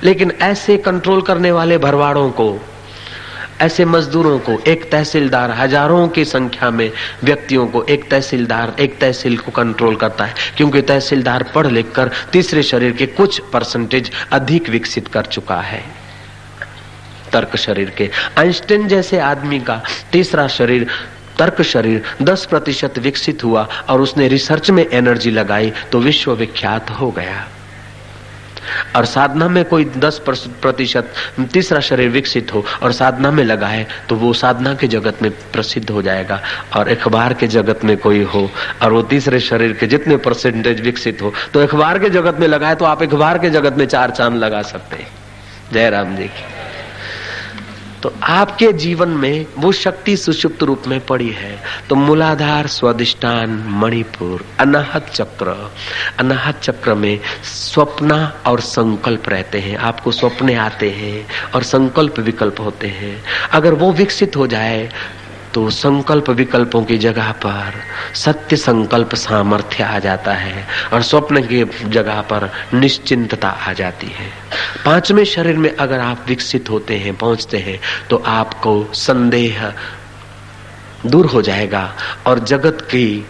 लेकिन 0.04 0.32
ऐसे 0.42 0.76
कंट्रोल 0.76 1.22
करने 1.22 1.52
वाले 1.52 1.78
भरवाड़ों 1.78 2.30
को 2.30 2.52
ऐसे 3.60 3.84
मजदूरों 3.84 4.38
को, 4.38 4.62
एक 4.66 4.90
तहसीलदार, 4.92 5.50
हज़ारों 5.50 6.08
की 6.08 6.24
संख्या 6.24 6.70
में 6.70 6.92
व्यक्तियों 7.24 7.66
को, 7.66 7.82
एक 7.82 8.10
तहसीलदार, 8.10 8.76
एक 8.80 8.98
तहसील 8.98 9.38
को 9.38 9.50
कंट्रोल 9.50 9.96
करता 9.96 10.24
है। 10.24 10.34
क्योंकि 10.56 10.82
तहसीलदार 10.82 11.42
पढ़ 11.42 11.66
लिख 11.66 11.92
कर 11.92 12.10
तीसरे 12.32 12.62
शरीर 12.62 12.92
के 12.92 13.06
कुछ 13.06 13.40
परसेंटेज 13.52 14.10
अधिक 14.32 14.68
विकसित 14.68 15.08
कर 15.08 15.22
चुका 15.22 15.60
है। 15.60 15.82
तर्क 17.32 17.56
शरीर 17.56 17.90
के। 17.90 18.10
आइंस्टीन 18.38 18.88
जैसे 18.88 19.18
आदमी 19.18 19.60
का 19.60 19.82
तीसरा 20.12 20.48
शरीर, 20.48 20.86
तर्क 21.38 21.62
शरीर 21.62 22.02
10 22.22 22.46
प्रतिशत 22.46 22.98
विकसित 22.98 23.44
हुआ 23.44 23.68
और 23.88 24.00
उसने 24.00 24.28
रिसर्च 24.28 24.70
में 24.70 24.86
एनर्जी 24.90 25.30
लगाई 25.30 25.72
तो 25.92 25.98
विश्व 25.98 26.34
विख्यात 26.34 26.90
हो 26.90 27.10
गया। 27.10 27.48
और 28.96 29.04
साधना 29.04 29.48
में 29.48 29.64
कोई 29.64 29.84
दस 29.96 30.20
प्रतिशत, 30.26 31.12
तीसरा 31.52 31.80
शरीर 31.80 32.08
विकसित 32.08 32.54
हो 32.54 32.64
और 32.82 32.92
साधना 32.92 33.30
में 33.30 33.42
लगा 33.44 33.66
है 33.66 33.86
तो 34.08 34.16
वो 34.16 34.32
साधना 34.34 34.74
के 34.74 34.88
जगत 34.88 35.22
में 35.22 35.30
प्रसिद्ध 35.52 35.88
हो 35.90 36.02
जाएगा। 36.02 36.40
और 36.76 36.88
अखबार 36.88 37.34
के 37.34 37.46
जगत 37.48 37.84
में 37.84 37.96
कोई 37.96 38.22
हो 38.24 38.50
और 38.82 38.92
वो 38.92 39.02
तीसरे 39.04 39.40
शरीर 39.40 39.72
के 39.72 39.86
जितने 39.86 40.16
परसेंटेज 40.18 40.80
विकसित 40.80 41.22
हो 41.22 41.32
तो 41.54 41.62
अखबार 41.62 41.98
के 41.98 42.10
जगत 42.10 42.40
में 42.40 42.48
लगा 42.48 42.68
है 42.68 42.74
तो 42.74 42.84
आप 42.84 43.02
अखबार 43.02 43.38
के 43.38 43.50
जगत 43.50 43.78
में 43.78 43.86
चार 43.86 44.10
चाँद 44.10 44.34
लगा 44.34 44.62
सकते 44.64 44.96
हैं। 44.96 45.08
जयराम 45.72 46.16
जी 46.16 46.24
की। 46.24 46.55
तो 48.02 48.12
आपके 48.22 48.72
जीवन 48.72 49.08
में 49.08 49.46
वो 49.58 49.72
शक्ति 49.72 50.16
सुषुप्त 50.16 50.62
रूप 50.62 50.82
में 50.86 51.00
पड़ी 51.00 51.30
है। 51.30 51.62
तो 51.88 51.94
मूलाधार, 51.94 52.66
स्वादिष्टान, 52.66 53.64
मणिपुर, 53.68 54.44
अनाहत 54.60 55.10
चक्र 55.14 55.72
अनाहत 56.18 56.60
चक्र 56.60 56.94
में 56.94 57.20
स्वप्न 57.44 58.32
और 58.46 58.60
संकल्प 58.60 59.28
रहते 59.28 59.58
हैं। 59.58 59.76
आपको 59.76 60.12
स्वप्ने 60.12 60.54
आते 60.54 60.90
हैं 60.90 61.26
और 61.54 61.62
संकल्प 61.62 62.18
विकल्प 62.18 62.60
होते 62.60 62.86
हैं। 62.86 63.22
अगर 63.52 63.74
वो 63.74 63.92
विकसित 63.92 64.36
हो 64.36 64.46
जाए 64.46 64.90
तो 65.56 65.68
संकल्प 65.70 66.28
विकल्पों 66.30 66.82
की 66.84 66.96
जगह 66.98 67.30
पर 67.32 67.74
सत्य 68.14 68.56
संकल्प 68.56 69.14
सामर्थ्य 69.14 69.84
आ 69.84 69.98
जाता 69.98 70.32
है 70.32 70.66
और 70.92 71.02
स्वप्न 71.02 71.42
की 71.42 71.62
जगह 71.88 72.20
पर 72.20 72.50
निश्चिंतता 72.74 73.48
आ 73.48 73.72
जाती 73.72 74.06
है। 74.06 74.28
पाँचवें 74.84 75.24
शरीर 75.24 75.56
में 75.56 75.76
अगर 75.76 76.00
आप 76.00 76.24
विकसित 76.28 76.70
होते 76.70 76.96
हैं, 76.96 77.14
पहुँचते 77.16 77.58
हैं 77.58 77.80
तो 78.10 78.22
आपको 78.26 78.74
संदेह 78.94 79.72
दूर 81.06 81.26
हो 81.26 81.42
जाएगा 81.42 81.94
और 82.26 82.38
जगत 82.38 82.80
की 82.80 83.26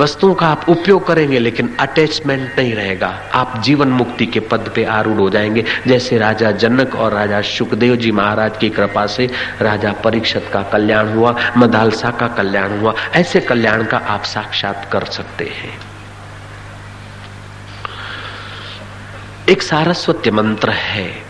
वस्तुओं 0.00 0.34
का 0.34 0.46
आप 0.46 0.68
उपयोग 0.68 1.06
करेंगे, 1.06 1.38
लेकिन 1.38 1.76
अटैचमेंट 1.80 2.58
नहीं 2.58 2.74
रहेगा। 2.74 3.22
आप 3.34 3.54
जीवन 3.58 3.88
मुक्ति 3.88 4.26
के 4.26 4.40
पद 4.40 4.72
पे 4.74 4.84
आरूढ़ 4.84 5.16
हो 5.16 5.30
जाएँगे। 5.30 5.64
जैसे 5.86 6.18
राजा 6.18 6.50
जनक 6.50 6.94
और 6.94 7.12
राजा 7.12 7.40
सुखदेव 7.40 7.96
जी 7.96 8.12
महाराज 8.12 8.56
की 8.58 8.70
कृपा 8.70 9.06
से 9.06 9.30
राजा 9.60 9.92
परीक्षत 9.92 10.50
का 10.52 10.62
कल्याण 10.62 11.08
हुआ, 11.08 11.36
मदालसा 11.56 12.10
का 12.10 12.28
कल्याण 12.28 12.80
हुआ। 12.80 12.94
ऐसे 13.14 13.40
कल्याण 13.40 13.84
का 13.84 13.96
आप 13.96 14.22
साक्षात 14.22 14.88
कर 14.92 15.04
सकते 15.04 15.44
हैं। 15.44 15.80
एक 19.48 19.62
सारस्वत्य 19.62 20.30
मंत्र 20.30 20.70
है। 20.70 21.27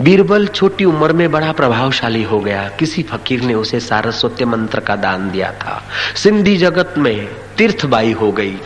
बीरबल 0.00 0.46
छोटी 0.46 0.84
उम्र 0.84 1.12
में 1.12 1.30
बड़ा 1.30 1.52
प्रभावशाली 1.52 2.22
हो 2.22 2.40
गया। 2.40 2.70
किसी 2.78 3.02
फकीर 3.02 3.42
ने 3.42 3.54
उसे 3.54 3.80
सारस्वत्य 3.80 4.44
मंत्र 4.44 4.80
का 4.80 4.96
दान 4.96 5.30
दिया 5.30 5.52
था। 5.52 5.84
सिंधी 6.16 6.56
जगत 6.56 6.94
में 6.98 7.28
तीर्थबाई 7.58 8.12
हो 8.12 8.32
गई। 8.32 8.56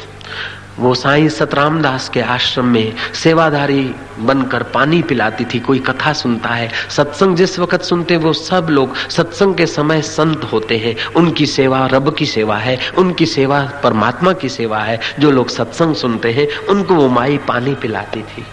वो 0.78 0.94
साईं 0.94 1.28
सतराम 1.28 1.82
दास 1.82 2.08
के 2.08 2.20
आश्रम 2.20 2.64
में 2.64 2.92
सेवाधारी 3.14 3.94
बनकर 4.18 4.62
पानी 4.62 5.02
पिलाती 5.02 5.44
थी। 5.44 5.60
कोई 5.60 5.78
कथा 5.78 6.12
सुनता 6.12 6.48
है। 6.48 6.70
सत्संग 6.90 7.36
जिस 7.36 7.58
वक्त 7.58 7.82
सुनते, 7.82 8.16
वो 8.16 8.32
सब 8.32 8.66
लोग 8.70 8.96
सत्संग 8.96 9.54
के 9.54 9.66
समय 9.66 10.02
संत 10.02 10.44
होते 10.52 10.76
हैं। 10.76 10.96
उनकी 11.16 11.46
सेवा 11.46 11.86
रब 11.86 12.14
की 12.14 12.26
सेवा 12.26 12.58
है। 12.58 12.78
उनकी 12.98 13.26
सेवा 13.26 13.80
परमात्मा 13.82 14.32
की 14.32 14.48
सेवा 14.48 14.78
है। 14.78 15.00
जो 15.18 15.30
लोग 15.30 15.48
सत्संग 15.48 15.94
सुनते 15.94 16.32
हैं, 16.32 16.66
उनको 16.66 16.94
वो 16.94 17.08
माई 17.08 17.38
पानी 17.38 17.74
पिलाती 17.74 18.22
थी। 18.22 18.44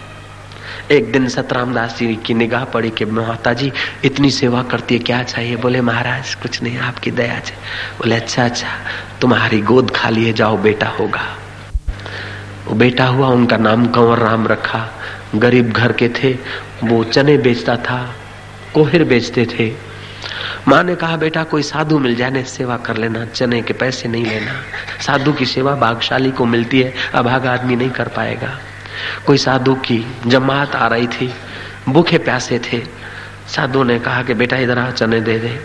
एक 0.92 1.12
दिन 1.12 1.28
सतराम 1.28 1.74
दास 1.74 1.96
जी 1.98 2.16
की 2.16 2.34
निगाह 2.34 2.64
पड़ी 2.64 2.90
कि 2.90 3.04
माता 3.04 3.52
जी 3.52 3.72
इतनी 4.04 4.30
सेवा 4.30 4.62
करती 4.62 4.94
है, 4.94 5.00
क्या 5.00 5.22
चाहिए? 5.22 5.56
बोले, 5.56 5.80
महाराज, 5.80 6.34
कुछ 6.34 6.62
नहीं, 6.62 6.78
आपकी 6.78 7.10
दया 7.10 7.40
से। 7.40 7.54
बोले 7.98 8.16
अच्छा 8.16 8.44
अच्छा 8.44 8.68
तुम्हारी 9.20 9.60
गोद 9.60 9.90
खाली 9.90 10.24
है, 10.24 10.32
जाओ, 10.32 10.56
बेटा 10.56 10.86
होगा। 10.86 11.36
वो 12.66 12.74
बेटा 12.74 13.04
हुआ, 13.04 13.28
उनका 13.28 13.56
नाम 13.56 13.86
कंवर 13.86 14.18
राम 14.18 14.46
रखा। 14.46 14.88
गरीब 15.34 15.72
घर 15.72 15.92
के 15.92 16.08
थे, 16.08 16.38
वो 16.84 17.04
चने 17.04 17.38
बेचता 17.38 17.76
था, 17.76 18.14
कोहिर 18.74 19.04
बेचते 19.04 19.46
थे। 19.46 19.72
माँ 20.68 20.82
ने 20.82 20.94
कहा, 20.94 21.16
बेटा, 21.16 21.44
कोई 21.44 21.62
साधु 21.62 21.98
मिल 21.98 22.14
जाए 22.16 22.42
सेवा 22.42 22.76
कर 22.76 22.96
लेना, 22.96 23.24
चने 23.24 23.62
के 23.62 23.72
पैसे 23.72 24.08
नहीं 24.08 24.26
लेना। 24.26 24.52
साधु 25.06 25.32
की 25.32 25.46
सेवा 25.46 25.74
भागशाली 25.74 26.30
को 26.30 26.44
मिलती 26.44 26.80
है 26.80 26.94
अभाग 27.14 27.46
आदमी 27.46 27.76
नहीं 27.76 27.90
कर 27.90 28.08
पाएगा। 28.08 28.58
कोई 29.26 29.36
साधु 29.36 29.74
की 29.74 30.04
जमात 30.26 30.74
आ 30.76 30.86
रही 30.86 31.06
थी, 31.06 31.30
भूखे 31.88 32.18
प्यासे 32.18 32.58
थे। 32.58 32.82
साधु 33.48 33.82
ने 33.82 33.98
कहा 33.98 34.22
कि 34.22 34.34
बेटा 34.34 34.56
इधर 34.56 34.78
आ, 34.78 34.90
चने 34.90 35.20
दे 35.20 35.38
दे। 35.38 35.58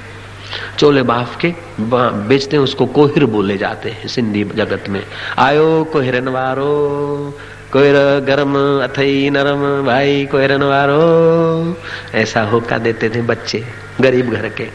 चोले 0.80 1.02
बाफ 1.02 1.38
के 1.38 1.54
बेचते 1.80 2.58
उसको 2.58 2.86
कोहिर 2.86 3.26
बोले 3.26 3.58
जाते 3.58 3.90
हैं 3.90 4.08
सिंधी 4.08 4.44
जगत 4.44 4.90
में। 4.90 5.04
आयो 5.38 5.90
कोहिरन 5.94 6.28
वारो, 6.28 7.38
कोहिर 7.74 7.96
गरम, 8.20 8.56
अथई 8.84 9.30
नरम, 9.30 9.86
भाई 9.86 10.26
कोहिरन 10.26 10.64
वारो। 10.64 11.78
ऐसा 12.16 12.42
होका 12.42 12.78
देते 12.78 13.10
थे 13.10 13.22
बच्चे, 13.22 13.64
गरीब 14.02 14.32
घर 14.32 14.50
के। 14.50 14.70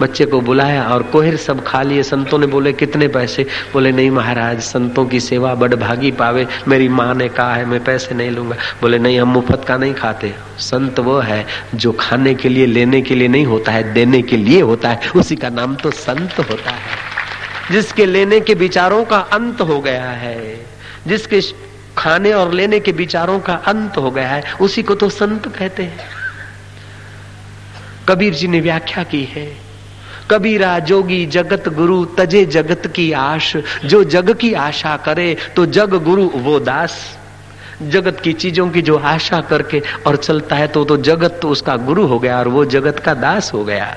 बच्चे 0.00 0.24
को 0.24 0.40
बुलाया 0.40 0.82
और 0.84 1.02
कोहिर 1.02 1.36
सब 1.36 1.64
खा 1.64 1.82
लिए। 1.82 2.02
संतों 2.02 2.38
ने 2.38 2.46
बोले, 2.46 2.72
कितने 2.72 3.08
पैसे? 3.08 3.46
बोले, 3.72 3.92
नहीं 3.92 4.10
महाराज, 4.10 4.60
संतों 4.60 5.06
की 5.06 5.20
सेवा 5.20 5.54
बड़ 5.54 5.74
भागी 5.74 6.10
पावे। 6.10 6.46
मेरी 6.68 6.88
माँ 6.88 7.14
ने 7.14 7.28
कहा 7.28 7.54
है, 7.54 7.64
मैं 7.64 7.82
पैसे 7.84 8.14
नहीं 8.14 8.30
लूँगा। 8.30 8.56
बोले, 8.80 8.98
नहीं, 8.98 9.20
हम 9.20 9.28
मुफ़्त 9.28 9.64
का 9.64 9.76
नहीं 9.76 9.94
खाते। 9.94 10.34
संत 10.60 10.98
वो 11.00 11.18
है 11.20 11.44
जो 11.74 11.92
खाने 11.92 12.34
के 12.34 12.48
लिए, 12.48 12.66
लेने 12.66 13.00
के 13.02 13.14
लिए 13.14 13.28
नहीं 13.28 13.46
होता 13.46 13.72
है, 13.72 13.92
देने 13.92 14.22
के 14.22 14.36
लिए 14.36 14.60
होता 14.60 14.88
है। 14.88 15.10
उसी 15.16 15.36
का 15.36 15.48
नाम 15.48 15.74
तो 15.74 15.90
संत 15.90 16.38
होता 16.40 16.70
है, 16.70 16.82
जिसके 17.70 18.06
लेने 18.06 18.40
के 18.40 18.54
विचारों 18.54 19.04
का 19.04 19.18
अंत 19.32 19.60
हो 19.60 19.80
गया 19.80 20.10
है, 20.10 20.66
जिसके 21.06 21.40
खाने 21.96 22.32
और 22.32 22.52
लेने 22.52 22.80
के 22.80 22.92
विचारों 22.92 23.38
का 23.40 23.54
अंत 23.66 23.96
हो 23.96 24.10
गया 24.10 24.28
है, 24.28 24.42
उसी 24.60 24.82
को 24.82 24.94
तो 24.94 25.08
संत 25.08 25.48
कहते 25.48 25.82
हैं। 25.82 26.06
कबीर 28.08 28.34
जी 28.34 28.46
ने 28.48 28.60
व्याख्या 28.60 29.04
की 29.04 29.22
है 29.24 29.46
कबीरा, 30.30 30.78
जोगी, 30.78 31.24
जगत 31.26 31.68
गुरु, 31.68 32.04
तजे 32.18 32.44
जगत 32.46 32.86
की 32.86 33.10
आश। 33.12 33.56
जो 33.84 34.02
जग 34.04 34.30
की 34.30 34.52
आशा 34.54 34.96
करे 34.96 35.36
तो 35.56 35.66
जग 35.66 35.94
गुरु 36.04 36.24
वो 36.34 36.58
दास। 36.60 36.98
जगत 37.82 38.20
की 38.20 38.32
चीज़ों 38.32 38.68
की 38.70 38.82
जो 38.82 38.96
आशा 38.96 39.40
करके 39.40 39.82
और 40.06 40.16
चलता 40.16 40.56
है 40.56 40.66
तो 40.68 40.84
तो 40.84 40.96
जगत 40.96 41.38
तो 41.42 41.48
उसका 41.48 41.76
गुरु 41.76 42.06
हो 42.06 42.18
गया 42.18 42.38
और 42.38 42.48
वो 42.48 42.64
जगत 42.64 42.98
का 42.98 43.14
दास 43.14 43.52
हो 43.52 43.64
गया। 43.64 43.94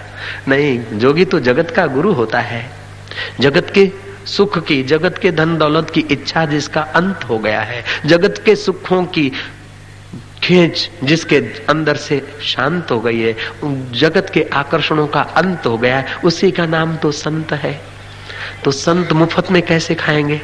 नहीं, 0.48 1.00
जोगी 1.00 1.26
तो 1.26 1.40
जगत 1.40 1.72
का 1.72 1.86
गुरु 1.88 2.14
होता 2.14 2.40
है। 2.40 2.70
जगत 3.40 3.70
के 3.70 3.90
सुख 4.26 4.58
की, 4.66 4.84
जगत 4.84 5.18
के 5.18 5.32
धन 5.32 5.58
दौलत 5.58 5.90
की 5.90 6.02
इच्छा 6.12 6.46
जिसका 6.46 6.82
अंत 6.82 7.24
हो 7.24 7.38
गया 7.40 7.62
है। 7.62 7.84
जगत 8.06 8.42
के 8.46 8.56
सुखों 8.56 9.04
की 9.06 9.32
खींच 10.44 10.90
जिसके 11.04 11.38
अंदर 11.70 11.96
से 11.96 12.22
शांत 12.44 12.92
हो 12.92 13.00
गई 13.00 13.20
है 13.20 13.36
जगत 13.94 14.30
के 14.34 14.46
आकर्षणों 14.54 15.08
का 15.08 15.22
अंत 15.22 15.66
हो 15.66 15.78
गया 15.78 15.98
है, 16.00 16.16
उसी 16.24 16.52
का 16.52 16.66
नाम 16.66 16.96
तो 16.98 17.12
संत 17.12 17.54
है। 17.54 17.80
तो 18.64 18.72
संत 18.72 19.12
मुफ़्त 19.14 19.52
में 19.52 19.62
कैसे 19.62 19.96
खाएँगे? 19.96 20.42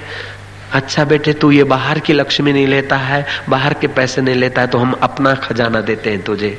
अच्छा 0.74 1.04
बेटे, 1.06 1.34
तू 1.34 1.52
ये 1.52 1.64
बाहर 1.64 2.00
की 2.00 2.14
लक्ष्मी 2.14 2.54
नहीं 2.54 2.68
लेता 2.68 2.98
है, 2.98 3.26
बाहर 3.50 3.74
के 3.74 3.88
पैसे 3.88 4.22
नहीं 4.22 4.36
लेता 4.36 4.62
है 4.62 4.68
तो 4.68 4.78
हम 4.78 4.92
अपना 5.02 5.34
खजाना 5.36 5.82
देते 5.82 6.10
हैं 6.10 6.22
तुझे। 6.24 6.58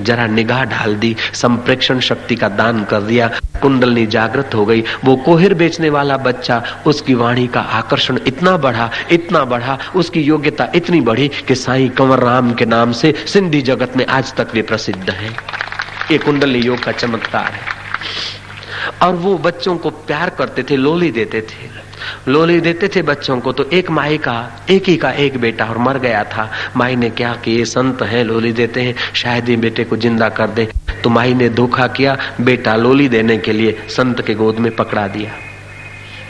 जरा 0.00 0.26
निगाह 0.26 0.64
डाल 0.64 0.94
दी, 0.94 1.16
संप्रेक्षण 1.34 2.00
शक्ति 2.00 2.36
का 2.36 2.48
दान 2.48 2.84
कर 2.84 3.00
दिया। 3.00 3.30
कुंडलनी 3.62 4.06
जागृत 4.06 4.50
हो 4.54 4.66
गई। 4.66 4.84
वो 5.04 5.16
कोहिर 5.16 5.54
बेचने 5.54 5.90
वाला 5.90 6.16
बच्चा, 6.16 6.62
उसकी 6.86 7.14
वाणी 7.14 7.46
का 7.46 7.60
आकर्षण 7.60 8.18
इतना 8.26 8.56
बढ़ा 8.56 8.90
इतना 9.10 9.44
बढ़ा, 9.44 9.78
उसकी 9.96 10.20
योग्यता 10.20 10.68
इतनी 10.74 11.00
बढ़ी 11.00 11.28
कि 11.28 11.54
साईं 11.54 11.88
कंवर 11.88 12.18
राम 12.18 12.54
के 12.54 12.64
नाम 12.64 12.92
से 12.92 13.14
सिंधी 13.26 13.62
जगत 13.62 13.96
में 13.96 14.06
आज 14.06 14.34
तक 14.34 14.48
वे 14.54 14.62
प्रसिद्ध 14.62 15.10
है। 15.10 15.28
ये 16.10 16.18
कुंडली 16.18 16.58
योग 16.58 16.82
का 16.82 16.92
चमत्कार 16.92 17.52
है। 17.52 17.82
और 19.02 19.14
वो 19.14 19.38
बच्चों 19.38 19.76
को 19.76 19.90
प्यार 19.90 20.30
करते 20.30 20.62
थे, 20.62 20.76
लोली 20.76 21.10
देते 21.10 21.40
थे। 21.40 21.81
लोली 22.28 22.60
देते 22.60 22.88
थे 22.88 23.02
बच्चों 23.02 23.38
को 23.40 23.52
तो 23.52 23.64
एक 23.72 23.90
माई 23.90 24.18
का, 24.18 24.64
एक 24.70 24.88
ही 24.88 24.96
का 24.96 25.10
एक 25.10 25.40
बेटा 25.40 25.64
और 25.64 25.78
मर 25.78 25.98
गया 25.98 26.24
था। 26.24 26.50
माई 26.76 26.96
ने 26.96 27.10
क्या 27.10 27.34
कि 27.34 27.50
ये 27.50 27.64
संत 27.64 28.02
है, 28.02 28.24
लोली 28.24 28.52
देते 28.52 28.82
हैं, 28.82 28.94
शायद 29.14 29.48
ये 29.48 29.56
बेटे 29.56 29.84
को 29.84 29.96
ज़िंदा 29.96 30.28
कर 30.28 30.48
दे। 30.48 30.68
तो 31.04 31.10
माई 31.10 31.34
ने 31.34 31.48
धोखा 31.48 31.86
किया, 31.86 32.16
बेटा 32.40 32.76
लोली 32.76 33.08
देने 33.08 33.38
के 33.38 33.52
लिए 33.52 33.78
संत 33.88 34.20
के 34.20 34.34
गोद 34.34 34.58
में 34.58 34.74
पकड़ा 34.76 35.06
दिया। 35.08 35.30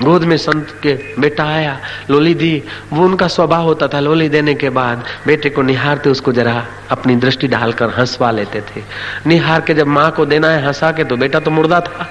गोद 0.01 0.25
में 0.25 0.37
संत 0.37 0.71
के 0.83 0.93
बेटा 1.21 1.45
आया, 1.45 1.79
लोली 2.11 2.35
दी, 2.35 2.63
वो 2.93 3.05
उनका 3.05 3.27
स्वभाव 3.29 3.65
होता 3.65 3.89
था 3.89 4.01
लोली 4.01 4.29
देने 4.29 4.55
के 4.55 4.71
बाद। 4.71 5.05
बेटे 5.27 5.51
को 5.51 5.63
निहारते 5.63 6.11
उसको 6.11 6.33
जरा 6.33 6.67
अपनी 6.91 7.17
दृष्टि 7.17 7.49
डालकर 7.49 7.91
हंसवा 7.91 8.31
लेते 8.31 8.61
थे। 8.61 8.83
निहार 9.27 9.61
के 9.61 9.75
जब 9.75 9.87
माँ 9.87 10.11
को 10.11 10.27
देना 10.27 10.49
है, 10.49 10.67
हंसा 10.67 10.93
के 10.93 11.05
तो 11.05 11.17
बेटा 11.17 11.41
तो 11.41 11.51
मुर्दा 11.51 11.81
था। 11.81 12.09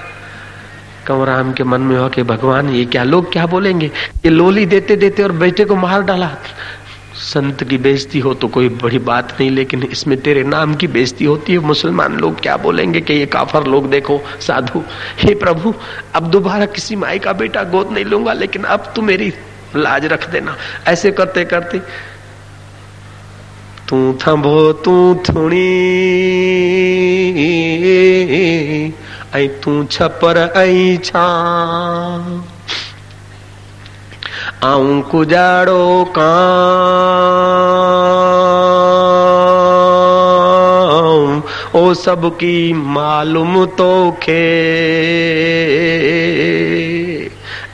कंवराम 1.06 1.52
के 1.52 1.64
मन 1.64 1.80
में 1.80 1.96
हो 1.98 2.08
कि 2.08 2.22
भगवान, 2.22 2.68
ये 2.70 2.84
क्या 2.84 3.02
लोग 3.04 3.32
क्या 3.32 3.46
बोलेंगे? 3.46 3.86
ये 4.24 4.30
लोली 4.30 4.66
देते 4.66 4.96
देते 4.96 5.22
और 5.22 5.32
बेटे 5.32 5.64
को 5.64 5.76
मार 5.76 6.02
डाला। 6.02 6.30
संत 7.14 7.62
की 7.64 7.76
बेइज्जती 7.78 8.18
हो 8.18 8.32
तो 8.34 8.48
कोई 8.48 8.68
बड़ी 8.68 8.98
बात 9.00 9.36
नहीं, 9.40 9.50
लेकिन 9.50 9.82
इसमें 9.82 10.20
तेरे 10.20 10.42
नाम 10.44 10.74
की 10.74 10.86
बेइज्जती 10.86 11.24
होती 11.24 11.52
है। 11.52 11.58
मुसलमान 11.58 12.16
लोग 12.18 12.40
क्या 12.40 12.56
बोलेंगे 12.56 13.00
कि 13.00 13.14
ये 13.14 13.26
काफर 13.26 13.66
लोग 13.66 13.88
देखो, 13.90 14.20
साधु। 14.40 14.82
हे 15.18 15.34
प्रभु, 15.34 15.74
अब 16.14 16.30
दोबारा 16.30 16.66
किसी 16.68 16.96
माई 16.96 17.18
का 17.18 17.32
बेटा 17.32 17.62
गोद 17.64 17.92
नहीं 17.92 18.04
लूँगा, 18.04 18.32
लेकिन 18.32 18.62
अब 18.64 18.92
तू 18.96 19.02
मेरी 19.02 19.32
लाज 19.76 20.06
रख 20.06 20.30
देना। 20.30 20.56
ऐसे 20.88 21.10
करते 21.12 21.44
करते, 21.44 21.78
तू 23.88 24.12
थंभो, 24.22 24.72
तू 24.72 25.14
थुणी। 25.28 25.68
ऐं 29.34 29.48
तू 29.60 29.84
छपर 29.84 30.38
ऐं 30.56 30.96
छा। 30.96 31.26
आऊँ 34.62 35.02
कुजाड़ो 35.02 36.04
का। 36.18 36.32
ओ 41.74 41.94
सबकी 41.94 42.72
मालूम 42.72 43.66
तो 43.66 44.18
खे। 44.22 44.42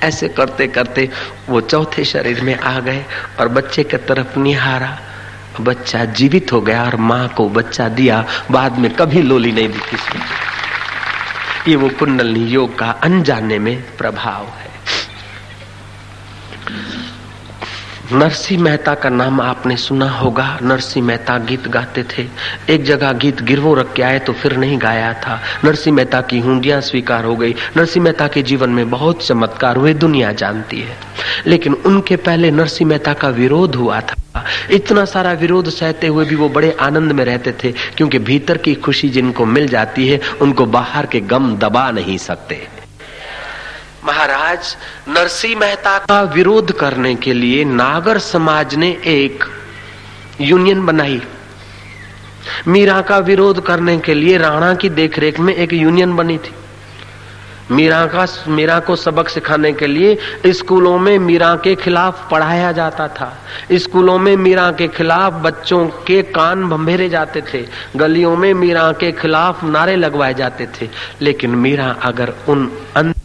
ऐसे 0.03 0.29
करते 0.29 0.67
करते 0.67 1.09
वो 1.49 1.61
चौथे 1.61 2.05
शरीर 2.05 2.41
में 2.41 2.59
आ 2.59 2.81
गए 2.81 3.05
और 3.41 3.49
बच्चे 3.49 3.85
के 3.85 3.97
तरफ़ 3.97 4.39
निहारा। 4.39 4.99
बच्चा 5.61 6.05
जीवित 6.05 6.53
हो 6.53 6.61
गया 6.61 6.85
और 6.85 6.97
माँ 6.97 7.29
को 7.29 7.49
बच्चा 7.49 7.89
दिया। 7.89 8.25
बाद 8.51 8.79
में 8.79 8.95
कभी 8.95 9.23
लोली 9.23 9.53
नहीं 9.53 9.69
दी 9.69 9.79
किसी 9.79 10.19
ये 11.67 11.77
वो 11.77 11.89
कुंडलनी 11.89 12.45
योग 12.47 12.79
का 12.79 12.91
अनजाने 13.05 13.59
में 13.59 13.77
प्रभाव 13.97 14.47
नरसिंह 18.13 18.63
मेहता 18.63 18.95
का 18.95 19.09
नाम 19.09 19.41
आपने 19.41 19.77
सुना 19.77 20.11
होगा। 20.11 20.59
नरसिंह 20.63 21.07
मेहता 21.07 21.39
गीत 21.39 21.69
गाते 21.69 22.03
थे। 22.03 22.27
एक 22.71 22.85
जगह 22.85 23.13
गीत 23.13 23.43
गिरवो 23.43 23.75
रख 23.75 23.93
के 23.93 24.03
आए 24.03 24.19
तो 24.19 24.33
फिर 24.33 24.57
नहीं 24.57 24.79
गाया 24.81 25.13
था। 25.13 25.41
नरसिंह 25.65 25.97
मेहता 25.97 26.21
की 26.21 26.39
हुंडियाँ 26.39 26.81
स्वीकार 26.81 27.25
हो 27.25 27.37
गई। 27.37 27.55
नरसिंह 27.77 28.05
मेहता 28.05 28.29
के 28.29 28.43
जीवन 28.43 28.71
में 28.71 28.91
बहुत 28.91 29.27
चमत्कार 29.27 29.77
हुए, 29.77 29.95
दुनिया 29.95 30.33
जानती 30.33 30.81
है। 30.81 30.97
लेकिन 31.47 31.75
उनके 31.75 32.17
पहले 32.17 32.51
नरसिंह 32.51 32.91
मेहता 32.91 33.13
का 33.13 33.29
विरोध 33.29 33.75
हुआ 33.75 34.01
था। 34.01 34.45
इतना 34.71 35.05
सारा 35.05 35.33
विरोध 35.33 35.69
सहते 35.69 36.07
हुए 36.07 36.25
भी 36.25 36.35
वो 36.35 36.49
बड़े 36.49 36.77
आनंद 36.81 37.13
में 37.13 37.25
रहते 37.25 37.53
थे, 37.65 37.73
क्योंकि 37.73 38.19
भीतर 38.19 38.57
की 38.57 38.75
खुशी 38.75 39.09
जिनको 39.09 39.47
मिल 39.47 39.69
जाती 39.69 40.09
है, 40.09 40.21
उनको 40.43 40.67
बाहर 40.67 41.07
के 41.07 41.21
गम 41.21 41.57
दबा 41.57 41.91
नहीं 41.91 42.19
सकते। 42.19 42.78
महाराज 44.09 44.77
नरसिंह 45.09 45.59
मेहता 45.61 45.99
का 45.99 46.23
विरोध 46.23 46.73
करने 46.73 47.15
के 47.15 47.33
लिए 47.33 47.65
नागर 47.65 48.19
समाज 48.19 48.75
ने 48.75 48.91
एक 49.07 49.45
यूनियन 50.41 50.87
बनाई। 50.87 51.23
मीरा 52.69 53.01
का 53.01 53.19
विरोध 53.19 53.67
करने 53.67 53.99
के 53.99 54.15
लिए 54.15 54.39
राणा 54.39 54.75
की 54.75 54.89
देखरेख 54.89 55.41
में 55.41 55.55
एक 55.55 55.73
यूनियन 55.73 56.17
बनी 56.17 56.39
थी। 56.39 56.55
मीरा 57.71 58.07
का, 58.07 58.27
मीरा 58.49 58.79
को 58.81 58.97
सबक 58.97 59.29
सिखाने 59.29 59.73
के 59.73 59.87
लिए 59.87 60.19
स्कूलों 60.47 60.99
में 60.99 61.19
मीरा 61.19 61.55
के 61.57 61.75
खिलाफ 61.75 62.31
पढ़ाया 62.31 62.73
जाता 62.73 63.09
था। 63.09 63.39
स्कूलों 63.73 64.19
में 64.19 64.37
मीरा 64.37 64.71
के 64.73 64.89
खिलाफ 64.89 65.33
बच्चों 65.33 65.87
के 65.87 66.23
कान 66.23 66.69
भंभेरे 66.69 67.09
जाते 67.09 67.43
थे। 67.55 67.67
गलियों 67.97 68.37
में 68.37 68.55
मीरा 68.55 68.93
के 68.93 69.13
खिलाफ 69.13 69.65
नारे 69.65 69.97
लगवाए 69.97 70.35
जाते 70.35 70.69
थे। 70.81 70.89
लेकिन 71.23 71.51
मीरा 71.51 71.97
अगर 72.03 72.33
उन 72.49 72.73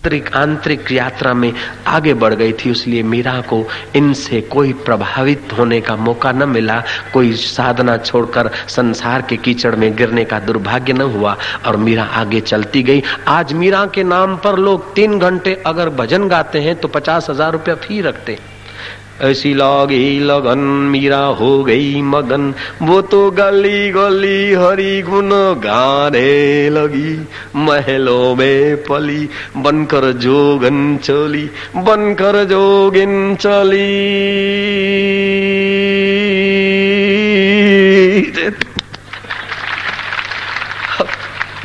आंतरिक 0.04 0.34
आंतरिक 0.36 0.91
यात्रा 0.91 1.34
में 1.34 1.54
आगे 1.88 2.14
बढ़ 2.14 2.34
गई 2.34 2.54
थी, 2.54 2.72
इसलिए 2.72 3.04
मीरा 3.04 3.39
को 3.41 3.64
इनसे 3.95 4.41
कोई 4.51 4.74
प्रभावित 4.84 5.54
होने 5.58 5.80
का 5.82 5.95
मौका 5.97 6.32
न 6.32 6.49
मिला। 6.49 6.82
कोई 7.14 7.32
साधना 7.34 7.97
छोड़कर 7.97 8.49
संसार 8.68 9.22
के 9.22 9.38
कीचड़ 9.38 9.76
में 9.76 9.95
गिरने 9.95 10.26
का 10.26 10.39
दुर्भाग्य 10.41 10.93
न 10.93 11.01
हुआ 11.14 11.38
और 11.66 11.78
मीरा 11.78 12.04
आगे 12.04 12.41
चलती 12.41 12.84
गई। 12.84 13.04
आज 13.30 13.54
मीरा 13.54 13.86
के 13.86 14.04
नाम 14.04 14.36
पर 14.38 14.60
लोग 14.60 14.93
तीन 14.95 15.20
घंटे 15.20 15.62
अगर 15.68 15.89
भजन 15.91 16.28
गाते 16.28 16.62
हैं 16.62 16.76
तो 16.76 16.88
पचास 16.89 17.30
हज़ार 17.30 17.51
रुपया 17.51 17.76
फ़ी 17.78 18.01
रखते। 18.01 18.38
ऐसी 19.22 19.53
लागी 19.53 20.20
लगन, 20.20 20.59
मीरा 20.59 21.26
हो 21.26 21.64
गई 21.64 22.01
मगन। 22.01 22.53
वो 22.82 23.01
तो 23.01 23.32
गली 23.32 23.91
गली 23.91 24.53
हरी 24.53 25.01
गुन 25.01 25.30
गाने 25.34 26.70
लगी। 26.70 27.28
महलों 27.55 28.36
में 28.36 28.76
पली, 28.76 29.30
बनकर 29.57 30.11
जोगन 30.11 30.97
चली, 30.97 31.49
बनकर 31.76 32.43
जोगिन 32.43 33.36
चली। 33.36 33.93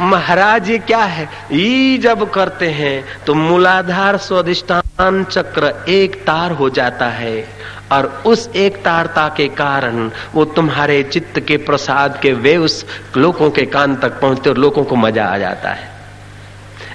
महाराज 0.09 0.71
ये 0.71 0.79
क्या 0.81 1.03
है? 1.03 1.29
ई 1.53 1.99
जब 1.99 2.31
करते 2.31 2.69
हैं 2.71 3.25
तो 3.27 3.35
मूलाधार 3.35 4.17
स्वादिष्टान 4.19 5.25
चक्र 5.25 5.73
एक 5.89 6.17
तार 6.23 6.53
हो 6.53 6.69
जाता 6.71 7.09
है। 7.11 7.45
और 7.93 8.07
उस 8.27 8.49
एक 8.57 8.77
तारता 8.77 9.29
के 9.29 9.49
कारण 9.49 10.11
वो 10.35 10.45
तुम्हारे 10.57 11.03
चित्त 11.03 11.39
के 11.41 11.57
प्रसाद 11.59 12.19
के 12.23 12.33
वे 12.35 12.57
उस 12.57 12.85
लोगों 13.17 13.51
के 13.51 13.65
कान 13.67 13.97
तक 13.97 14.21
पहुँचते 14.21 14.51
और 14.51 14.59
लोगों 14.59 14.85
को 14.85 14.97
मज़ा 14.97 15.25
आ 15.25 15.39
जाता 15.39 15.71
है। 15.71 15.97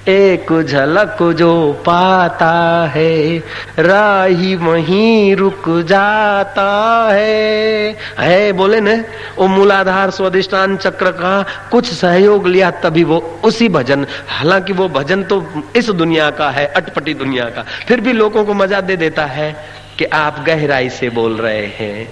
एक 0.08 0.62
झलक 0.62 1.22
जो 1.32 1.72
पाता 1.72 2.86
है, 2.94 3.38
राही 3.78 4.54
वहीं 4.54 5.36
रुक 5.36 5.68
जाता 5.88 6.66
है। 7.12 7.96
है, 8.18 8.52
बोले 8.52 8.80
न 8.80 9.04
वो 9.38 9.46
मूलाधार 9.46 10.10
स्वादिष्टान 10.10 10.76
चक्र 10.76 11.10
का 11.10 11.44
कुछ 11.70 11.92
सहयोग 11.92 12.46
लिया 12.46 12.70
तभी 12.70 13.04
वो 13.04 13.18
उसी 13.44 13.68
भजन। 13.68 14.06
हालाँकि 14.28 14.72
वो 14.72 14.88
भजन 14.88 15.22
तो 15.22 15.64
इस 15.76 15.90
दुनिया 15.90 16.30
का 16.30 16.50
है, 16.50 16.66
अटपटी 16.66 17.14
दुनिया 17.14 17.44
का। 17.44 17.62
फिर 17.62 18.00
भी 18.00 18.12
लोगों 18.12 18.44
को 18.44 18.54
मज़ा 18.54 18.80
दे 18.80 18.96
देता 18.96 19.24
है 19.24 19.56
कि 19.98 20.04
आप 20.04 20.44
गहराई 20.46 20.90
से 20.90 21.10
बोल 21.10 21.36
रहे 21.36 21.66
हैं। 21.66 22.08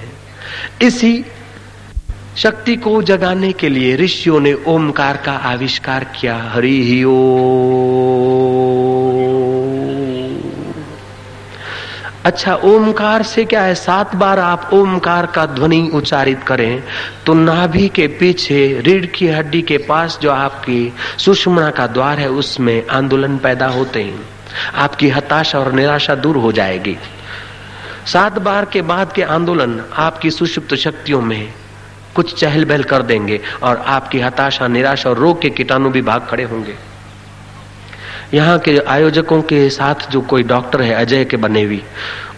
इसी 0.83 1.25
शक्ति 2.37 2.77
को 2.77 3.03
जगाने 3.03 3.53
के 3.53 3.69
लिए 3.69 3.97
ऋषियों 3.97 4.41
ने 4.41 4.53
ओमकार 4.67 5.17
का 5.17 5.33
आविष्कार 5.33 6.05
किया। 6.05 6.37
हरि 6.55 6.83
ही 6.85 7.05
ओ। 7.05 7.13
अच्छा 12.25 12.55
ओमकार 12.55 13.23
से 13.23 13.45
क्या 13.45 13.63
है? 13.63 13.75
सात 13.75 14.15
बार 14.15 14.39
आप 14.39 14.71
ओमकार 14.73 15.27
का 15.27 15.47
ध्वनि 15.47 15.91
उच्चारित 15.95 16.43
करें 16.43 16.83
तो 17.27 17.35
नाभि 17.35 17.89
के 17.89 18.07
पीछे, 18.07 18.81
रीढ़ 18.81 19.07
की 19.07 19.29
हड्डी 19.29 19.63
के 19.63 19.79
पास 19.79 20.19
जो 20.23 20.31
आपकी 20.31 20.93
सुषमना 21.19 21.71
का 21.71 21.87
द्वार 21.87 22.19
है, 22.19 22.29
उसमें 22.29 22.87
आंदोलन 22.87 23.39
पैदा 23.39 23.67
होते 23.67 24.03
हैं। 24.03 24.21
आपकी 24.75 25.09
हताशा 25.09 25.59
और 25.59 25.73
निराशा 25.73 26.15
दूर 26.15 26.37
हो 26.37 26.53
जाएगी। 26.53 26.97
सात 28.07 28.39
बार 28.39 28.65
के 28.65 28.83
बाद 28.83 29.13
के 29.13 29.23
आंदोलन 29.23 29.81
आपकी 29.97 30.31
सुषुप्त 30.31 30.75
शक्तियों 30.75 31.21
में 31.23 31.53
कुछ 32.15 32.35
चहल 32.35 32.65
बहल 32.65 32.83
कर 32.85 33.03
देंगे 33.03 33.41
और 33.63 33.77
आपकी 33.89 34.21
हताशा, 34.21 34.69
निराशा 34.69 35.11
और 35.11 35.19
रोग 35.19 35.41
के 35.43 35.51
कीटाणु 35.51 35.91
भी 35.91 36.03
भाग 36.03 36.27
खड़े 36.31 36.45
होंगे। 36.45 36.75
यहाँ 38.35 38.59
के 38.59 38.77
आयोजकों 38.79 39.41
के 39.43 39.69
साथ 39.71 40.11
जो 40.11 40.21
कोई 40.21 40.43
डॉक्टर 40.43 40.83
है, 40.83 40.95
अजय 40.95 41.25
के 41.25 41.37
बनेवी 41.37 41.83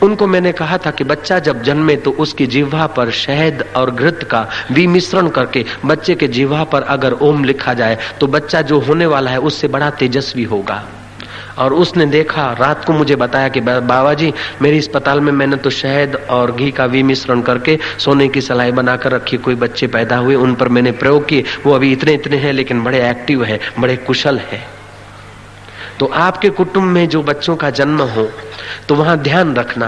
उनको 0.03 0.27
मैंने 0.27 0.53
कहा 0.53 0.79
था 0.79 0.91
कि 0.91 1.05
बच्चा 1.05 1.39
जब 1.39 1.63
जन्मे 1.63 1.97
तो 1.97 2.11
उसकी 2.11 2.47
जिह्वा 2.47 2.87
पर 2.87 3.11
शहद 3.11 3.65
और 3.77 3.91
घृत 3.91 4.29
का 4.31 4.47
विमिश्रण 4.73 5.29
करके 5.29 5.65
बच्चे 5.85 6.15
के 6.15 6.29
जिह्वा 6.29 6.65
पर 6.65 6.83
अगर 6.83 7.13
ओम 7.23 7.45
लिखा 7.45 7.75
जाए 7.75 7.99
तो 8.21 8.27
बच्चा 8.27 8.63
जो 8.63 8.81
होने 8.81 9.07
वाला 9.07 9.31
है, 9.31 9.39
उससे 9.39 9.69
बड़ा 9.69 9.91
तेजस्वी 9.91 10.45
होगा। 10.45 10.83
और 11.59 11.73
उसने 11.75 12.07
देखा, 12.07 12.53
रात 12.53 12.85
को 12.85 12.93
मुझे 12.93 13.17
बताया 13.17 13.49
कि 13.49 13.61
बाबा 13.61 14.15
जी 14.15 14.33
मेरी 14.63 14.79
अस्पताल 14.79 15.21
में 15.21 15.33
मैंने 15.33 15.57
तो 15.57 15.71
शहद 15.71 16.17
और 16.31 16.53
घी 16.53 16.71
का 16.71 16.85
विमिश्रण 16.87 17.43
करके 17.43 17.79
सोने 17.99 18.29
की 18.29 18.41
सलाई 18.41 18.73
बनाकर 18.73 19.13
रखी, 19.13 19.37
कोई 19.37 19.55
बच्चे 19.55 19.87
पैदा 19.89 20.17
हुए, 20.17 20.35
उन 20.35 20.55
पर 20.55 20.69
मैंने 20.69 20.93
प्रयोग 20.93 21.27
किए। 21.29 21.45
वो 21.67 21.73
अभी 21.73 21.93
इतने 21.93 22.15
इतने 22.15 22.37
हैं, 22.37 22.53
लेकिन 22.53 22.83
बड़े 22.85 23.09
एक्टिव 23.11 23.45
है, 23.45 23.61
बड़े 23.79 23.97
कुशल 23.99 24.39
है। 24.43 24.63
तो 25.99 26.07
आपके 26.07 26.49
कुटुंब 26.51 26.85
में 26.85 27.09
जो 27.09 27.23
बच्चों 27.23 27.57
का 27.57 27.71
जन्म 27.71 28.01
हो 28.03 28.29
तो 28.89 28.95
वहाँ 28.95 29.17
ध्यान 29.19 29.55
रखना 29.57 29.87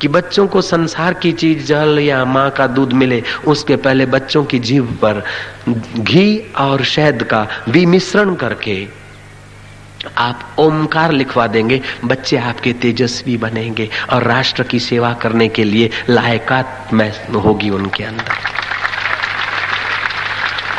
कि 0.00 0.08
बच्चों 0.08 0.46
को 0.46 0.60
संसार 0.62 1.14
की 1.14 1.32
चीज़, 1.32 1.64
जल 1.66 1.98
या 1.98 2.24
माँ 2.24 2.50
का 2.50 2.66
दूध 2.66 2.92
मिले, 2.92 3.22
उसके 3.46 3.76
पहले 3.76 4.06
बच्चों 4.06 4.44
की 4.44 4.58
जीव 4.58 4.84
पर 5.02 5.22
घी 5.98 6.52
और 6.58 6.84
शहद 6.84 7.22
का 7.22 7.46
विमिश्रण 7.68 8.34
करके 8.34 8.74
आप 10.18 10.56
ओमकार 10.58 11.12
लिखवा 11.12 11.46
देंगे, 11.46 11.80
बच्चे 12.04 12.36
आपके 12.36 12.72
तेजस्वी 12.72 13.36
बनेंगे 13.36 13.88
और 14.12 14.22
राष्ट्र 14.22 14.62
की 14.62 14.80
सेवा 14.80 15.12
करने 15.14 15.48
के 15.48 15.64
लिए 15.64 15.90
लायकात 16.08 16.88
में 16.92 17.12
होगी 17.34 17.70
उनके 17.70 18.04
अंदर। 18.04 18.38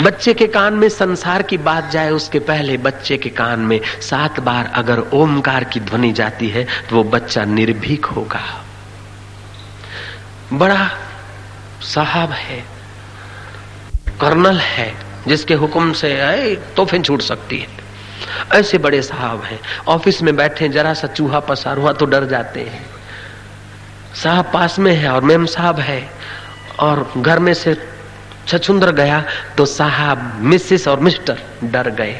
बच्चे 0.02 0.34
के 0.34 0.48
कान 0.48 0.74
में 0.74 0.88
संसार 0.90 1.42
की 1.42 1.58
बात 1.58 1.90
जाए, 1.92 2.10
उसके 2.10 2.40
पहले 2.40 2.78
बच्चे 2.78 3.18
के 3.18 3.30
कान 3.30 3.60
में 3.60 3.80
सात 4.02 4.40
बार 4.40 4.72
अगर 4.76 5.00
ओमकार 5.14 5.64
की 5.64 5.80
ध्वनि 5.80 6.12
जाती 6.12 6.50
है 6.50 6.64
तो 6.90 6.96
वो 6.96 7.04
बच्चा 7.04 7.44
निर्भीक 7.46 8.06
होगा। 8.06 8.42
बड़ा 10.54 10.90
साहब 11.84 12.32
है, 12.32 12.64
कर्नल 14.22 14.58
है, 14.60 14.94
जिसके 15.28 15.54
हुक्म 15.54 15.94
से 15.94 16.56
तोहफे 16.76 17.00
छूट 17.00 17.22
सकती 17.22 17.58
है। 17.58 17.81
ऐसे 18.54 18.78
बड़े 18.78 19.02
साहब 19.02 19.44
हैं। 19.44 19.60
ऑफ़िस 19.88 20.24
में 20.24 20.36
बैठे, 20.36 20.70
जरा 20.70 20.94
सा 20.94 21.08
चूहा 21.08 21.40
पसार 21.40 21.78
हुआ 21.78 21.94
तो 21.94 22.06
डर 22.06 22.26
जाते 22.26 22.60
हैं। 22.60 22.86
साहब 24.24 24.52
पास 24.54 24.80
में 24.80 24.96
है 24.96 25.10
और 25.10 25.22
मेम 25.22 25.46
साहब 25.46 25.80
है। 25.80 26.10
और 26.80 27.14
घर 27.18 27.40
में 27.40 27.54
से 27.54 27.78
छछुंदर 28.48 28.92
गया 28.92 29.24
तो 29.58 29.66
साहब 29.66 30.38
मिसिस 30.40 30.88
और 30.88 31.00
मिस्टर 31.00 31.38
डर 31.64 31.90
गए। 31.90 32.16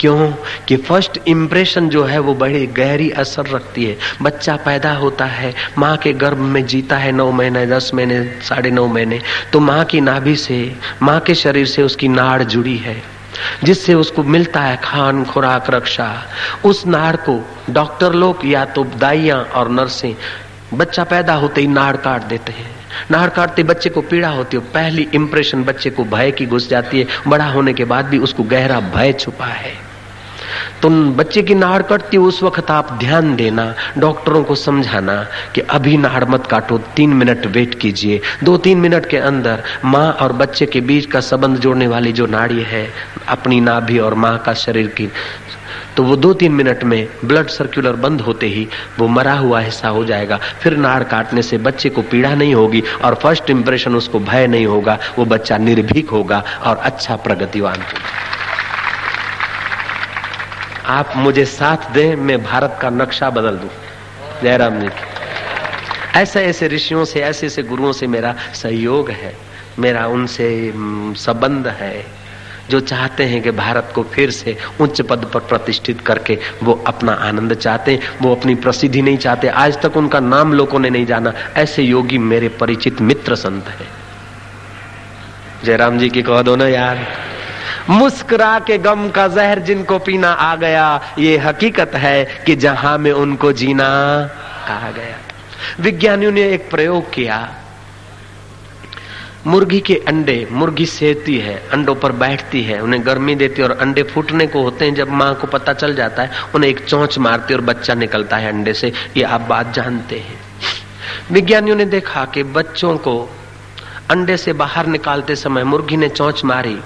क्यों? 0.00 0.32
कि 0.68 0.76
फ़र्स्ट 0.76 1.18
इंप्रेशन 1.28 1.88
जो 1.88 2.04
है 2.04 2.18
वो 2.18 2.34
बड़ी 2.34 2.66
गहरी 2.66 3.10
असर 3.10 3.46
रखती 3.46 3.84
है। 3.84 3.96
बच्चा 4.22 4.56
पैदा 4.56 4.92
होता 4.92 5.24
है, 5.24 5.54
माँ 5.78 5.96
के 5.96 6.12
गर्भ 6.12 6.38
में 6.38 6.66
जीता 6.66 6.96
है 6.96 7.12
नौ 7.12 7.30
महीने, 7.30 7.66
दस 7.66 7.90
महीने, 7.94 8.38
साढ़े 8.42 8.70
नौ 8.70 8.86
महीने। 8.86 9.22
तो 9.52 9.60
माँ 9.60 9.84
की 9.84 10.00
नाभि 10.00 10.36
से, 10.36 10.76
माँ 11.02 11.20
के 11.20 11.34
शरीर 11.34 11.66
से 11.66 11.82
उसकी 11.82 12.08
नाड़ 12.08 12.42
जुड़ी 12.42 12.76
है। 12.76 13.15
जिससे 13.64 13.94
उसको 13.94 14.22
मिलता 14.22 14.60
है 14.60 14.76
खान, 14.76 15.24
खुराक, 15.24 15.70
रक्षा। 15.70 16.22
उस 16.64 16.86
नाड़ 16.86 17.16
को 17.16 17.40
डॉक्टर 17.70 18.12
लोग 18.12 18.40
या 18.44 18.64
तो 18.64 18.84
दाइया 18.84 19.36
और 19.36 19.68
नर्सें, 19.68 20.14
बच्चा 20.74 21.04
पैदा 21.04 21.34
होते 21.34 21.60
ही 21.60 21.66
नाड़ 21.66 21.96
काट 21.96 22.22
देते 22.22 22.52
हैं। 22.52 22.76
नाड़ 23.10 23.28
काटते 23.30 23.62
बच्चे 23.62 23.90
को 23.90 24.00
पीड़ा 24.00 24.28
होती 24.28 24.56
है, 24.56 24.62
पहली 24.62 25.08
इंप्रेशन 25.14 25.64
बच्चे 25.64 25.90
को 25.90 26.04
भय 26.04 26.30
की 26.30 26.46
घुस 26.46 26.68
जाती 26.68 27.00
है। 27.00 27.06
बड़ा 27.28 27.46
होने 27.46 27.72
के 27.72 27.84
बाद 27.84 28.04
भी 28.04 28.18
उसको 28.18 28.42
गहरा 28.42 28.80
भय 28.80 29.12
छुपा 29.12 29.46
है। 29.46 29.85
तो 30.82 30.88
बच्चे 31.12 31.42
की 31.42 31.54
नाड़ 31.54 31.82
कटती 31.82 32.16
उस 32.18 32.42
वक्त 32.42 32.70
आप 32.70 32.92
ध्यान 33.00 33.34
देना, 33.36 33.74
डॉक्टरों 33.98 34.42
को 34.44 34.54
समझाना 34.56 35.16
कि 35.54 35.60
अभी 35.60 35.96
नाड़ 35.96 36.24
मत 36.24 36.46
काटो, 36.46 36.78
तीन 36.96 37.12
मिनट 37.12 37.46
वेट 37.48 37.74
कीजिए। 37.74 38.20
दो, 38.44 38.56
तीन 38.58 38.78
मिनट 38.80 39.06
के 39.06 39.16
अंदर 39.18 39.62
माँ 39.84 40.10
और 40.12 40.32
बच्चे 40.34 40.66
के 40.66 40.80
बीच 40.82 41.06
का 41.06 41.20
संबंध 41.22 41.58
जोड़ने 41.58 41.86
वाली 41.86 42.12
जो 42.12 42.26
नाड़ी 42.28 42.62
है, 42.62 42.86
अपनी 43.28 43.60
नाभि 43.60 43.98
और 43.98 44.14
माँ 44.16 44.36
का 44.38 44.54
शरीर 44.56 44.86
की 44.88 45.08
तो 45.96 46.02
वो 46.02 46.16
दो, 46.16 46.32
तीन 46.34 46.52
मिनट 46.52 46.82
में 46.84 47.08
ब्लड 47.24 47.48
सर्कुलर 47.48 47.96
बंद 47.96 48.20
होते 48.20 48.46
ही 48.46 48.66
वो 48.98 49.06
मरा 49.08 49.32
हुआ 49.34 49.60
हिस्सा 49.60 49.88
हो 49.88 50.04
जाएगा। 50.04 50.38
फिर 50.62 50.76
नाड़ 50.76 51.02
काटने 51.04 51.42
से 51.42 51.58
बच्चे 51.58 51.88
को 51.88 52.02
पीड़ा 52.02 52.34
नहीं 52.34 52.54
होगी 52.54 52.82
और 53.04 53.14
फ़र्स्ट 53.14 53.50
इंप्रेशन 53.50 53.96
उसको 53.96 54.20
भय 54.20 54.46
नहीं 54.46 54.66
होगा, 54.66 54.98
वो 55.18 55.24
बच्चा 55.24 55.58
निर्भीक 55.58 56.10
होगा 56.10 56.42
और 56.62 56.76
अच्छा 56.76 57.16
प्रगतिवान 57.16 57.74
होगा। 57.74 58.35
आप 60.86 61.12
मुझे 61.16 61.44
साथ 61.44 61.90
दें, 61.90 62.16
मैं 62.16 62.44
भारत 62.44 62.78
का 62.82 62.90
नक्शा 62.90 63.30
बदल 63.30 63.50
दूँ। 63.50 63.70
जयराम 64.42 64.80
जी 64.80 64.88
ऐसे 66.14 66.44
ऐसे 66.44 66.68
ऋषियों 66.68 67.04
से, 67.04 67.20
ऐसे 67.20 67.46
ऐसे 67.46 67.62
गुरुओं 67.62 67.92
से 67.92 68.06
मेरा 68.06 68.34
सहयोग 68.54 69.10
है। 69.10 69.36
मेरा 69.78 70.06
उनसे 70.06 70.72
संबंध 71.16 71.66
है। 71.66 72.06
जो 72.70 72.80
चाहते 72.80 73.24
हैं 73.24 73.42
कि 73.42 73.50
भारत 73.50 73.92
को 73.94 74.02
फिर 74.02 74.30
से 74.30 74.56
उच्च 74.80 75.00
पद 75.00 75.30
पर 75.34 75.40
प्रतिष्ठित 75.40 76.00
करके 76.00 76.38
वो 76.62 76.84
अपना 76.86 77.12
आनंद 77.12 77.54
चाहते 77.54 77.92
हैं, 77.92 78.00
वो 78.22 78.34
अपनी 78.34 78.54
प्रसिद्धि 78.54 79.02
नहीं 79.02 79.18
चाहते। 79.18 79.48
आज 79.48 79.82
तक 79.82 79.96
उनका 79.96 80.20
नाम 80.20 80.52
लोगों 80.52 80.78
ने 80.78 80.90
नहीं 80.90 81.06
जाना। 81.06 81.32
ऐसे 81.56 81.82
योगी 81.82 82.18
मेरे 82.18 82.48
परिचित 82.48 83.00
मित्र 83.00 83.34
संत 83.34 83.66
है। 83.68 83.86
जयराम 85.64 85.98
जी 85.98 86.08
की 86.08 86.22
कह 86.22 86.42
दो 86.42 86.56
ना 86.56 86.68
यार। 86.68 87.06
मुस्कुरा 87.90 88.58
के 88.58 88.78
गम 88.78 89.10
का 89.10 89.28
जहर 89.28 89.58
जिनको 89.58 89.98
पीना 89.98 90.32
आ 90.32 90.56
गया, 90.56 91.00
ये 91.18 91.38
हकीकत 91.38 91.90
है 91.94 92.42
कि 92.46 92.56
जहाँ 92.56 92.98
में 92.98 93.12
उनको 93.12 93.52
जीना 93.52 93.86
आ 94.68 94.90
गया। 94.90 95.16
विज्ञानियों 95.80 96.32
ने 96.32 96.42
एक 96.52 96.70
प्रयोग 96.70 97.12
किया। 97.12 97.54
मुर्गी 99.46 99.80
के 99.80 99.94
अंडे, 100.08 100.48
मुर्गी 100.50 100.86
सेती 100.86 101.38
है, 101.38 101.68
अंडों 101.72 101.94
पर 101.94 102.12
बैठती 102.12 102.62
है, 102.62 102.80
उन्हें 102.80 103.06
गर्मी 103.06 103.34
देती 103.34 103.62
है 103.62 103.68
और 103.68 103.78
अंडे 103.78 104.02
फूटने 104.02 104.46
को 104.46 104.62
होते 104.62 104.84
हैं, 104.84 104.94
जब 104.94 105.10
माँ 105.10 105.34
को 105.34 105.46
पता 105.46 105.72
चल 105.72 105.94
जाता 105.94 106.22
है, 106.22 106.30
उन्हें 106.54 106.70
एक 106.70 106.84
चौंच 106.84 107.18
मारती 107.18 107.54
है 107.54 107.60
और 107.60 107.64
बच्चा 107.64 107.94
निकलता 107.94 108.36
है 108.36 108.52
अंडे 108.52 108.72
से। 108.72 108.92
ये 109.16 109.22
आप 109.22 109.40
बात 109.40 109.72
जानते 109.72 110.18
हैं। 110.18 110.40
विज्ञानियों 111.32 111.76
ने 111.76 111.84
देखा 111.84 112.24
कि 112.24 112.42
बच्चों 112.42 112.96
को 112.96 113.36
अंडे 114.10 114.36
से 114.36 114.52
बाहर 114.52 114.86
निकालते 114.86 115.36
समय 115.36 115.64
मुर्गी 115.64 115.96
ने 115.96 116.08
चौंच 116.08 116.44
मारी 116.44 116.78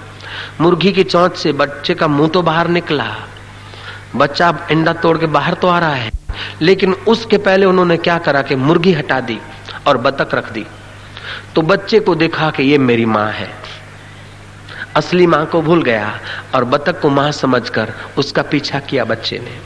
मुर्गी 0.60 0.92
की 0.92 1.04
चौंच 1.04 1.36
से 1.36 1.52
बच्चे 1.52 1.94
का 1.94 2.08
मुँह 2.08 2.28
तो 2.28 2.42
बाहर 2.42 2.68
निकला। 2.68 3.06
बच्चा 4.16 4.48
अंडा 4.70 4.92
तोड़ 4.92 5.16
के 5.18 5.26
बाहर 5.26 5.54
तो 5.54 5.68
आ 5.68 5.78
रहा 5.78 5.94
है। 5.94 6.10
लेकिन 6.62 6.92
उसके 7.08 7.38
पहले 7.38 7.66
उन्होंने 7.66 7.96
क्या 7.96 8.18
करा 8.18 8.42
कि 8.42 8.54
मुर्गी 8.54 8.92
हटा 8.92 9.20
दी 9.20 9.38
और 9.86 9.98
बतख 9.98 10.34
रख 10.34 10.52
दी। 10.52 10.66
तो 11.54 11.62
बच्चे 11.62 12.00
को 12.00 12.14
देखा 12.14 12.50
कि 12.50 12.62
ये 12.62 12.78
मेरी 12.78 13.04
माँ 13.04 13.30
है। 13.32 13.48
असली 14.96 15.26
माँ 15.26 15.44
को 15.46 15.62
भूल 15.62 15.82
गया 15.82 16.18
और 16.54 16.64
बतख 16.64 17.00
को 17.00 17.08
माँ 17.08 17.30
समझकर 17.32 17.92
उसका 18.18 18.42
पीछा 18.42 18.78
किया 18.80 19.04
बच्चे 19.04 19.38
ने। 19.38 19.58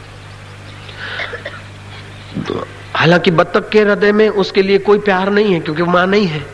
हालाँकि 2.95 3.31
बतख 3.31 3.69
के 3.69 3.81
हृदय 3.81 4.12
में 4.12 4.29
उसके 4.29 4.62
लिए 4.62 4.79
कोई 4.79 4.99
प्यार 4.99 5.31
नहीं 5.31 5.53
है, 5.55 5.61
क्योंकि 5.61 5.83
माँ 5.83 6.07
नहीं 6.07 6.27
है। 6.27 6.47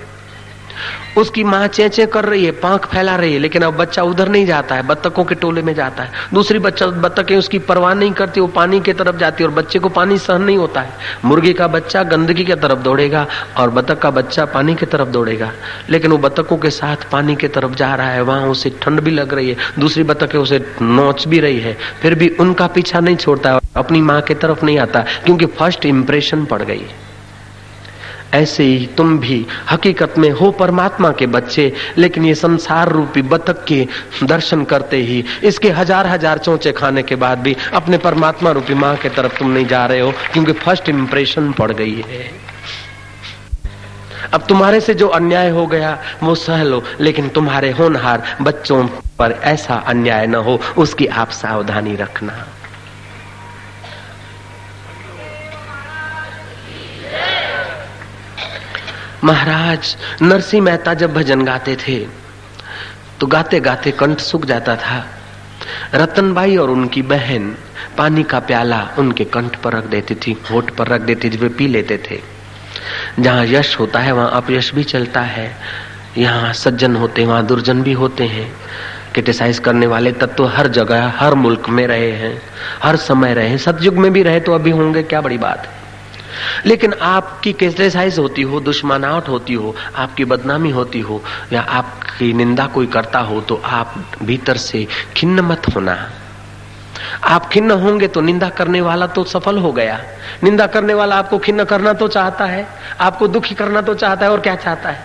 उसकी 1.16 1.45
माँ 1.45 1.66
चेचे 1.66 2.07
कर 2.07 2.24
रही 2.24 2.45
है, 2.45 2.51
पांख 2.51 2.87
फैला 2.87 3.16
रही 3.16 3.33
है, 3.33 3.39
लेकिन 3.39 3.62
अब 3.62 3.76
बच्चा 3.76 4.03
उधर 4.03 4.28
नहीं 4.28 4.47
जाता 4.47 4.74
है 4.74 4.83
बत्तकों 4.83 5.24
के 5.24 5.35
टोले 5.35 5.62
में 5.62 5.74
जाता 5.74 6.03
है। 6.03 6.12
दूसरी 6.35 6.59
बच्चा 6.59 6.87
बत्तकें 6.87 7.37
उसकी 7.37 7.59
परवाह 7.59 7.95
नहीं 7.95 8.12
करती, 8.12 8.41
वो 8.41 8.47
पानी 8.47 8.81
की 8.81 8.93
तरफ़ 8.93 9.16
जाती 9.16 9.45
है 9.45 9.49
और 9.49 9.55
बच्चे 9.55 9.78
को 9.78 9.89
पानी 9.89 10.18
सहन 10.18 10.43
नहीं 10.43 10.57
होता 10.57 10.81
है। 10.81 10.93
मुर्गी 11.24 11.53
का 11.53 11.66
बच्चा 11.66 12.03
गंदगी 12.03 12.45
की 12.45 12.55
तरफ़ 12.55 12.78
दौड़ेगा 12.78 13.26
और 13.57 13.70
बतख 13.70 13.99
का 13.99 14.11
बच्चा 14.11 14.45
पानी 14.45 14.74
की 14.74 14.87
तरफ़ 14.87 15.09
दौड़ेगा। 15.09 15.53
लेकिन 15.91 16.11
वो 16.11 16.18
बत्तखों 16.18 16.57
के 16.57 16.70
साथ 16.70 17.11
पानी 17.12 17.37
की 17.37 17.49
तरफ़ 17.49 17.74
जा 17.74 17.95
रहा 17.95 18.11
है, 18.11 18.22
वहाँ 18.22 18.49
उसे 18.49 18.70
ठंड 18.83 19.01
भी 19.01 19.11
लग 19.11 19.35
रही 19.35 19.51
है, 19.51 19.57
दूसरी 19.78 20.03
बतखें 20.03 20.39
उसे 20.39 20.64
नोच 20.83 21.28
भी 21.28 21.41
रही 21.41 21.61
है, 21.61 21.76
फिर 22.03 22.14
भी 22.14 22.28
उनका 22.28 22.66
पीछा 22.66 23.01
नहीं 23.01 23.16
छोड़ता 23.16 23.61
अपनी 23.76 24.01
माँ 24.01 24.20
की 24.20 24.35
तरफ़ 24.35 24.64
नहीं 24.64 24.78
आता, 24.78 25.01
क्योंकि 25.01 25.47
फ़र्स्ट 25.47 25.87
इंप्रेशन 25.87 26.45
पड़ 26.45 26.62
गई 26.62 26.78
है। 26.78 27.10
ऐसे 28.35 28.64
ही 28.64 28.87
तुम 28.97 29.18
भी 29.18 29.47
हकीकत 29.70 30.14
में 30.18 30.31
हो 30.31 30.51
परमात्मा 30.51 31.11
के 31.12 31.26
बच्चे, 31.26 31.72
लेकिन 31.99 32.24
ये 32.24 32.35
संसार 32.35 32.89
रूपी 32.89 33.22
बतक 33.22 33.64
के 33.64 33.87
दर्शन 34.22 34.64
करते 34.64 34.97
ही, 34.97 35.24
इसके 35.45 35.70
हज़ार 35.70 36.07
हज़ार 36.07 36.39
चौचे 36.39 36.72
खाने 36.72 37.03
के 37.03 37.16
बाद 37.16 37.39
भी 37.39 37.57
अपने 37.74 37.99
परमात्मा 37.99 38.51
रूपी 38.51 38.74
माँ 38.74 38.97
के 38.97 39.09
तरफ़ 39.09 39.39
तुम 39.39 39.51
नहीं 39.51 39.66
जा 39.66 39.85
रहे 39.87 40.01
हो, 40.01 40.12
क्योंकि 40.33 40.53
फ़र्स्ट 40.53 40.89
इंप्रेशन 40.89 41.53
पड़ 41.53 41.72
गई 41.72 42.05
है। 42.09 42.31
अब 44.35 44.45
तुम्हारे 44.49 44.81
से 44.81 44.95
जो 44.95 45.09
अन्याय 45.09 45.49
हो 45.51 45.66
गया, 45.66 45.99
वो 46.22 46.35
सह 46.35 46.62
लो, 46.62 46.83
लेकिन 47.01 47.28
तुम्हारे 47.28 47.70
होनहार 47.70 48.22
बच्चों 48.41 48.85
पर 49.18 49.33
ऐसा 49.45 49.74
अन्याय 49.74 50.26
न 50.26 50.35
हो, 50.35 50.59
उसकी 50.78 51.07
आप 51.07 51.31
सावधानी 51.31 51.97
रखना। 51.97 52.47
महाराज, 59.25 59.97
नरसिंह 60.23 60.62
मेहता 60.64 60.95
जब 60.95 61.14
भजन 61.14 61.45
गाते 61.45 61.77
थे 61.79 61.99
तो 63.21 63.27
गाते 63.27 63.61
गाते 63.61 63.91
कंठ 63.91 64.21
सूख 64.21 64.45
जाता 64.45 64.77
था। 64.77 65.05
रतनबाई 65.95 66.57
और 66.57 66.71
उनकी 66.71 67.03
बहन 67.03 67.55
पानी 67.99 68.23
का 68.23 68.39
प्याला 68.41 68.81
उनके 68.99 69.25
कंठ 69.25 69.57
पर 69.57 69.73
रख 69.73 69.85
देती 69.85 70.14
थी, 70.14 70.37
होठ 70.51 70.71
पर 70.71 70.89
रख 70.89 71.01
देती 71.01 71.31
थी, 71.31 71.37
वे 71.37 71.49
पी 71.49 71.66
लेते 71.66 71.99
थे। 72.11 72.21
जहाँ 73.18 73.45
यश 73.47 73.79
होता 73.79 73.99
है, 73.99 74.12
वहाँ 74.12 74.31
अपयश 74.33 74.73
भी 74.75 74.85
चलता 74.85 75.21
है। 75.21 75.51
यहाँ 76.18 76.53
सज्जन 76.53 76.97
होते 76.97 77.23
हैं, 77.23 77.29
वहाँ 77.29 77.47
दुर्जन 77.47 77.83
भी 77.83 77.93
होते 77.93 78.25
हैं। 78.25 78.51
क्रिटिसाइज 79.12 79.59
करने 79.59 79.87
वाले 79.87 80.12
तत्व 80.12 80.35
तो 80.35 80.45
हर 80.47 80.68
जगह, 80.68 81.12
हर 81.16 81.35
मुल्क 81.35 81.68
में 81.68 81.87
रहे 81.87 82.11
हैं, 82.12 82.41
हर 82.83 82.97
समय 82.97 83.35
रहे 83.35 83.59
सतयुग 83.59 83.95
में 83.95 84.12
भी 84.12 84.23
रहे 84.23 84.41
तो 84.41 84.53
अभी 84.53 84.71
होंगे, 84.71 85.03
क्या 85.03 85.21
बड़ी 85.21 85.39
बात 85.39 85.66
है। 85.66 85.80
लेकिन 86.66 86.93
आपकी 86.93 87.53
क्रिटिसाइज 87.53 88.18
होती 88.18 88.43
हो, 88.43 88.61
दुश्मनावट 88.61 89.28
होती 89.28 89.55
हो, 89.55 89.74
आपकी 89.97 90.24
बदनामी 90.24 90.70
होती 90.70 91.01
हो, 91.01 91.22
या 91.53 91.61
आपकी 91.61 92.32
निंदा 92.32 92.66
कोई 92.66 92.86
करता 92.86 93.18
हो 93.18 93.41
तो 93.41 93.61
आप 93.64 93.95
भीतर 94.22 94.57
से 94.57 94.86
खिन्न 95.16 95.41
मत 95.41 95.74
होना। 95.74 95.97
आप 97.24 97.49
खिन्न 97.49 97.70
होंगे 97.70 98.09
तो 98.09 98.20
निंदा 98.20 98.49
करने 98.49 98.80
वाला 98.80 99.07
तो 99.07 99.24
सफल 99.24 99.59
हो 99.59 99.72
गया। 99.72 100.01
निंदा 100.45 100.66
करने 100.66 100.95
वाला 100.95 101.16
आपको 101.16 101.38
खिन्न 101.38 101.64
करना 101.64 101.93
तो 101.93 102.09
चाहता 102.09 102.45
है, 102.45 102.66
आपको 103.01 103.28
दुखी 103.28 103.55
करना 103.55 103.80
तो 103.80 103.95
चाहता 103.95 104.26
है, 104.26 104.32
और 104.32 104.41
क्या 104.41 104.57
चाहता 104.57 104.88
है? 104.88 105.05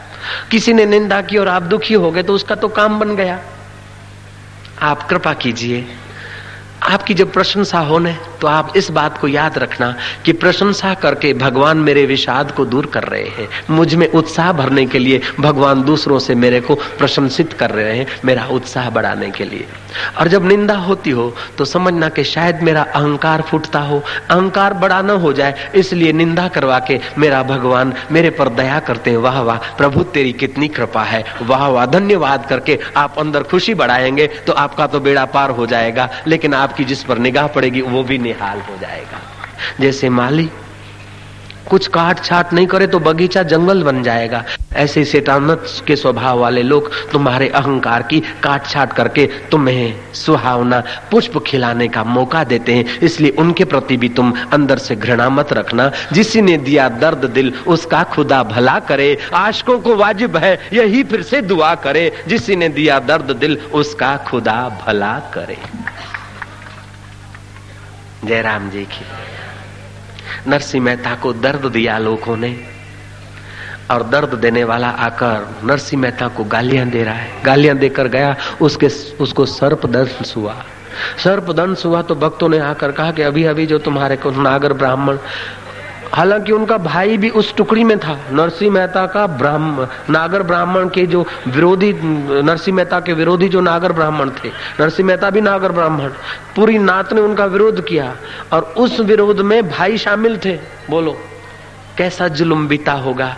किसी 0.52 0.74
ने 0.74 0.86
निंदा 0.86 1.22
की 1.22 1.38
और 1.38 1.48
आप 1.48 1.64
दुखी 1.64 1.94
हो 1.94 2.12
गए 2.12 2.24
तो 2.24 2.34
उसका 2.34 2.56
तो 2.56 2.68
काम 2.68 3.00
बन 3.00 3.16
गया। 3.16 3.40
आप 4.82 5.04
कृपा 5.04 5.34
कीजिए। 5.34 5.86
आपकी 6.84 7.14
जब 7.14 7.32
प्रशंसा 7.32 7.80
होने 7.80 8.16
तो 8.46 8.50
आप 8.50 8.74
इस 8.78 8.90
बात 8.92 9.18
को 9.18 9.28
याद 9.28 9.58
रखना 9.58 9.88
कि 10.26 10.34
प्रशंसा 10.34 10.94
करके 10.94 11.34
भगवान 11.34 11.78
मेरे 11.78 12.06
विषाद 12.06 12.52
को 12.52 12.66
दूर 12.66 12.86
कर 12.86 13.04
रहे 13.04 13.30
हैं। 13.30 13.48
मुझमें 13.70 14.08
उत्साह 14.10 14.52
भरने 14.54 14.86
के 14.86 15.00
लिए 15.00 15.22
भगवान 15.40 15.82
दूसरों 15.84 16.20
से 16.20 16.36
मेरे 16.36 16.60
को 16.62 16.76
प्रशंसित 17.00 17.54
कर 17.54 17.72
रहे 17.72 17.98
हैं, 17.98 18.06
मेरा 18.26 18.46
उत्साह 18.48 18.90
बढ़ाने 18.90 19.30
के 19.32 19.44
लिए। 19.46 19.66
और 20.20 20.28
जब 20.28 20.46
निंदा 20.46 20.76
होती 20.80 21.10
हो 21.12 21.26
तो 21.58 21.66
समझना 21.66 22.10
कि 22.10 22.24
शायद 22.26 22.62
मेरा 22.64 22.82
अहंकार 22.96 23.42
फूटता 23.42 23.80
हो, 23.80 23.98
अहंकार 24.30 24.74
बड़ा 24.76 25.02
न 25.02 25.10
हो 25.18 25.34
जाए, 25.34 25.72
इसलिए 25.76 26.12
निंदा 26.14 26.48
करवा 26.50 26.80
के 26.82 27.00
मेरा 27.18 27.42
भगवान 27.46 27.94
मेरे 28.12 28.30
पर 28.32 28.50
दया 28.52 28.80
करते 28.82 29.12
हैं। 29.12 29.18
वाह 29.20 29.42
वाह, 29.42 29.58
प्रभु, 29.78 30.04
तेरी 30.14 30.34
कितनी 30.36 30.68
कृपा 30.70 31.04
है। 31.06 31.24
वाह 31.44 31.68
वाह, 31.68 31.86
धन्यवाद 31.88 32.46
करके 32.46 32.80
आप 32.98 33.20
अंदर 33.20 33.44
खुशी 33.46 33.74
बढ़ाएँगे 33.76 34.28
तो 34.48 34.54
आपका 34.56 34.88
तो 34.88 35.00
बेड़ा 35.00 35.26
पार 35.34 35.50
हो 35.52 35.66
जाएगा, 35.68 36.10
लेकिन 36.28 36.54
आपकी 36.56 36.84
जिस 36.86 37.04
पर 37.04 37.18
निगाह 37.20 37.48
पड़ेगी, 37.50 37.82
वो 37.84 38.04
भी 38.04 38.18
निहाल 38.36 38.60
हो 38.60 38.78
जाएगा। 38.78 39.20
जैसे 39.80 40.10
माली, 40.10 40.50
कुछ 41.70 41.88
काट 41.88 42.24
छाट 42.24 42.52
नहीं 42.54 42.68
करे 42.68 42.88
तो 42.88 43.00
बगीचा 43.00 43.44
जंगल 43.44 43.84
बन 43.84 44.04
जाएगा। 44.04 44.44
ऐसे 44.74 45.04
सेटानत 45.06 45.64
के 45.88 45.96
स्वभाव 45.96 46.40
वाले 46.40 46.64
लोग 46.64 46.92
तुम्हारे 47.12 47.48
अहंकार 47.50 48.04
की 48.04 48.20
काट 48.44 48.68
छाट 48.68 48.94
करके 48.94 49.26
तुम्हें 49.52 50.14
सुहावना, 50.14 50.84
पुष्प 51.12 51.38
खिलाने 51.48 51.88
का 51.88 52.04
मौका 52.04 52.44
देते 52.44 52.74
हैं। 52.74 53.00
इसलिए 53.00 53.32
उनके 53.32 53.66
प्रति 53.66 53.98
भी 53.98 54.10
तुम 54.10 54.34
अंदर 54.54 54.78
से 54.78 54.96
घृणा 54.96 55.30
मत 55.30 55.54
रखना। 55.54 55.92
जिसी 56.14 56.42
ने 56.42 56.58
दिया 56.58 56.90
दर्द 56.90 57.26
दिल, 57.26 57.54
उसका 57.68 58.04
खुदा 58.04 58.44
भला 58.44 58.80
करे। 58.80 59.18
आशकों 59.34 59.80
को 59.80 59.96
वाजिब 59.96 60.38
है, 60.38 60.70
यही 60.74 61.04
फिर 61.04 61.22
से 61.22 61.42
दुआ 61.42 61.76
करे। 61.76 62.12
जिसी 62.28 62.56
ने 62.56 62.70
दिया 62.70 63.00
दर्द 63.00 63.32
दिल, 63.32 63.58
उसका 63.74 64.18
खुदा 64.18 64.84
भला 64.88 65.20
करे। 65.34 65.58
जयराम 68.26 68.70
जी 68.70 68.84
की। 68.86 69.06
नरसिंह 70.48 70.84
मेहता 70.84 71.16
को 71.16 71.34
दर्द 71.34 71.66
दिया 71.66 71.98
लोगों 71.98 72.38
ने 72.38 72.56
और 73.92 74.04
दर्द 74.04 74.34
देने 74.34 74.64
वाला 74.64 74.88
आकर 74.88 75.48
नरसिंह 75.64 76.02
मेहता 76.02 76.28
को 76.28 76.44
गालियाँ 76.44 76.88
दे 76.90 77.04
रहा 77.04 77.14
है। 77.14 77.44
गालियाँ 77.44 77.78
देकर 77.78 78.08
गया, 78.08 78.36
उसके 78.62 78.88
उसको 79.20 79.46
सर्प 79.46 79.86
दंश 79.86 80.34
हुआ। 80.36 80.56
सर्प 81.24 81.52
दंश 81.52 81.86
हुआ 81.86 82.02
तो 82.02 82.16
भक्तों 82.16 82.50
ने 82.50 82.60
आकर 82.60 82.92
कहा 82.92 83.12
कि 83.12 83.22
अभी 83.22 83.44
अभी 83.44 83.66
जो 83.66 83.78
तुम्हारे 83.78 84.16
को 84.16 84.32
नागर 84.32 84.74
ब्राह्मण 84.74 85.18
हालाँकि 86.16 86.52
उनका 86.52 86.78
भाई 86.78 87.18
भी 87.18 87.30
उस 87.30 87.56
टुकड़ी 87.56 87.84
में 87.84 87.98
था 88.00 88.18
नरसिंह 88.32 88.72
मेहता 88.74 89.06
का 89.06 89.26
ब्राह्मण 89.28 89.88
नागर 90.10 90.44
ब्राह्मण 90.44 90.90
के 90.90 91.06
जो 91.06 91.26
विरोधी 91.48 91.92
नरसिंह 91.94 92.76
मेहता 92.76 93.00
के 93.00 93.14
विरोधी 93.14 93.50
जो 93.50 93.62
नागर 93.62 93.92
ब्राह्मण 93.92 94.30
थे 94.30 94.50
नरसिंह 94.80 95.08
मेहता 95.08 95.30
भी 95.30 95.42
नागर 95.42 95.72
ब्राह्मण, 95.72 96.10
पूरी 96.56 96.78
नात 96.78 97.14
ने 97.14 97.22
उनका 97.22 97.46
विरोध 97.46 97.84
किया 97.86 98.16
और 98.54 98.74
उस 98.78 99.00
विरोध 99.00 99.42
में 99.42 99.70
भाई 99.70 99.98
शामिल 99.98 100.38
थे, 100.38 100.56
बोलो, 100.90 101.18
कैसा 101.98 102.28
जुल्म 102.28 102.68
बीता 102.68 102.92
होगा? 102.92 103.36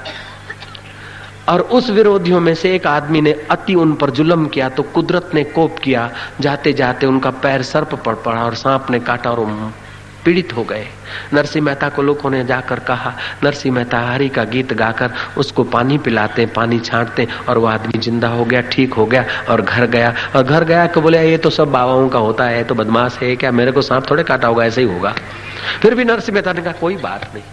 और 1.49 1.61
उस 1.61 1.89
विरोधियों 1.89 2.39
में 2.39 2.53
से 2.55 2.75
एक 2.75 2.87
आदमी 2.87 3.21
ने 3.21 3.31
अति 3.51 3.75
उन 3.75 3.93
पर 3.93 4.09
जुल्म 4.09 4.45
किया 4.45 4.69
तो 4.69 4.83
कुदरत 4.83 5.31
ने 5.33 5.43
कोप 5.43 5.77
किया 5.79 6.09
जाते 6.39 6.73
जाते 6.73 7.05
उनका 7.05 7.29
पैर 7.43 7.61
सर्प 7.63 7.95
पड़ 7.95 8.15
पड़ा 8.15 8.43
और 8.45 8.55
सांप 8.55 8.89
ने 8.91 8.99
काटा 8.99 9.31
और 9.31 9.39
पीड़ित 10.27 10.55
हो 10.55 10.63
गए। 10.63 10.87
नरसिंह 11.33 11.63
मेहता 11.65 11.87
को 11.89 12.01
लोगों 12.03 12.29
ने 12.29 12.43
जाकर 12.45 12.79
कहा 12.83 13.13
नरसिंह 13.43 13.75
मेहता, 13.75 13.99
हरि 14.03 14.27
का 14.29 14.43
गीत 14.45 14.73
गाकर 14.75 15.11
उसको 15.37 15.63
पानी 15.65 15.97
पिलाते, 15.99 16.45
पानी 16.47 16.79
छांटते 16.81 17.27
और 17.49 17.57
वो 17.57 17.67
आदमी 17.67 17.99
ज़िंदा 17.99 18.27
हो 18.29 18.45
गया, 18.45 18.61
ठीक 18.63 18.93
हो 18.93 19.05
गया 19.05 19.25
और 19.49 19.61
घर 19.61 19.85
गया। 19.87 20.13
और 20.35 20.43
घर 20.43 20.63
गया 20.63 20.85
कि 20.87 20.99
बोले, 20.99 21.21
ये 21.21 21.37
तो 21.37 21.49
सब 21.49 21.71
बाबाओं 21.71 22.09
का 22.09 22.19
होता 22.19 22.45
है 22.45 22.63
तो 22.63 22.75
बदमाश 22.75 23.17
है 23.21 23.35
क्या 23.35 23.51
मेरे 23.53 23.71
को 23.71 23.81
सांप 23.81 24.09
थोड़े 24.09 24.23
काटा 24.23 24.47
होगा, 24.47 24.65
ऐसे 24.65 24.81
ही 24.81 24.87
होगा? 24.87 25.13
फिर 25.81 25.95
भी 25.95 26.03
नरसिंह 26.05 26.33
मेहता 26.33 26.53
ने 26.53 26.61
कहा, 26.61 26.73
कोई 26.73 26.95
बात 26.97 27.31
नहीं। 27.33 27.43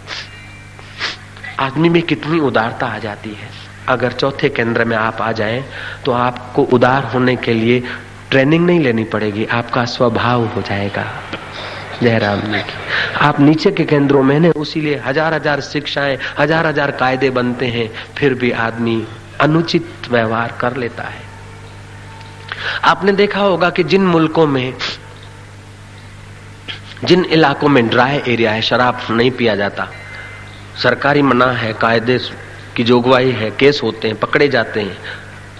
आदमी 1.59 1.89
में 1.89 2.01
कितनी 2.03 2.39
उदारता 2.41 2.87
आ 2.87 2.97
जाती 2.99 3.29
है। 3.31 3.49
अगर 3.87 4.11
चौथे 4.13 4.49
केंद्र 4.49 4.85
में 4.85 4.95
आप 4.97 5.21
आ 5.21 5.31
जाएँ 5.31 5.63
तो 6.05 6.11
आपको 6.11 6.63
उदार 6.73 7.03
होने 7.05 7.35
के 7.37 7.53
लिए 7.53 7.83
ट्रेनिंग 8.31 8.65
नहीं 8.65 8.79
लेनी 8.79 9.03
पड़ेगी, 9.05 9.45
आपका 9.47 9.85
स्वभाव 9.87 10.45
हो 10.45 10.61
जाएगा। 10.61 11.05
जयराम 12.01 12.39
जी 12.41 12.59
की। 12.61 12.73
आप 13.21 13.39
नीचे 13.39 13.71
के 13.71 13.83
केंद्रों 13.85 14.23
में 14.23 14.39
ने 14.39 14.49
उसीलिए 14.51 15.01
हज़ार 15.05 15.33
हज़ार 15.33 15.61
शिक्षाएँ, 15.61 16.17
हज़ार 16.39 16.67
हज़ार 16.67 16.91
कायदे 16.91 17.29
बनते 17.29 17.67
हैं, 17.67 17.89
फिर 18.17 18.33
भी 18.33 18.51
आदमी 18.51 19.05
अनुचित 19.41 20.09
व्यवहार 20.11 20.57
कर 20.61 20.77
लेता 20.77 21.03
है। 21.03 21.23
आपने 22.83 23.11
देखा 23.11 23.41
होगा 23.41 23.69
कि 23.69 23.83
जिन 23.83 24.05
मुल्कों 24.05 24.45
में, 24.47 24.73
जिन 27.03 27.25
इलाकों 27.25 27.67
में 27.67 27.87
ड्राई 27.89 28.21
एरिया 28.27 28.51
है, 28.51 28.61
शराब 28.61 29.01
नहीं 29.11 29.31
पिया 29.31 29.55
जाता, 29.55 29.87
सरकारी 30.83 31.21
मना 31.21 31.51
है, 31.53 31.73
कायदे 31.73 32.17
की 32.75 32.83
जोगवाई 32.83 33.31
है, 33.31 33.49
केस 33.51 33.79
होते 33.83 34.07
हैं, 34.07 34.19
पकड़े 34.19 34.47
जाते 34.47 34.81
हैं, 34.81 34.97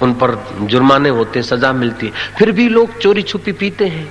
उन 0.02 0.14
पर 0.14 0.36
जुर्माने 0.62 1.10
होते 1.10 1.40
हैं, 1.40 1.46
सजा 1.46 1.74
मिलती 1.74 2.06
है, 2.06 2.12
फिर 2.38 2.52
भी 2.52 2.68
लोग 2.70 2.98
चोरी 3.00 3.22
छुपी 3.22 3.52
पीते 3.52 3.88
हैं। 3.88 4.08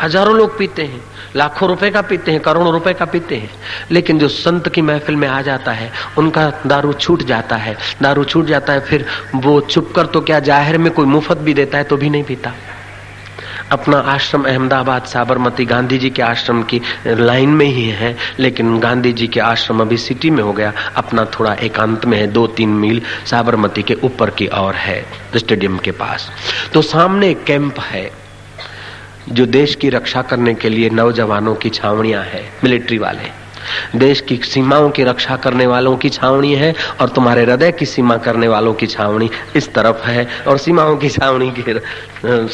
हज़ारों 0.00 0.34
लोग 0.36 0.56
पीते 0.58 0.82
हैं, 0.82 1.00
लाखों 1.36 1.68
रुपए 1.68 1.90
का 1.90 2.00
पीते 2.02 2.32
हैं, 2.32 2.40
करोड़ों 2.40 2.72
रुपए 2.72 2.92
का 2.92 3.04
पीते 3.04 3.36
हैं। 3.36 3.50
लेकिन 3.90 4.18
जो 4.18 4.28
संत 4.28 4.68
की 4.68 4.82
महफिल 4.82 5.16
में 5.16 5.28
आ 5.28 5.40
जाता 5.42 5.72
है, 5.72 5.90
उनका 6.18 6.50
दारू 6.66 6.92
छूट 6.94 7.22
जाता 7.24 7.56
है। 7.56 7.76
दारू 8.02 8.24
छूट 8.24 8.46
जाता 8.46 8.72
है, 8.72 8.80
फिर 8.80 9.06
वो 9.36 9.60
छुप 9.60 9.92
कर 9.96 10.06
तो 10.06 10.20
क्या 10.20 10.40
ज़ाहिर 10.40 10.78
में 10.78 10.92
कोई 10.92 11.06
मुफ़्त 11.06 11.38
भी 11.38 11.54
देता 11.54 11.78
है 11.78 11.84
तो 11.84 11.96
भी 11.96 12.10
नहीं 12.10 12.24
पीता। 12.24 12.52
अपना 13.72 13.98
आश्रम 14.08 14.44
अहमदाबाद, 14.44 15.04
साबरमती, 15.04 15.64
गांधी 15.64 15.98
जी 15.98 16.10
के 16.10 16.22
आश्रम 16.22 16.62
की 16.62 16.80
लाइन 17.06 17.48
में 17.48 17.66
ही 17.66 17.88
है, 17.90 18.16
लेकिन 18.38 18.78
गांधी 18.80 19.12
जी 19.12 19.26
के 19.26 19.40
आश्रम 19.40 19.80
अभी 19.80 19.96
सिटी 19.96 20.30
में 20.30 20.42
हो 20.42 20.52
गया। 20.52 20.72
अपना 20.96 21.24
थोड़ा 21.34 21.52
एकांत 21.54 22.06
में 22.06 22.16
है 22.18 22.26
दो 22.26 22.46
तीन 22.46 22.68
मील 22.76 23.02
साबरमती 23.26 23.82
के 23.82 23.94
ऊपर 24.04 24.30
की 24.30 24.46
ओर 24.58 24.74
है, 24.74 25.04
स्टेडियम 25.36 25.78
के 25.78 25.90
पास। 25.90 26.30
तो 26.72 26.82
सामने 26.82 27.30
एक 27.30 27.44
कैंप 27.44 27.80
है 27.80 28.10
जो 29.30 29.46
देश 29.46 29.74
की 29.74 29.88
रक्षा 29.90 30.22
करने 30.22 30.54
के 30.54 30.68
लिए 30.68 30.90
नौजवानों 30.90 31.54
की 31.54 31.70
छावनियाँ 31.70 32.22
है, 32.24 32.42
मिलिट्री 32.64 32.98
वाले। 32.98 33.30
देश 33.96 34.20
की 34.20 34.36
सीमाओं 34.44 34.88
की 34.90 35.04
रक्षा 35.04 35.36
करने 35.36 35.66
वालों 35.66 35.96
की 35.96 36.08
छावनी 36.10 36.54
है 36.54 36.74
और 37.00 37.08
तुम्हारे 37.08 37.42
हृदय 37.42 37.72
की 37.72 37.86
सीमा 37.86 38.16
करने 38.16 38.48
वालों 38.48 38.74
की 38.74 38.86
छावनी 38.86 39.30
इस 39.56 39.72
तरफ़ 39.74 40.06
है 40.06 40.26
और 40.46 40.58
सीमाओं 40.58 40.96
की 40.96 41.08
छावनी 41.08 41.50
की 41.50 41.64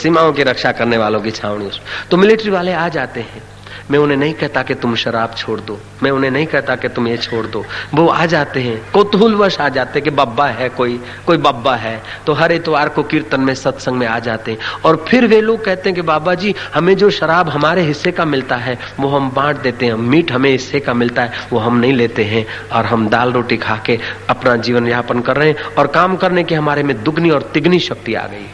सीमाओं 0.00 0.32
की 0.32 0.42
रक्षा 0.42 0.72
करने 0.72 0.98
वालों 0.98 1.20
की 1.20 1.30
छावनी 1.30 1.70
तो 2.10 2.16
मिलिट्री 2.16 2.50
वाले 2.50 2.72
आ 2.72 2.88
जाते 2.88 3.20
हैं। 3.20 3.42
मैं 3.90 3.98
उन्हें 3.98 4.18
नहीं 4.18 4.34
कहता 4.34 4.62
कि 4.62 4.74
तुम 4.74 4.94
शराब 4.94 5.34
छोड़ 5.36 5.60
दो। 5.60 5.80
मैं 6.02 6.10
उन्हें 6.10 6.30
नहीं 6.30 6.46
कहता 6.46 6.76
कि 6.76 6.88
तुम 6.88 7.08
ये 7.08 7.16
छोड़ 7.16 7.46
दो। 7.46 7.64
वो 7.94 8.08
आ 8.08 8.26
जाते 8.26 8.60
हैं। 8.60 8.92
कोतूहलवश 8.94 9.60
आ 9.60 9.68
जाते 9.68 9.98
हैं 9.98 10.04
कि 10.04 10.10
बब्बा 10.10 10.46
है 10.46 10.68
कोई 10.68 11.00
कोई 11.26 11.36
बब्बा 11.36 11.76
है। 11.76 12.02
तो 12.26 12.32
हर 12.32 12.52
इतवार 12.52 12.88
को 12.88 13.02
कीर्तन 13.02 13.40
में 13.40 13.54
सत्संग 13.54 13.94
में 13.94 14.06
आ 14.06 14.18
जाते 14.18 14.52
हैं। 14.52 14.58
और 14.84 15.04
फिर 15.08 15.26
वे 15.26 15.40
लोग 15.40 15.64
कहते 15.64 15.88
हैं 15.88 15.96
कि 15.96 16.02
बाबा 16.02 16.34
जी, 16.34 16.54
हमें 16.74 16.96
जो 16.96 17.10
शराब 17.10 17.48
हमारे 17.48 17.82
हिस्से 17.82 18.12
का 18.12 18.24
मिलता 18.24 18.56
है, 18.56 18.78
वो 19.00 19.08
हम 19.08 19.30
बांट 19.30 19.56
देते 19.56 19.86
हैं। 19.86 19.94
मीट 19.94 20.32
हमें 20.32 20.50
हिस्से 20.50 20.80
का 20.80 20.94
मिलता 20.94 21.22
है, 21.22 21.32
वो 21.52 21.58
हम 21.58 21.76
नहीं 21.76 21.92
लेते 21.92 22.24
हैं। 22.24 22.46
और 22.72 22.84
हम 22.84 23.08
दाल 23.08 23.32
रोटी 23.32 23.56
खा 23.56 23.76
के 23.86 23.98
अपना 24.30 24.56
जीवन 24.56 24.88
यापन 24.88 25.20
कर 25.20 25.36
रहे 25.36 25.48
हैं। 25.48 25.74
और 25.78 25.86
काम 25.86 26.16
करने 26.16 26.44
की 26.44 26.54
हमारे 26.54 26.82
में 26.82 27.04
दुगनी 27.04 27.30
और 27.30 27.42
तिगनी 27.42 27.78
शक्ति 27.78 28.14
आ 28.14 28.26
गई। 28.26 28.46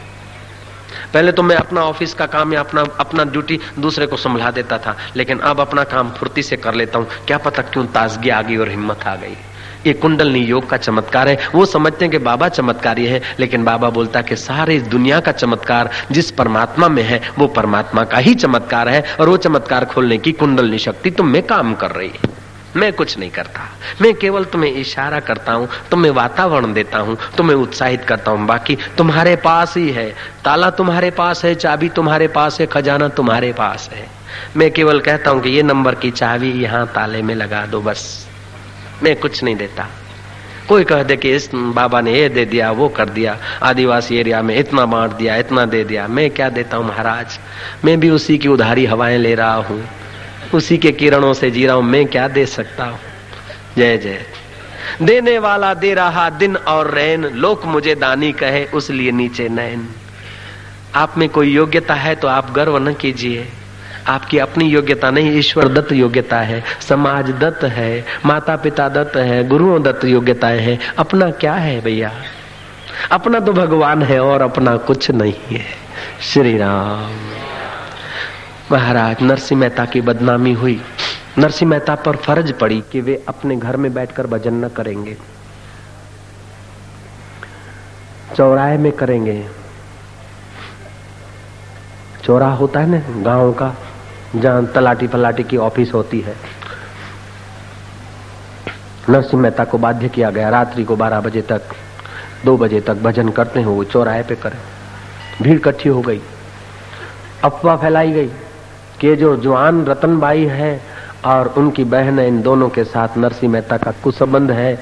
पहले 1.13 1.31
तो 1.31 1.43
मैं 1.43 1.55
अपना 1.55 1.81
ऑफ़िस 1.81 2.13
का 2.13 2.25
काम 2.25 2.53
या 2.53 2.59
अपना 2.59 2.81
अपना 2.99 3.23
ड्यूटी 3.23 3.59
दूसरे 3.79 4.05
को 4.05 4.17
संभला 4.17 4.51
देता 4.51 4.77
था, 4.77 4.95
लेकिन 5.15 5.39
अब 5.39 5.59
अपना 5.59 5.83
काम 5.83 6.11
फुर्ती 6.11 6.43
से 6.43 6.57
कर 6.57 6.73
लेता 6.73 6.99
हूँ। 6.99 7.07
क्या 7.27 7.37
पता 7.37 7.61
क्यों 7.61 7.85
ताजगी 7.85 8.29
आ 8.29 8.41
गई 8.41 8.57
और 8.57 8.69
हिम्मत 8.69 9.03
आ 9.03 9.15
गई। 9.15 9.35
ये 9.87 9.93
कुंडलनी 9.93 10.39
योग 10.39 10.69
का 10.69 10.77
चमत्कार 10.77 11.29
है। 11.29 11.37
वो 11.55 11.65
समझते 11.65 12.05
हैं 12.05 12.11
कि 12.11 12.17
बाबा 12.17 12.47
चमत्कारी 12.49 13.05
है, 13.05 13.21
लेकिन 13.39 13.63
बाबा 13.63 13.89
बोलता 13.89 14.21
कि 14.21 14.35
सारे 14.35 14.75
इस 14.75 14.83
दुनिया 14.83 15.19
का 15.19 15.31
चमत्कार 15.31 15.89
जिस 16.11 16.31
परमात्मा 16.31 16.87
में 16.87 17.03
है, 17.03 17.21
वो 17.39 17.47
परमात्मा 17.47 18.03
का 18.03 18.17
ही 18.17 18.33
चमत्कार 18.35 18.89
है, 18.89 19.03
और 19.19 19.29
वो 19.29 19.37
चमत्कार 19.37 19.85
खोलने 19.85 20.17
की 20.17 20.31
कुंडलनी 20.31 20.77
शक्ति 20.77 21.11
तुम 21.11 21.27
में 21.27 21.41
काम 21.43 21.73
कर 21.73 21.91
रही 21.91 22.09
है। 22.09 22.40
मैं 22.75 22.93
कुछ 22.93 23.17
नहीं 23.17 23.29
करता। 23.29 23.61
मैं 24.01 24.13
केवल 24.13 24.43
तुम्हें 24.43 24.73
इशारा 24.73 25.19
करता 25.19 25.53
हूँ, 25.53 25.69
तुम्हें 25.91 26.11
वातावरण 26.11 26.73
देता 26.73 26.97
हूँ, 26.97 27.17
तुम्हें 27.37 27.57
उत्साहित 27.57 28.03
करता 28.03 28.31
हूँ। 28.31 28.47
बाकी 28.47 28.77
तुम्हारे 28.97 29.35
पास 29.35 29.77
ही 29.77 29.91
है। 29.91 30.15
ताला 30.45 30.69
तुम्हारे 30.69 31.11
पास 31.11 31.45
है, 31.45 31.55
चाबी 31.55 31.89
तुम्हारे 31.89 32.27
पास 32.27 32.61
है, 32.61 32.65
खजाना 32.65 33.07
तुम्हारे 33.07 33.53
पास 33.53 33.89
है। 33.93 34.07
मैं 34.57 34.71
केवल 34.71 34.99
कहता 34.99 35.31
हूँ 35.31 35.41
कि 35.41 35.49
ये 35.49 35.63
नंबर 35.63 35.95
की 35.95 36.11
चाबी 36.11 36.51
यहाँ 36.51 36.87
ताले 36.87 37.21
में 37.21 37.35
लगा 37.35 37.65
दो 37.65 37.81
बस। 37.81 38.27
मैं 39.03 39.15
कुछ 39.15 39.43
नहीं 39.43 39.55
देता। 39.55 39.87
कोई 40.69 40.83
कह 40.83 41.03
दे 41.03 41.17
कि 41.17 41.35
इस 41.35 41.49
बाबा 41.55 42.01
ने 42.01 42.13
ये 42.13 42.29
दे 42.29 42.45
दिया, 42.45 42.71
वो 42.71 42.89
कर 42.89 43.09
दिया। 43.09 43.37
आदिवासी 43.63 44.17
एरिया 44.17 44.41
में 44.41 44.57
इतना 44.57 44.85
बांट 44.85 45.11
दिया, 45.11 45.35
इतना 45.35 45.65
दे 45.65 45.83
दिया। 45.83 46.07
मैं 46.07 46.29
क्या 46.29 46.49
देता 46.49 46.77
हूँ 46.77 46.87
महाराज? 46.87 47.39
मैं 47.85 47.99
भी 47.99 48.09
उसी 48.09 48.37
की 48.37 48.47
उधारी 48.47 48.85
हवाएँ 48.85 49.17
ले 49.17 49.35
रहा 49.35 49.53
हूँ। 49.53 49.83
उसी 50.53 50.77
के 50.77 50.91
किरणों 50.91 51.33
से 51.33 51.51
जी 51.51 51.65
रहा 51.65 51.75
हूँ। 51.75 51.83
मैं 51.83 52.05
क्या 52.05 52.27
दे 52.27 52.45
सकता 52.45 52.83
हूँ? 52.83 52.99
जय 53.77 53.97
जय। 53.97 54.25
देने 55.01 55.37
वाला 55.39 55.73
दे 55.73 55.93
रहा 55.93 56.29
दिन 56.29 56.55
और 56.55 56.91
रैन। 56.91 57.25
लोक 57.25 57.65
मुझे 57.65 57.95
दानी 57.95 58.31
कहे, 58.31 58.65
उस 58.65 58.89
लिए 58.89 59.11
नीचे 59.11 59.49
नैन 59.49 59.87
आप 60.95 61.17
में 61.17 61.29
कोई 61.29 61.53
योग्यता 61.53 61.93
है 61.93 62.15
तो 62.15 62.27
आप 62.27 62.51
गर्व 62.51 62.77
न 62.77 62.93
कीजिए। 62.93 63.47
आपकी 64.07 64.37
अपनी 64.37 64.65
योग्यता 64.65 65.11
नहीं, 65.11 65.39
ईश्वर 65.39 65.67
दत्त 65.67 65.91
योग्यता 65.91 66.39
है। 66.39 66.63
समाज 66.81 67.31
दत्त 67.31 67.63
है 67.63 68.05
माता 68.25 68.55
पिता 68.55 68.89
दत्त 68.89 69.17
है, 69.17 69.47
गुरुओं 69.47 69.83
दत्त 69.83 70.05
योग्यताएँ 70.05 70.59
है। 70.59 70.79
अपना 70.97 71.31
क्या 71.31 71.53
है 71.53 71.81
भैया? 71.81 72.11
अपना 73.11 73.39
तो 73.39 73.53
भगवान 73.53 74.03
है 74.03 74.19
और 74.19 74.41
अपना 74.41 74.77
कुछ 74.77 75.11
नहीं 75.11 75.57
है। 75.57 75.65
श्री 76.21 76.57
राम। 76.57 77.30
महाराज 78.71 79.17
नरसिंह 79.21 79.61
मेहता 79.61 79.85
की 79.85 80.01
बदनामी 80.01 80.53
हुई। 80.53 80.81
नरसिंह 81.37 81.71
मेहता 81.71 81.95
पर 81.95 82.15
फ़र्ज़ 82.15 82.53
पड़ी 82.53 82.83
कि 82.91 83.01
वे 83.01 83.25
अपने 83.27 83.55
घर 83.55 83.77
में 83.77 83.93
बैठकर 83.93 84.27
भजन 84.27 84.53
न 84.53 84.67
करेंगे। 84.67 85.17
चौराहे 88.35 88.77
में 88.77 88.91
करेंगे। 88.91 89.47
चौराहा 92.23 92.53
होता 92.53 92.79
है 92.79 92.89
ना, 92.89 93.21
गाँव 93.21 93.53
का, 93.53 93.75
जहाँ 94.35 94.65
तलाटी 94.65 95.07
फलाटी 95.07 95.43
की 95.43 95.57
ऑफ़िस 95.57 95.93
होती 95.93 96.21
है। 96.21 96.35
नरसिंह 99.09 99.41
मेहता 99.41 99.63
को 99.63 99.77
बाध्य 99.77 100.09
किया 100.09 100.29
गया, 100.29 100.49
रात्रि 100.49 100.83
को 100.83 100.95
12 100.95 101.19
बजे 101.19 101.41
तक, 101.41 101.61
दो 102.45 102.57
बजे 102.57 102.81
तक 102.81 102.93
भजन 102.93 103.29
करते 103.29 103.61
हो, 103.61 103.71
वो 103.71 103.83
चौराहे 103.83 104.23
पे 104.23 104.35
करें। 104.35 104.59
भीड़ 105.41 105.55
इकट्ठी 105.55 105.89
हो 105.89 106.01
गई। 106.01 106.21
अफवाह 107.43 107.77
फैलाई 107.77 108.11
गई। 108.11 108.31
कि 109.01 109.15
जो 109.15 109.35
जवान 109.37 109.85
रतनबाई 109.85 110.45
है 110.45 110.81
और 111.25 111.47
उनकी 111.57 111.83
बहन 111.83 112.19
इन 112.19 112.41
दोनों 112.41 112.69
के 112.69 112.83
साथ 112.83 113.17
नरसिंह 113.17 113.51
मेहता 113.51 113.77
का 113.77 113.91
कुसंबंध 114.03 114.51
है 114.51 114.73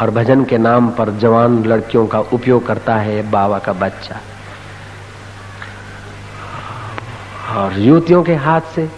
और 0.00 0.10
भजन 0.10 0.44
के 0.44 0.58
नाम 0.58 0.90
पर 0.90 1.10
जवान 1.18 1.62
लड़कियों 1.64 2.06
का 2.06 2.20
उपयोग 2.32 2.66
करता 2.66 2.96
है 2.96 3.30
बाबा 3.30 3.58
का 3.58 3.72
बच्चा। 3.72 4.20
और 7.54 7.78
युवतियों 7.78 8.22
के 8.22 8.34
हाथ 8.34 8.60
से, 8.74 8.88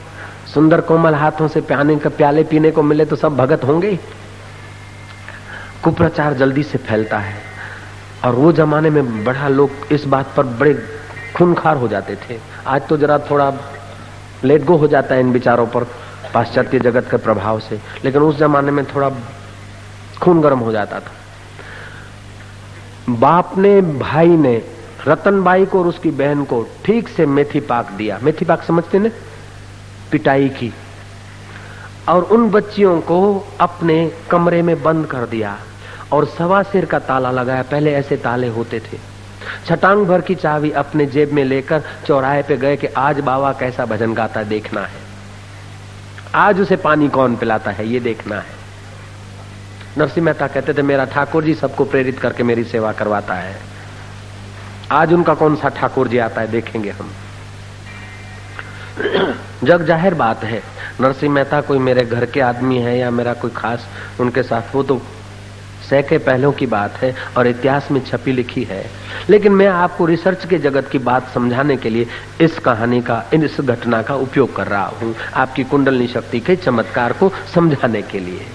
सुंदर 0.55 0.81
कोमल 0.81 1.15
हाथों 1.15 1.49
से 1.49 1.61
प्याने 1.61 1.97
का 1.97 2.11
प्याले 2.11 2.43
पीने 2.45 2.71
को 2.71 2.83
मिले 2.83 3.05
तो 3.05 3.17
सब 3.17 3.37
भगत 3.37 3.65
होंगे 3.65 3.99
कुप्रचार 5.83 6.35
जल्दी 6.35 6.63
से 6.63 6.79
फैलता 6.79 7.19
है 7.19 7.37
और 8.25 8.35
वो 8.35 8.53
जमाने 8.53 8.91
में 8.91 9.25
बड़ा 9.25 9.49
लोग 9.49 9.93
इस 9.93 10.05
बात 10.07 10.33
पर 10.37 10.47
बड़े 10.61 10.75
खूनखार 11.37 11.77
हो 11.77 11.89
जाते 11.89 12.17
थे। 12.17 12.39
आज 12.67 12.87
तो 12.89 12.97
जरा 12.97 13.19
थोड़ा 13.31 13.51
लेट 14.45 14.65
गो 14.65 14.77
हो 14.77 14.87
जाता 14.87 15.15
है 15.15 15.21
इन 15.21 15.33
विचारों 15.33 15.67
पर 15.67 15.85
पाश्चात्य 16.35 16.79
जगत 16.79 17.11
के 17.11 17.17
प्रभाव 17.17 17.61
से। 17.61 17.81
लेकिन 18.05 18.23
उस 18.23 18.37
जमाने 18.37 18.71
में 18.71 18.85
थोड़ा 18.85 19.11
खून 20.23 20.41
गर्म 20.41 20.59
हो 20.59 20.73
जाता 20.73 21.01
था। 21.01 21.13
बाप 23.09 23.59
ने, 23.59 23.81
भाई 23.81 24.29
ने, 24.29 24.63
रतनबाई 25.09 25.67
को 25.67 25.81
और 25.81 25.87
उसकी 25.87 26.11
बहन 26.11 26.45
को 26.45 26.67
ठीक 26.85 27.09
से 27.09 27.27
मेथी 27.27 27.61
पाक 27.61 27.91
दिया। 27.91 28.19
मेथी 28.23 28.45
पाक 28.45 28.63
समझते 28.63 28.99
ने? 28.99 29.11
पिटाई 30.13 30.49
की। 30.49 30.75
और 32.09 32.23
उन 32.23 32.51
बच्चियों 32.51 33.01
को 33.01 33.49
अपने 33.61 34.13
कमरे 34.31 34.63
में 34.63 34.83
बंद 34.83 35.07
कर 35.07 35.27
दिया। 35.27 35.59
और 36.13 36.25
सवा 36.25 36.63
सिर 36.63 36.85
का 36.85 36.99
ताला 36.99 37.31
लगाया। 37.31 37.63
पहले 37.63 37.95
ऐसे 37.95 38.17
ताले 38.17 38.49
होते 38.49 38.81
थे। 38.81 39.14
छटांग 39.67 40.07
भर 40.07 40.21
की 40.21 40.35
चाबी 40.35 40.71
अपने 40.71 41.07
जेब 41.07 41.33
में 41.33 41.45
लेकर 41.45 41.83
चौराहे 42.07 42.43
पे 42.43 42.57
गए 42.57 42.77
कि 42.77 42.87
आज 42.87 43.21
बाबा 43.21 43.53
कैसा 43.53 43.85
भजन 43.85 44.15
गाता 44.15 44.43
देखना 44.43 44.81
है। 44.81 45.03
आज 46.35 46.61
उसे 46.61 46.77
पानी 46.77 47.09
कौन 47.09 47.37
पिलाता 47.37 47.71
है, 47.71 47.89
ये 47.89 48.01
देखना 48.01 48.37
है। 48.37 48.63
नरसिंह 49.99 50.25
मेहता 50.27 50.47
कहते 50.47 50.75
थे, 50.75 50.83
मेरा 50.83 51.05
ठाकुर 51.05 51.45
जी 51.45 51.55
सबको 51.55 51.85
प्रेरित 51.85 52.19
करके 52.19 52.43
मेरी 52.43 52.65
सेवा 52.65 52.93
करवाता 52.93 53.35
है। 53.35 53.57
आज 54.91 55.13
उनका 55.13 55.35
कौन 55.35 55.57
सा 55.57 55.69
ठाकुर 55.69 56.09
जी 56.09 56.19
आता 56.19 56.41
है, 56.41 56.51
देखेंगे 56.51 56.91
हम। 56.91 57.13
जग 59.65 59.83
ज़ाहिर 59.83 60.15
बात 60.15 60.45
है 60.45 60.63
नरसिंह 61.01 61.33
मेहता 61.33 61.61
कोई 61.61 61.79
मेरे 61.79 62.05
घर 62.05 62.27
के 62.27 62.41
आदमी 62.41 62.79
है 62.79 62.99
या 62.99 63.11
मेरा 63.11 63.33
कोई 63.35 63.51
खास 63.51 63.87
उनके 64.21 64.43
साथ, 64.43 64.75
वो 64.75 64.83
तो 64.83 65.03
सैकड़े 65.89 66.19
पहलों 66.19 66.53
की 66.53 66.67
बात 66.67 66.97
है 66.97 67.15
और 67.37 67.47
इतिहास 67.47 67.91
में 67.91 68.01
छपी 68.05 68.33
लिखी 68.33 68.65
है। 68.65 68.85
लेकिन 69.31 69.53
मैं 69.53 69.67
आपको 69.67 70.07
रिसर्च 70.07 70.45
के 70.45 70.59
जगत 70.59 70.89
की 70.89 70.99
बात 70.99 71.29
समझाने 71.35 71.77
के 71.77 71.91
लिए 71.91 72.07
इस 72.41 72.59
कहानी 72.59 73.01
का 73.03 73.23
इस 73.35 73.61
घटना 73.61 74.03
का 74.03 74.15
उपयोग 74.17 74.55
कर 74.57 74.67
रहा 74.67 74.85
हूँ, 74.85 75.15
आपकी 75.35 75.65
कुंडलनी 75.65 76.07
शक्ति 76.07 76.41
के 76.41 76.57
चमत्कार 76.57 77.13
को 77.13 77.33
समझाने 77.55 78.03
के 78.03 78.19
लिए। 78.19 78.47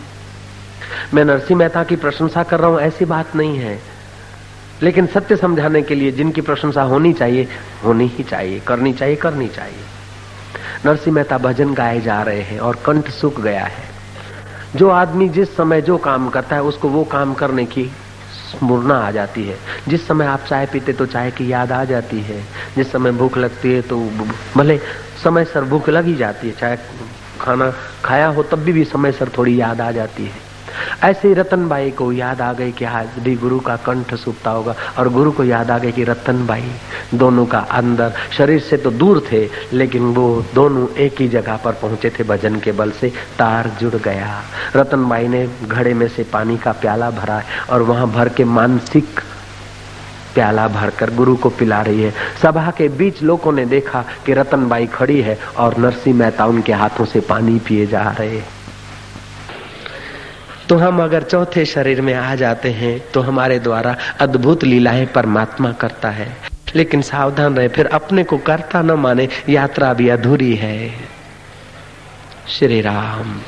मैं 1.14 1.26
नरसिंह 1.26 1.60
मेहता 1.60 1.84
की 1.84 1.96
प्रशंसा 1.96 2.44
कर 2.44 2.60
रहा 2.60 2.70
हूँ, 2.70 2.80
ऐसी 2.80 3.06
बात 3.06 3.36
नहीं 3.36 3.58
है। 3.58 3.80
लेकिन 4.84 5.08
सत्य 5.08 5.36
समझाने 5.36 5.82
के 5.82 5.96
लिए 5.96 6.12
जिनकी 6.12 6.42
प्रशंसा 6.42 6.82
होनी 6.84 7.14
चाहिए, 7.14 7.48
होनी 7.84 8.08
ही 8.08 8.24
चाहिए, 8.24 8.60
करनी 8.60 8.94
चाहिए 8.94 9.16
करनी 9.16 9.48
चाहिए। 9.48 9.84
नरसिंह 10.86 11.16
मेहता 11.16 11.38
भजन 11.38 11.74
गाए 11.74 12.02
जा 12.02 12.22
रहे 12.22 12.42
हैं 12.42 12.60
और 12.60 12.76
कंठ 12.86 13.10
सूख 13.10 13.42
गया 13.42 13.64
है। 13.64 13.89
जो 14.76 14.90
आदमी 14.90 15.28
जिस 15.30 15.56
समय 15.58 15.82
जो 15.82 15.98
काम 15.98 16.30
करता 16.30 16.56
है 16.56 16.64
उसको 16.64 16.90
वो 16.90 17.04
काम 17.04 17.34
करने 17.34 17.66
की 17.66 17.84
स्मरणा 18.32 18.96
आ 18.98 19.12
जाती 19.12 19.44
है। 19.44 19.58
जिस 19.88 20.08
समय 20.08 20.26
आप 20.26 20.44
चाय 20.48 20.66
पीते 20.66 20.94
तो 20.94 21.06
चाय 21.06 21.32
की 21.32 21.52
याद 21.52 21.72
आ 21.72 21.84
जाती 21.86 22.20
है। 22.22 22.42
जिस 22.76 22.92
समय 22.92 23.12
भूख 23.12 23.38
लगती 23.38 23.74
है 23.74 23.82
तो 23.82 23.98
भले 24.58 24.80
समय 25.24 25.46
सर 25.46 25.64
भूख 25.64 25.90
लग 25.90 26.06
ही 26.06 26.16
जाती 26.16 26.48
है 26.48 26.54
चाहे 26.54 26.78
खाना 27.42 27.74
खाया 28.04 28.28
हो 28.28 28.44
तब 28.44 28.60
भी, 28.60 28.74
भी 28.74 28.84
समय 28.84 29.12
सर 29.12 29.30
थोड़ी 29.38 29.60
याद 29.62 29.82
आ 29.82 29.92
जाती 29.92 30.26
है। 30.26 30.49
ऐसे 31.04 31.28
ही 31.28 31.34
रतन 31.34 31.68
बाई 31.70 31.92
को 31.92 32.12
याद 32.12 32.42
आ 32.42 32.52
गई 32.54 32.72
कि 32.72 32.86
आज 32.86 33.20
भी 33.20 33.36
गुरु 33.36 33.60
का 33.60 33.76
कंठ 33.76 34.14
सूखता 34.16 34.52
होगा 34.52 34.76
और 34.98 35.10
गुरु 35.10 35.32
को 35.32 35.44
याद 35.44 35.72
आ 35.72 35.78
गई 35.78 35.92
कि 35.92 36.04
रतन 36.04 36.46
बाई 36.48 36.72
दोनों 37.14 37.46
का 37.46 37.60
अंदर 37.60 38.14
शरीर 38.38 38.60
से 38.60 38.78
तो 38.78 38.92
दूर 38.92 39.24
थे, 39.32 39.48
लेकिन 39.74 40.14
वो 40.14 40.46
दोनों 40.56 40.88
एक 40.96 41.22
ही 41.22 41.28
जगह 41.28 41.58
पर 41.58 41.72
पहुँचे 41.72 42.10
थे 42.10 42.24
भजन 42.24 42.60
के 42.60 42.72
बल 42.72 42.92
से, 42.92 43.10
तार 43.38 43.72
जुड़ 43.80 43.96
गया। 43.96 44.42
रतन 44.76 45.08
बाई 45.10 45.28
ने 45.28 45.48
घड़े 45.68 45.94
में 45.94 46.08
से 46.08 46.24
पानी 46.24 46.58
का 46.58 46.72
प्याला 46.72 47.10
भरा 47.12 47.42
और 47.70 47.82
वहाँ 47.82 48.08
भर 48.12 48.30
के 48.30 48.44
मानसिक 48.44 49.20
प्याला 50.34 50.68
भरकर 50.68 51.14
गुरु 51.16 51.36
को 51.36 51.50
पिला 51.50 51.82
रही 51.82 52.02
है। 52.02 52.14
सभा 52.42 52.72
के 52.72 52.88
बीच 52.88 53.22
लोगों 53.24 53.52
ने 53.52 53.66
देखा 53.66 54.04
कि 54.26 54.34
रतन 54.34 54.68
बाई 54.70 54.88
खड़ी 54.88 55.22
है 55.22 55.38
और 55.58 55.78
नरसिंह 55.78 56.18
मेहता 56.18 56.46
उनके 56.46 56.74
हाथों 56.74 57.06
से 57.06 57.20
पानी 57.20 57.60
पिए 57.60 57.86
जा 57.88 58.10
रहे। 58.20 58.38
हैं 58.38 58.59
तो 60.70 60.76
हम 60.78 61.04
अगर 61.04 61.24
चौथे 61.24 61.66
शरीर 61.66 62.02
में 62.02 62.14
आ 62.14 62.36
जाते 62.36 62.72
हैं 62.72 63.00
तो 63.12 63.22
हमारे 63.22 63.60
द्वारा 63.60 63.96
अद्भुत 64.20 64.64
लीलाएँ 64.64 65.06
परमात्मा 65.06 65.72
करता 65.72 66.10
है। 66.10 66.38
लेकिन 66.76 67.02
सावधान 67.02 67.56
रहे, 67.58 67.68
फिर 67.68 67.86
अपने 67.86 68.24
को 68.24 68.38
करता 68.38 68.82
न 68.82 68.92
माने, 68.92 69.28
यात्रा 69.50 69.94
भी 69.94 70.10
अधूरी 70.10 70.56
है। 70.56 70.94
श्री 72.48 72.82
राम 72.82 73.42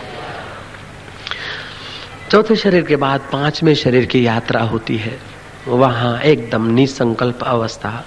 चौथे 2.31 2.55
शरीर 2.55 2.83
के 2.83 2.95
बाद 2.95 3.21
पाँचवें 3.31 3.75
शरीर 3.75 4.05
की 4.05 4.25
यात्रा 4.27 4.61
होती 4.61 4.97
है। 4.97 5.19
वहाँ 5.67 6.19
एकदम 6.19 6.67
निसंकल्प 6.67 7.43
अवस्था। 7.43 8.05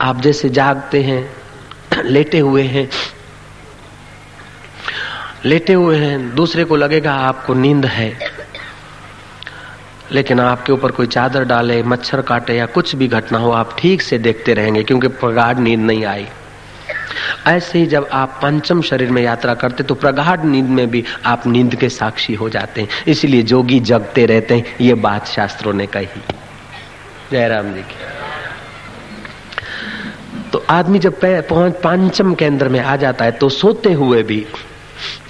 आप 0.00 0.20
जैसे 0.20 0.48
जागते 0.48 1.02
हैं, 1.02 1.30
लेटे 2.04 2.38
हुए 2.38 2.62
हैं 2.62 2.88
लेटे 5.44 5.72
हुए 5.72 5.96
हैं, 5.98 6.34
दूसरे 6.34 6.64
को 6.64 6.76
लगेगा 6.76 7.12
आपको 7.14 7.54
नींद 7.54 7.86
है। 7.86 8.16
लेकिन 10.12 10.40
आपके 10.40 10.72
ऊपर 10.72 10.90
कोई 10.90 11.06
चादर 11.06 11.44
डाले, 11.44 11.82
मच्छर 11.82 12.20
काटे 12.22 12.54
या 12.54 12.66
कुछ 12.66 12.94
भी 12.96 13.08
घटना 13.08 13.38
हो, 13.38 13.50
आप 13.50 13.76
ठीक 13.78 14.02
से 14.02 14.18
देखते 14.18 14.54
रहेंगे, 14.54 14.82
क्योंकि 14.82 15.08
प्रगाढ़ 15.08 15.58
नींद 15.58 15.80
नहीं 15.80 16.04
आई। 16.04 16.26
ऐसे 17.46 17.78
ही 17.78 17.86
जब 17.86 18.08
आप 18.12 18.38
पंचम 18.42 18.82
शरीर 18.82 19.10
में 19.10 19.22
यात्रा 19.22 19.54
करते 19.54 19.84
तो 19.84 19.94
प्रगाढ़ 19.94 20.40
नींद 20.40 20.68
में 20.68 20.90
भी 20.90 21.04
आप 21.26 21.46
नींद 21.46 21.74
के 21.74 21.88
साक्षी 21.88 22.34
हो 22.34 22.48
जाते 22.48 22.80
हैं। 22.80 22.88
इसलिए 23.08 23.42
जोगी 23.42 23.80
जगते 23.80 24.26
रहते 24.26 24.54
हैं, 24.54 24.76
ये 24.80 24.94
बात 24.96 25.26
शास्त्रों 25.26 25.72
ने 25.72 25.86
कही। 25.86 26.22
जयराम 27.32 27.72
जी 27.74 27.82
की। 27.82 28.08
तो 30.52 30.64
आदमी 30.70 30.98
जब 30.98 31.20
पहुँच 31.22 31.72
पंचम 31.74 32.34
केंद्र 32.34 32.68
में 32.68 32.80
आ 32.80 32.96
जाता 32.96 33.24
है 33.24 33.30
तो 33.32 33.48
सोते 33.48 33.92
हुए 33.92 34.22
भी 34.22 34.46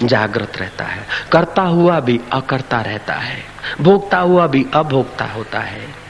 जागृत 0.03 0.57
रहता 0.57 0.85
है। 0.85 1.07
करता 1.31 1.61
हुआ 1.61 1.99
भी 1.99 2.19
अकर्ता 2.31 2.81
रहता 2.81 3.13
है। 3.13 3.43
भोगता 3.81 4.17
हुआ 4.17 4.47
भी 4.47 4.65
अभोक्ता 4.73 5.25
होता 5.25 5.59
है। 5.59 6.01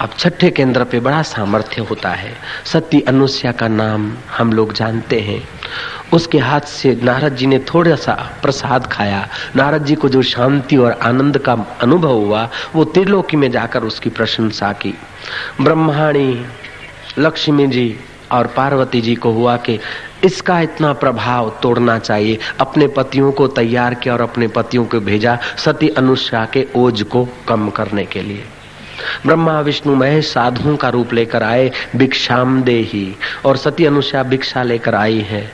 अब 0.00 0.10
छठे 0.18 0.50
केंद्र 0.50 0.84
पे 0.84 1.00
बड़ा 1.00 1.22
सामर्थ्य 1.22 1.82
होता 1.82 2.10
है। 2.10 2.36
सती 2.64 3.00
अनुष्या 3.00 3.52
का 3.52 3.68
नाम 3.68 4.14
हम 4.38 4.52
लोग 4.52 4.72
जानते 4.72 5.20
हैं। 5.20 5.48
उसके 6.12 6.38
हाथ 6.38 6.60
से 6.60 7.00
नारद 7.02 7.36
जी 7.36 7.46
ने 7.46 7.58
थोड़ा 7.58 7.96
सा 7.96 8.32
प्रसाद 8.42 8.86
खाया। 8.86 9.28
नारद 9.56 9.84
जी 9.84 9.94
को 9.94 10.08
जो 10.08 10.22
शांति 10.22 10.76
और 10.76 10.92
आनंद 10.92 11.38
का 11.38 11.52
अनुभव 11.82 12.12
हुआ, 12.12 12.48
वो 12.74 12.84
त्रिलोकी 12.84 13.36
में 13.36 13.50
जाकर 13.50 13.82
उसकी 13.82 14.10
प्रशंसा 14.10 14.72
की। 14.72 14.94
ब्रह्माणी, 15.60 16.46
लक्ष्मी 17.18 17.66
जी 17.66 18.00
और 18.32 18.46
पार्वती 18.46 19.00
जी 19.00 19.14
को 19.14 19.30
हुआ 19.30 19.56
कि 19.56 19.78
इसका 20.24 20.60
इतना 20.60 20.92
प्रभाव 20.92 21.58
तोड़ना 21.62 21.98
चाहिए। 21.98 22.38
अपने 22.60 22.86
पतियों 22.86 23.32
को 23.32 23.46
तैयार 23.48 23.94
किया 23.94 24.14
और 24.14 24.20
अपने 24.20 24.48
पतियों 24.48 24.84
को 24.84 25.00
भेजा 25.00 25.38
सती 25.56 25.88
अनुष्या 25.88 26.44
के 26.44 26.66
ओज 26.76 27.02
को 27.02 27.28
कम 27.48 27.70
करने 27.70 28.04
के 28.04 28.22
लिए। 28.22 28.44
ब्रह्मा, 29.26 29.60
विष्णु, 29.60 29.94
महेश 29.94 30.32
साधुओं 30.32 30.76
का 30.76 30.88
रूप 30.88 31.12
लेकर 31.12 31.42
आए, 31.42 31.70
भिक्षाम 31.96 32.62
दे 32.62 32.78
ही 32.80 33.16
और 33.44 33.56
सती 33.56 33.84
अनुष्या 33.84 34.22
भिक्षा 34.22 34.62
लेकर 34.62 34.94
आई 34.94 35.20
है। 35.20 35.52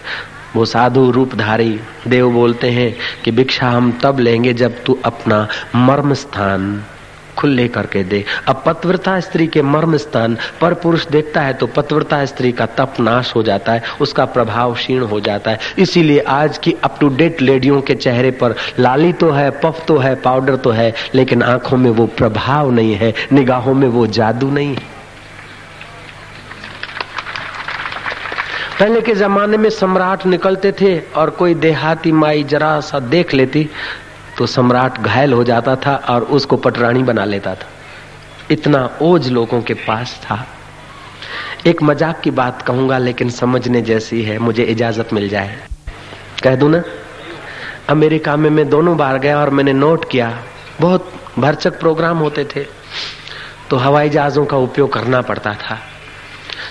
वो 0.56 0.64
साधु 0.64 1.10
रूपधारी 1.10 1.80
देव 2.08 2.30
बोलते 2.30 2.70
हैं 2.70 2.94
कि 3.24 3.30
भिक्षा 3.30 3.70
हम 3.70 3.98
तब 4.02 4.18
लेंगे 4.18 4.54
जब 4.54 4.84
तू 4.84 4.98
अपना 5.04 5.48
मर्म 5.76 6.14
स्थान 6.14 6.84
खुले 7.38 7.66
करके 7.68 8.02
दे 8.04 8.24
अब 8.48 8.62
पतव्रता 8.66 9.18
स्त्री 9.20 9.46
के 9.46 9.62
मर्म 9.64 9.96
स्थान 9.96 10.36
पर 10.60 10.74
पुरुष 10.74 11.06
देखता 11.06 11.40
है 11.40 11.52
तो 11.52 11.66
पतव्रता 11.66 12.24
स्त्री 12.24 12.52
का 12.52 12.66
तप 12.68 12.94
नाश 13.00 13.34
हो 13.34 13.42
जाता 13.42 13.72
है, 13.72 13.82
उसका 14.00 14.24
प्रभाव 14.26 14.74
क्षीण 14.74 15.02
हो 15.02 15.20
जाता 15.20 15.50
है। 15.50 15.58
इसीलिए 15.78 16.20
आज 16.20 16.58
की 16.58 16.74
अप 16.84 16.96
टू 17.00 17.08
डेट 17.16 17.42
लेडियों 17.42 17.80
के 17.80 17.94
चेहरे 17.96 18.30
पर 18.32 18.54
लाली 18.78 19.12
तो 19.14 19.30
है 19.30 19.50
पफ 19.60 19.84
तो 19.88 19.98
है 19.98 20.14
पाउडर 20.20 20.56
तो 20.56 20.70
है, 20.70 20.92
लेकिन 21.14 21.42
आँखों 21.42 21.76
में 21.76 21.90
वो 21.90 22.06
प्रभाव 22.16 22.70
नहीं 22.70 22.94
है, 22.94 23.12
निगाहों 23.32 23.74
में 23.74 23.88
वो 23.88 24.06
जादू 24.08 24.50
नहीं 24.50 24.74
है। 24.74 24.90
पहले 28.78 29.00
के 29.00 29.14
जमाने 29.14 29.56
में 29.56 29.68
सम्राट 29.70 30.24
निकलते 30.26 30.72
थे 30.72 30.98
और 31.16 31.30
कोई 31.30 31.54
देहाती 31.56 32.12
माई 32.12 32.44
जरा 32.44 32.78
सा 32.80 32.98
देख 33.00 33.34
लेती 33.34 33.68
तो 34.38 34.46
सम्राट 34.46 34.98
घायल 35.00 35.32
हो 35.32 35.44
जाता 35.44 35.76
था 35.76 35.94
और 36.08 36.22
उसको 36.30 36.56
पटरानी 36.58 37.02
बना 37.02 37.24
लेता 37.24 37.54
था। 37.54 37.68
इतना 38.50 38.88
ओझ 39.02 39.28
लोगों 39.28 39.60
के 39.62 39.74
पास 39.76 40.20
था। 40.24 40.44
एक 41.66 41.82
मज़ाक 41.82 42.20
की 42.20 42.30
बात 42.32 42.62
कहूँगा, 42.62 42.98
लेकिन 42.98 43.30
समझने 43.30 43.82
जैसी 43.82 44.22
है, 44.22 44.38
मुझे 44.38 44.64
इजाज़त 44.64 45.12
मिल 45.12 45.28
जाए। 45.28 45.56
कह 46.42 46.56
दू 46.56 46.68
ना, 46.68 46.82
अमेरिका 47.88 48.36
में 48.36 48.48
मैं 48.50 48.68
दोनों 48.68 48.96
बार 48.96 49.18
गया 49.18 49.38
और 49.40 49.50
मैंने 49.50 49.72
नोट 49.72 50.10
किया, 50.10 50.36
बहुत 50.80 51.12
भरचक 51.38 51.78
प्रोग्राम 51.80 52.18
होते 52.18 52.44
थे 52.46 52.66
तो 53.70 53.76
हवाई 53.76 54.08
जहाजों 54.08 54.44
का 54.46 54.56
उपयोग 54.58 54.92
करना 54.92 55.20
पड़ता 55.22 55.52
था। 55.54 55.78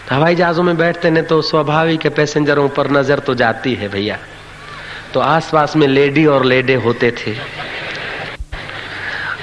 तो 0.10 0.16
हवाई 0.16 0.36
जहाजों 0.36 0.64
में 0.64 0.78
बैठते 0.78 1.10
ने 1.10 1.22
तो 1.22 1.42
स्वाभाविक 1.42 2.04
है, 2.06 2.10
पैसेंजरों 2.10 2.68
पर 2.70 2.90
नज़र 2.92 3.20
तो 3.20 3.36
जाती 3.36 3.74
है 3.76 3.88
भैया। 3.90 4.18
तो 5.14 5.20
आसपास 5.20 5.76
में 5.76 5.88
लेडी 5.88 6.26
और 6.26 6.46
लेडे 6.46 6.76
होते 6.78 7.12
थे। 7.18 7.36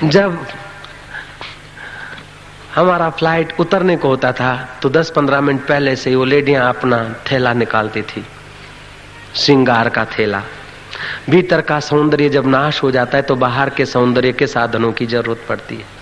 जब 0.05 0.47
हमारा 2.75 3.09
फ़्लाइट 3.11 3.53
उतरने 3.61 3.97
को 3.97 4.09
होता 4.09 4.33
था 4.33 4.53
तो 4.83 4.89
10-15 4.91 5.41
मिनट 5.41 5.67
पहले 5.69 5.95
से 5.97 6.15
वो 6.15 6.25
लेडियाँ 6.25 6.69
अपना 6.69 6.99
थैला 7.31 7.53
निकालती 7.55 8.03
थी। 8.03 8.25
श्रृंगार 9.37 9.89
का 9.89 10.05
थैला। 10.19 10.43
भीतर 11.31 11.61
का 11.61 11.79
सौंदर्य 11.81 12.29
जब 12.29 12.47
नाश 12.47 12.83
हो 12.83 12.91
जाता 12.91 13.17
है 13.19 13.23
तो 13.23 13.37
बाहर 13.37 13.71
के 13.71 13.87
सौंदर्य 13.87 14.33
के 14.33 14.47
साधनों 14.47 14.93
की 14.93 15.07
ज़रूरत 15.07 15.45
पड़ती 15.49 15.77
है। 15.77 15.97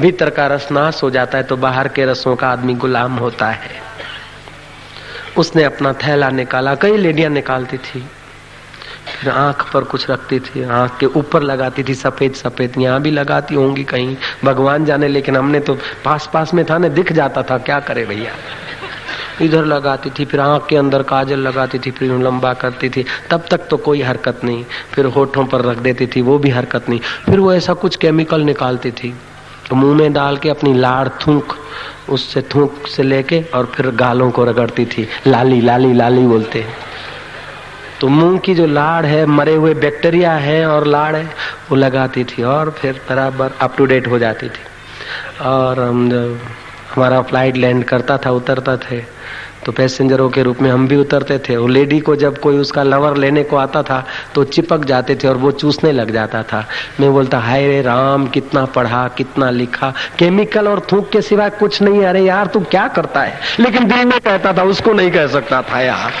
भीतर 0.00 0.30
का 0.30 0.46
रस 0.46 0.68
नाश 0.72 1.02
हो 1.02 1.10
जाता 1.10 1.38
है 1.38 1.44
तो 1.44 1.56
बाहर 1.58 1.88
के 1.88 2.04
रसों 2.04 2.34
का 2.36 2.48
आदमी 2.48 2.74
गुलाम 2.74 3.16
होता 3.16 3.50
है। 3.50 3.82
उसने 5.36 5.62
अपना 5.64 5.92
थैला 5.92 6.28
निकाला, 6.30 6.74
कई 6.74 6.96
लेडियाँ 6.96 7.30
निकालती 7.30 7.78
थी। 7.78 8.04
फिर 9.14 9.30
आँख 9.30 9.72
पर 9.72 9.84
कुछ 9.84 10.10
रखती 10.10 10.40
थी, 10.40 10.62
आँख 10.62 10.98
के 10.98 11.06
ऊपर 11.06 11.42
लगाती 11.42 11.82
थी, 11.82 11.94
सफ़ेद 11.94 12.32
सफ़ेद, 12.32 12.72
यहाँ 12.78 13.02
भी 13.02 13.10
लगाती 13.10 13.54
होंगी 13.54 13.84
कहीं। 13.84 14.16
भगवान 14.44 14.84
जाने, 14.84 15.08
लेकिन 15.08 15.36
हमने 15.36 15.60
तो 15.60 15.78
पास 16.04 16.30
पास 16.34 16.54
में 16.54 16.64
था 16.64 16.78
ना, 16.78 16.88
दिख 16.88 17.12
जाता 17.12 17.42
था, 17.42 17.58
क्या 17.58 17.80
करे 17.80 18.04
भैया? 18.04 18.32
इधर 19.42 19.64
लगाती 19.64 20.10
थी, 20.10 20.24
फिर 20.24 20.40
आँख 20.40 20.66
के 20.66 20.76
अंदर 20.76 21.02
काजल 21.02 21.38
लगाती 21.38 21.78
थी, 21.78 21.90
फिर 21.90 22.12
लंबा 22.12 22.54
करती 22.54 22.88
थी। 22.88 23.04
तब 23.30 23.44
तक 23.50 23.60
तो 23.70 23.76
कोई 23.76 24.02
हरकत 24.02 24.40
नहीं। 24.44 24.64
फिर 24.92 25.04
होठों 25.04 25.44
पर 25.44 25.60
रख 25.60 25.78
देती 25.78 26.06
थी, 26.06 26.20
वो 26.20 26.38
भी 26.38 26.50
हरकत 26.50 26.88
नहीं। 26.88 27.00
फिर 27.26 27.38
वो 27.38 27.52
ऐसा 27.52 27.74
कुछ 27.74 27.96
केमिकल 27.96 28.40
निकालती 28.40 28.90
थी। 28.90 29.14
तो 29.70 29.76
मुँह 29.76 29.96
में 29.96 30.12
डाल 30.12 30.36
के 30.36 30.48
अपनी 30.48 30.74
लाड़ 30.74 31.08
थूक, 31.08 31.56
उससे 32.08 32.42
थूक 32.42 32.86
से 32.86 33.02
लेके 33.02 33.42
और 33.54 33.66
फिर 33.66 33.90
गालों 33.90 34.30
को 34.30 34.44
रगड़ती 34.44 34.84
थी। 34.84 35.08
लाली 35.26 35.60
लाली 35.60 35.92
लाली 35.92 36.26
बोलते 36.26 36.66
तो 38.00 38.08
मुँह 38.08 38.38
की 38.38 38.54
जो 38.54 38.66
लाड़ 38.66 39.04
है, 39.06 39.24
मरे 39.26 39.54
हुए 39.54 39.74
बैक्टीरिया 39.76 40.32
है 40.34 40.64
और 40.66 40.86
लाड़ 40.86 41.14
है, 41.16 41.24
वो 41.70 41.76
लगाती 41.76 42.24
थी 42.24 42.42
और 42.44 42.70
फिर 42.78 43.00
बराबर 43.08 43.52
अप 43.60 43.76
टू 43.76 43.84
डेट 43.86 44.08
हो 44.08 44.18
जाती 44.18 44.48
थी। 44.48 45.44
और 45.44 45.80
हम 45.80 46.10
हमारा 46.94 47.20
फ़्लाइट 47.22 47.56
लैंड 47.56 47.84
करता 47.84 48.16
था, 48.18 48.30
उतरता 48.32 48.76
थे 48.78 49.02
तो 49.64 49.72
पैसेंजरों 49.72 50.28
के 50.30 50.42
रूप 50.42 50.60
में 50.62 50.70
हम 50.70 50.86
भी 50.88 50.96
उतरते 50.96 51.38
थे। 51.38 51.56
वो 51.56 51.66
लेडी 51.66 51.98
को 52.00 52.14
जब 52.16 52.38
कोई 52.38 52.56
उसका 52.58 52.82
लवर 52.82 53.16
लेने 53.16 53.42
को 53.42 53.56
आता 53.56 53.82
था 53.82 54.04
तो 54.34 54.44
चिपक 54.46 54.84
जाते 54.84 55.14
थे 55.14 55.28
और 55.28 55.36
वो 55.36 55.50
चूसने 55.52 55.92
लग 55.92 56.10
जाता 56.10 56.42
था। 56.42 56.64
मैं 57.00 57.12
बोलता, 57.12 57.38
हाय 57.38 57.66
रे 57.66 57.80
राम, 57.82 58.26
कितना 58.26 58.64
पढ़ा, 58.66 59.06
कितना 59.08 59.50
लिखा 59.50 59.92
केमिकल 60.18 60.68
और 60.68 60.86
थूक 60.92 61.10
के 61.10 61.22
सिवाय 61.22 61.50
कुछ 61.50 61.80
नहीं 61.82 62.04
अरे 62.04 62.20
यार, 62.20 62.46
तू 62.46 62.60
क्या 62.60 62.86
करता 62.88 63.22
है? 63.22 63.38
लेकिन 63.60 63.88
दिल 63.88 64.04
में 64.04 64.18
कहता 64.20 64.52
था, 64.52 64.62
उसको 64.64 64.92
नहीं 64.92 65.10
कह 65.10 65.26
सकता 65.28 65.62
था 65.62 65.80
यार। 65.80 66.12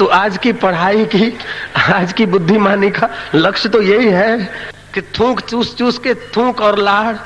तो 0.00 0.06
आज 0.06 0.36
की 0.38 0.52
पढ़ाई 0.52 1.04
की, 1.04 1.26
आज 1.94 2.12
की 2.12 2.26
बुद्धिमानी 2.26 2.90
का 2.90 3.08
लक्ष्य 3.34 3.68
तो 3.68 3.80
यही 3.82 4.08
है 4.08 4.38
कि 4.94 5.00
थूक 5.18 5.40
चूस 5.40 5.74
चूस 5.76 5.98
के 5.98 6.14
थूक 6.36 6.60
और 6.60 6.78
लाड़, 6.78 7.16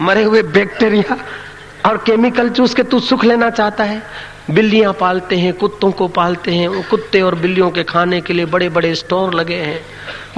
मरे 0.00 0.22
हुए 0.24 0.42
बैक्टीरिया 0.42 1.16
और 1.86 1.96
केमिकल 1.96 2.50
चूस 2.50 2.74
के 2.74 2.82
तू 2.82 3.00
सुख 3.00 3.24
लेना 3.24 3.48
चाहता 3.50 3.84
है। 3.84 4.02
बिल्लियाँ 4.50 4.92
पालते 4.92 5.36
हैं, 5.36 5.52
कुत्तों 5.54 5.90
को 5.92 6.08
पालते 6.10 6.54
हैं 6.54 6.82
कुत्ते 6.90 7.20
और 7.22 7.34
बिल्लियों 7.34 7.70
के 7.70 7.82
खाने 7.84 8.20
के 8.20 8.32
लिए 8.32 8.44
बड़े 8.46 8.68
बड़े 8.68 8.94
स्टोर 8.94 9.34
लगे 9.34 9.56
हैं 9.56 9.80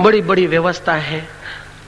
बड़ी 0.01 0.21
बड़ी 0.21 0.47
व्यवस्था 0.47 0.95
है। 0.95 1.27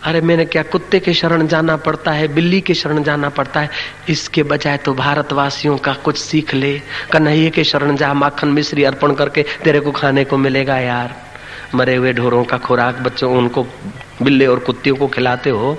अरे 0.05 0.21
मैंने 0.21 0.45
क्या 0.45 0.63
कुत्ते 0.63 1.01
के 1.01 1.15
शरण 1.15 1.47
जाना 1.47 1.77
पड़ता 1.77 2.13
है, 2.13 2.29
बिल्ली 2.29 2.61
के 2.61 2.75
शरण 2.75 3.03
जाना 3.03 3.29
पड़ता 3.29 3.61
है? 3.61 3.71
इसके 4.09 4.43
बजाय 4.43 4.77
तो 4.77 4.95
भारतवासियों 4.95 5.77
का 5.79 5.93
कुछ 5.95 6.19
सीख 6.19 6.55
ले। 6.55 6.83
कन्हैये 7.13 7.51
के 7.51 7.65
शरण 7.65 7.97
जा, 7.97 8.15
माखन 8.15 8.49
मिश्री 8.49 8.85
अर्पण 8.85 9.15
करके 9.15 9.45
तेरे 9.65 9.81
को 9.81 9.93
खाने 9.93 10.25
को 10.25 10.37
मिलेगा 10.37 10.79
यार। 10.79 11.15
मरे 11.75 11.95
हुए 11.97 12.13
ढोरों 12.13 12.45
का 12.45 12.59
खुराक, 12.59 12.95
बच्चों, 12.95 13.37
उनको 13.37 13.67
बिल्ले 14.23 14.47
और 14.47 14.59
कुत्तियों 14.59 14.97
को 14.97 15.07
खिलाते 15.07 15.51
हो। 15.51 15.79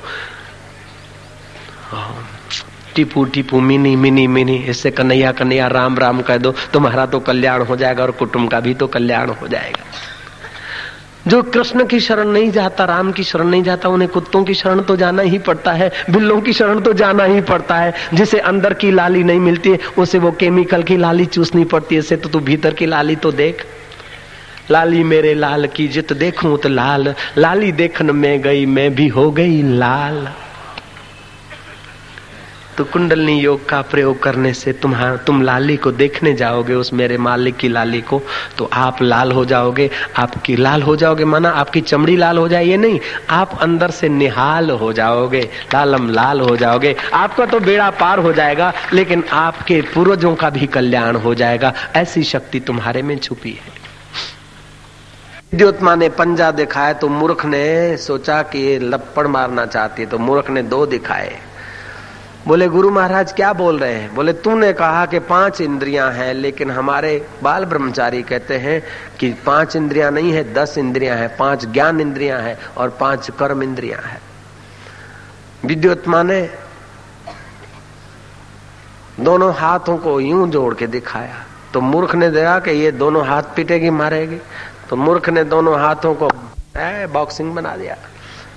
टिपू 2.96 3.24
टिपू, 3.26 3.60
मिनी 3.60 3.96
मिनी 3.96 4.28
मिनी, 4.28 4.56
इससे 4.58 4.92
कन्हैया 4.92 5.32
कन्हैया, 5.32 5.68
राम 5.68 5.98
राम 5.98 6.22
कह 6.22 6.38
दो, 6.38 6.56
तुम्हारा 6.74 7.06
तो 7.06 7.20
कल्याण 7.20 7.62
हो 7.62 7.76
जाएगा 7.76 8.04
और 8.04 8.12
कुटुंब 8.12 8.50
का 8.50 8.60
भी 8.60 8.74
तो 8.74 8.88
कल्याण 8.88 9.30
हो 9.30 9.48
जाएगा। 9.48 9.84
जो 11.28 11.42
कृष्ण 11.44 11.86
की 11.86 12.00
शरण 12.00 12.28
नहीं 12.28 12.52
जाता, 12.52 12.86
राम 12.86 13.12
की 13.12 13.24
शरण 13.24 13.48
नहीं 13.48 13.64
जाता, 13.64 13.90
उन्हें 13.90 14.10
कुत्तों 14.12 14.44
की 14.44 14.54
शरण 14.54 14.82
तो 14.82 14.96
जाना 14.96 15.22
ही 15.22 15.38
पड़ता 15.38 15.72
है, 15.72 15.92
बिल्लों 16.10 16.42
की 16.42 16.54
शरण 16.54 16.80
तो 16.80 16.94
जाना 16.94 17.24
ही 17.24 17.42
पड़ता 17.42 17.78
है। 17.78 17.94
जिसे 18.14 18.40
अंदर 18.40 18.74
की 18.74 18.92
लाली 18.92 19.24
नहीं 19.24 19.40
मिलती 19.40 19.70
है, 19.70 19.80
उसे 19.98 20.20
वो 20.20 20.32
केमिकल 20.32 20.84
की 20.84 20.98
लाली 20.98 21.26
चूसनी 21.26 21.64
पड़ती 21.64 21.96
है। 21.96 22.00
इसे 22.00 22.16
तो 22.16 22.30
तू 22.30 22.40
भीतर 22.40 22.74
की 22.74 22.86
लाली 22.86 23.16
तो 23.16 23.32
देख। 23.32 23.66
लाली 24.72 25.04
मेरे 25.04 25.34
लाल 25.34 25.68
की 25.68 25.88
जित 25.88 26.14
देखूँ 26.14 26.58
तो 26.58 26.70
लाल, 26.70 27.14
लाली 27.38 27.72
देखन 27.72 28.12
में 28.12 28.42
गई, 28.42 28.66
मैं 28.66 28.96
भी 28.96 29.08
हो 29.08 29.32
गई 29.32 29.62
लाल। 29.64 30.28
तो 32.78 32.84
कुंडलनी 32.84 33.38
योग 33.40 33.68
का 33.70 33.82
प्रयोग 33.82 34.22
करने 34.24 34.54
से 34.54 34.72
तुम्हारा, 34.74 35.16
तुम 35.18 35.42
लाली 35.42 35.76
को 35.78 35.92
देखने 35.92 36.34
जाओगे, 36.34 36.74
उस 36.74 36.92
मेरे 36.94 37.18
मालिक 37.18 37.56
की 37.58 37.68
लाली 37.68 38.02
को 38.02 38.22
तो 38.58 38.70
आप 38.74 39.02
लाल 39.02 39.32
हो 39.32 39.46
जाओगे। 39.46 39.90
आपकी 40.18 40.56
लाल 40.56 40.82
हो 40.82 40.96
जाओगे, 40.96 41.26
माना 41.26 41.50
आपकी 41.52 41.82
चमड़ी 41.82 42.16
लाल 42.18 42.38
हो 42.38 42.48
जाए, 42.48 42.66
ये 42.66 42.78
नहीं, 42.78 43.00
आप 43.30 43.58
अंदर 43.62 43.92
से 43.92 44.10
निहाल 44.10 44.70
हो 44.72 44.92
जाओगे, 44.94 45.42
लालम 45.74 46.10
लाल 46.10 46.42
हो 46.42 46.56
जाओगे। 46.58 46.96
आपका 47.14 47.46
तो 47.46 47.60
बेड़ा 47.60 47.90
पार 47.92 48.20
हो 48.20 48.34
जाएगा, 48.34 48.72
लेकिन 48.94 49.24
आपके 49.34 49.82
पूर्वजों 49.94 50.36
का 50.36 50.50
भी 50.50 50.68
कल्याण 50.68 51.16
हो 51.16 51.36
जाएगा। 51.36 51.74
ऐसी 51.96 52.24
शक्ति 52.24 52.60
तुम्हारे 52.60 53.02
में 53.02 53.18
छुपी 53.18 53.52
है। 53.52 53.84
विद्योत्मा 55.52 55.96
ने 55.96 56.10
पंजा 56.12 56.52
दिखाया 56.52 56.94
तो 56.94 57.08
मूर्ख 57.08 57.46
ने 57.46 57.98
सोचा 57.98 58.42
कि 58.44 58.60
ये 58.60 58.80
लपड़ 58.80 59.28
मारना 59.28 59.66
चाहती 59.66 60.02
है 60.02 60.10
तो 60.10 60.18
मूर्ख 60.20 60.50
ने 60.50 60.64
दो 60.64 60.86
दिखाए। 60.86 61.38
बोले, 62.48 62.68
गुरु 62.68 62.90
महाराज, 62.92 63.32
क्या 63.34 63.52
बोल 63.54 63.80
रहे 63.80 63.94
हैं? 63.94 64.14
बोले, 64.16 64.34
तूने 64.34 64.72
कहा 64.74 65.06
कि 65.06 65.20
पाँच 65.20 65.62
इंद्रियाँ 65.62 66.12
हैं, 66.12 66.34
लेकिन 66.34 66.72
हमारे 66.72 67.26
बाल 67.44 67.66
ब्रह्मचारी 67.66 68.22
कहते 68.24 68.58
हैं 68.58 68.82
कि 69.20 69.30
पाँच 69.46 69.76
इंद्रियाँ 69.76 70.12
नहीं 70.12 70.34
है, 70.34 70.54
दस 70.54 70.78
इंद्रियाँ 70.78 71.18
हैं, 71.18 71.36
पाँच 71.38 71.66
ज्ञान 71.66 72.02
इंद्रियाँ 72.02 72.40
हैं 72.42 72.58
और 72.78 72.90
पाँच 72.90 73.32
कर्म 73.40 73.64
इंद्रियाँ 73.64 74.02
हैं। 74.02 74.22
विद्योत्मा 75.66 76.24
ने 76.24 76.40
दोनों 79.20 79.54
हाथों 79.54 79.98
को 79.98 80.20
यूँ 80.20 80.48
जोड़ 80.50 80.74
के 80.74 80.88
दिखाया। 80.88 81.44
तो 81.74 81.82
मूर्ख 81.82 82.16
ने 82.16 82.30
देखा 82.30 82.60
कि 82.60 82.72
ये 82.72 82.92
दोनों 82.92 83.26
हाथ 83.26 83.44
पीटेगी, 83.56 83.90
मारेगी। 83.90 84.40
तो 84.90 84.96
मूर्ख 84.96 85.30
ने 85.30 85.44
दोनों 85.44 85.80
हाथों 85.80 86.14
को 86.16 86.30
बॉक्सिंग 87.14 87.56
बना 87.56 87.76
दिया। 87.78 87.98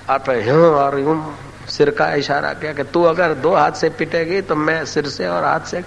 और 0.09 0.47
यूँ 0.47 0.65
और 0.73 0.99
यूँ 0.99 1.35
सिर 1.69 1.89
का 1.89 2.13
इशारा 2.13 2.53
किया 2.53 2.73
कि 2.73 2.83
तू 2.83 3.03
अगर 3.03 3.33
दो 3.33 3.53
हाथ 3.55 3.71
से 3.71 3.89
पिटेगी 3.89 4.41
तो 4.41 4.55
मैं 4.55 4.85
सिर 4.85 5.07
से 5.07 5.27
और 5.27 5.43
हाथ 5.43 5.59
से। 5.59 5.83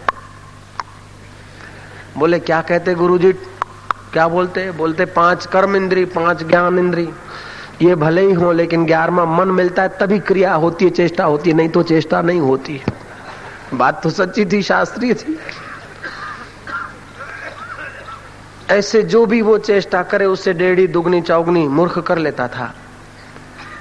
बोले, 2.16 2.38
क्या 2.38 2.60
कहते 2.60 2.94
गुरुजी? 2.94 3.32
क्या 4.12 4.28
बोलते? 4.28 4.70
बोलते, 4.70 5.04
पाँच 5.04 5.46
कर्म 5.46 5.76
इंद्री, 5.76 6.04
पाँच 6.04 6.42
ज्ञान 6.42 6.78
इंद्री। 6.78 7.08
ये 7.82 7.94
भले 7.94 8.22
ही 8.22 8.32
हो, 8.32 8.52
लेकिन 8.52 8.84
ग्यारहवा 8.86 9.24
मन 9.24 9.48
मिलता 9.48 9.82
है, 9.82 9.88
तभी 9.88 10.18
क्रिया 10.18 10.54
होती 10.54 10.84
है, 10.84 10.90
चेष्टा 10.90 11.24
होती 11.24 11.50
है। 11.50 11.56
नहीं 11.56 11.68
तो 11.68 11.82
चेष्टा 11.82 12.22
नहीं 12.22 12.40
होती 12.40 12.80
बात 13.74 14.02
तो 14.02 14.10
सच्ची 14.10 14.44
थी, 14.44 14.62
शास्त्रीय 14.62 15.14
थी। 15.14 15.38
ऐसे 18.70 19.02
जो 19.02 19.24
भी 19.26 19.40
वो 19.42 19.58
चेष्टा 19.58 20.02
करे, 20.02 20.26
उससे 20.26 20.52
डेढ़ी 20.52 20.86
दुगनी 20.86 21.20
चौगनी 21.20 21.66
मूर्ख 21.68 21.98
कर 21.98 22.18
लेता 22.18 22.48
था। 22.48 22.72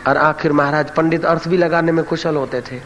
और 0.07 0.17
आखिर 0.17 0.51
महाराज 0.51 0.91
पंडित 0.91 1.25
अर्थ 1.25 1.47
भी 1.47 1.57
लगाने 1.57 1.91
में 1.91 2.03
कुशल 2.05 2.35
होते 2.35 2.61
थे। 2.61 2.79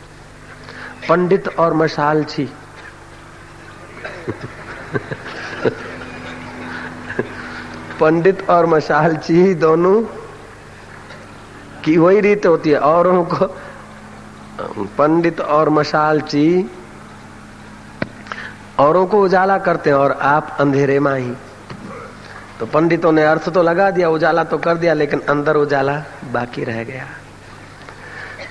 पंडित 1.09 1.47
और 1.49 1.74
मशाल 1.74 2.24
छी 2.24 2.49
पंडित 7.99 8.49
और 8.49 8.66
मशाल 8.66 9.16
ची 9.18 9.53
दोनों 9.55 10.01
की 11.84 11.97
वही 11.97 12.20
रीत 12.20 12.45
होती 12.45 12.70
है। 12.70 12.80
औरों 12.80 13.24
को, 13.26 13.45
पंडित 14.97 15.41
और 15.41 15.70
मशाल 15.70 16.22
ची 16.22 16.70
औरों 18.80 19.05
को 19.05 19.22
उजाला 19.24 19.57
करते 19.57 19.89
हैं 19.89 19.97
और 19.97 20.11
आप 20.11 20.57
अंधेरे 20.59 20.99
में 20.99 21.18
ही। 21.20 21.32
तो 22.60 22.66
पंडितों 22.66 23.12
ने 23.12 23.24
अर्थ 23.24 23.49
तो 23.49 23.62
लगा 23.64 23.89
दिया, 23.91 24.10
उजाला 24.10 24.43
तो 24.43 24.58
कर 24.58 24.78
दिया, 24.78 24.93
लेकिन 24.93 25.20
अंदर 25.20 25.56
उजाला 25.56 26.03
बाकी 26.32 26.64
रह 26.64 26.84
गया। 26.84 27.06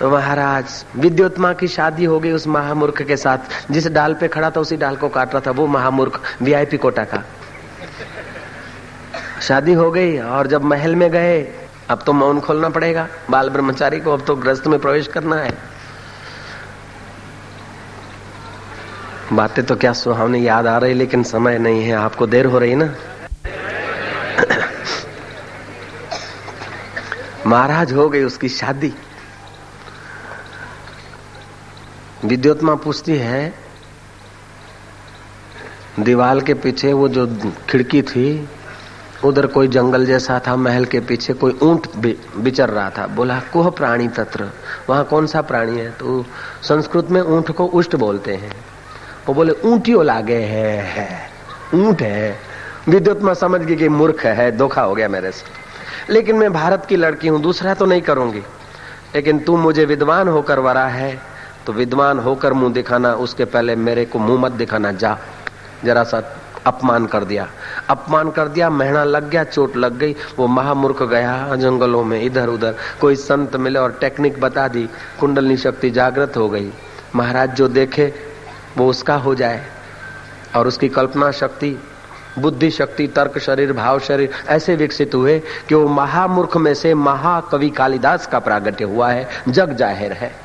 तो 0.00 0.10
महाराज 0.10 0.84
विद्योत्मा 0.96 1.52
की 1.52 1.68
शादी 1.68 2.04
हो 2.04 2.18
गई 2.20 2.32
उस 2.32 2.46
महामूर्ख 2.46 3.02
के 3.02 3.16
साथ। 3.16 3.38
जिस 3.70 3.86
डाल 3.88 4.14
पे 4.14 4.28
खड़ा 4.28 4.50
था, 4.50 4.60
उसी 4.60 4.76
डाल 4.76 4.96
को 4.96 5.08
काट 5.08 5.34
रहा 5.34 5.40
था, 5.46 5.50
वो 5.50 5.66
महामूर्ख 5.66 6.20
वीआईपी 6.42 6.76
कोटा 6.76 7.04
का। 7.04 7.22
शादी 9.40 9.72
हो 9.72 9.90
गई, 9.90 10.18
और 10.18 10.46
जब 10.46 10.64
महल 10.64 10.96
में 10.96 11.10
गए, 11.10 11.42
अब 11.90 12.02
तो 12.06 12.12
मौन 12.12 12.40
खोलना 12.40 12.68
पड़ेगा। 12.68 13.08
बाल 13.30 13.48
ब्रह्मचारी 13.48 14.00
को 14.00 14.12
अब 14.12 14.24
तो 14.24 14.36
ग्रस्त 14.36 14.66
में 14.66 14.78
प्रवेश 14.78 15.06
करना 15.06 15.36
है। 15.36 15.54
बातें 19.32 19.64
तो 19.66 19.76
क्या 19.76 19.92
सुहावनी 19.92 20.48
याद 20.48 20.66
आ 20.66 20.78
रही, 20.78 20.94
लेकिन 20.94 21.22
समय 21.22 21.58
नहीं 21.58 21.84
है। 21.84 21.92
आपको 21.92 22.26
देर 22.26 22.46
हो 22.46 22.58
रही 22.58 22.74
ना? 22.74 22.94
महाराज 27.46 27.92
हो 27.92 28.08
गई 28.08 28.22
उसकी 28.22 28.48
शादी। 28.48 28.92
विद्योत्मा 32.24 32.74
पूछती 32.74 33.16
है 33.16 33.52
दीवाल 36.00 36.40
के 36.40 36.54
पीछे 36.54 36.92
वो 36.92 37.08
जो 37.08 37.26
खिड़की 37.70 38.02
थी 38.02 38.48
उधर 39.24 39.46
कोई 39.46 39.68
जंगल 39.68 40.06
जैसा 40.06 40.38
था 40.46 40.54
महल 40.56 40.84
के 40.84 41.00
पीछे 41.00 41.32
कोई 41.32 41.58
ऊँट 41.62 41.86
बिचर 41.96 42.70
रहा 42.70 42.90
था। 42.90 43.06
बोला 43.06 43.38
कुह 43.52 43.68
प्राणी 43.70 44.08
तत्र? 44.08 44.48
वहाँ 44.88 45.04
कौन 45.04 45.26
सा 45.26 45.42
प्राणी 45.42 45.78
है? 45.78 45.90
तो 45.90 46.24
संस्कृत 46.62 47.10
में 47.10 47.20
ऊँट 47.20 47.50
को 47.50 47.66
उष्ट 47.66 47.96
बोलते 47.96 48.34
हैं। 48.34 48.52
वो 49.28 49.34
बोले 49.34 49.52
ऊंटियों 49.64 50.04
लागे 50.04 50.36
है, 50.36 50.76
है 50.82 51.30
ऊँट 51.74 52.02
है। 52.02 52.38
विद्युत 52.88 53.36
समझ 53.38 53.60
गई 53.60 53.76
कि 53.76 53.88
मूर्ख 53.88 54.24
है 54.26 54.50
धोखा 54.56 54.82
हो 54.82 54.94
गया 54.94 55.08
मेरे 55.08 55.30
से। 55.32 55.63
लेकिन 56.10 56.36
मैं 56.36 56.52
भारत 56.52 56.86
की 56.86 56.96
लड़की 56.96 57.28
हूँ, 57.28 57.40
दूसरा 57.40 57.74
तो 57.74 57.86
नहीं 57.86 58.02
करूँगी। 58.02 58.42
लेकिन 59.14 59.38
तू 59.38 59.56
मुझे 59.56 59.84
विद्वान 59.84 60.28
होकर 60.28 60.58
वरा 60.58 60.86
है 60.86 61.18
तो 61.66 61.72
विद्वान 61.72 62.18
होकर 62.18 62.52
मुँह 62.52 62.72
दिखाना, 62.72 63.14
उसके 63.14 63.44
पहले 63.44 63.76
मेरे 63.76 64.04
को 64.04 64.18
मुँह 64.18 64.40
मत 64.40 64.52
दिखाना, 64.52 64.92
जा। 64.92 65.18
जरा 65.84 66.04
सा 66.04 66.22
अपमान 66.66 67.06
कर 67.06 67.24
दिया। 67.24 67.48
अपमान 67.90 68.30
कर 68.30 68.48
दिया 68.48 68.70
महीना 68.70 69.04
लग 69.04 69.30
गया, 69.30 69.44
चोट 69.44 69.76
लग 69.76 69.98
गई। 69.98 70.16
वो 70.38 70.46
महामूर्ख 70.46 71.02
गया, 71.02 71.56
जंगलों 71.56 72.04
में 72.04 72.22
इधर 72.22 72.48
उधर 72.48 72.74
कोई 73.00 73.16
संत 73.16 73.56
मिले 73.56 73.78
और 73.78 73.98
टेक्निक 74.00 74.40
बता 74.40 74.68
दी, 74.68 74.88
कुंडलनी 75.20 75.56
शक्ति 75.56 75.90
जागृत 75.90 76.36
हो 76.36 76.48
गई। 76.48 76.70
महाराज 77.14 77.54
जो 77.54 77.68
देखे, 77.68 78.12
वो 78.76 78.88
उसका 78.90 79.16
हो 79.16 79.34
जाए। 79.34 79.64
और 80.56 80.66
उसकी 80.66 80.88
कल्पना 80.88 81.30
शक्ति 81.30 81.76
बुद्धि, 82.38 82.70
शक्ति, 82.70 83.06
तर्क, 83.06 83.38
शरीर, 83.38 83.72
भाव, 83.72 83.98
शरीर 83.98 84.30
ऐसे 84.48 84.76
विकसित 84.76 85.14
हुए 85.14 85.38
कि 85.68 85.74
वो 85.74 85.88
महामूर्ख 85.88 86.56
में 86.56 86.74
से 86.74 86.94
महाकवि 86.94 87.70
कालिदास 87.70 88.26
का 88.26 88.38
प्रागट्य 88.38 88.84
हुआ 88.84 89.10
है, 89.10 89.28
जग 89.48 89.72
ज़ाहिर 89.72 90.12
है। 90.12 90.43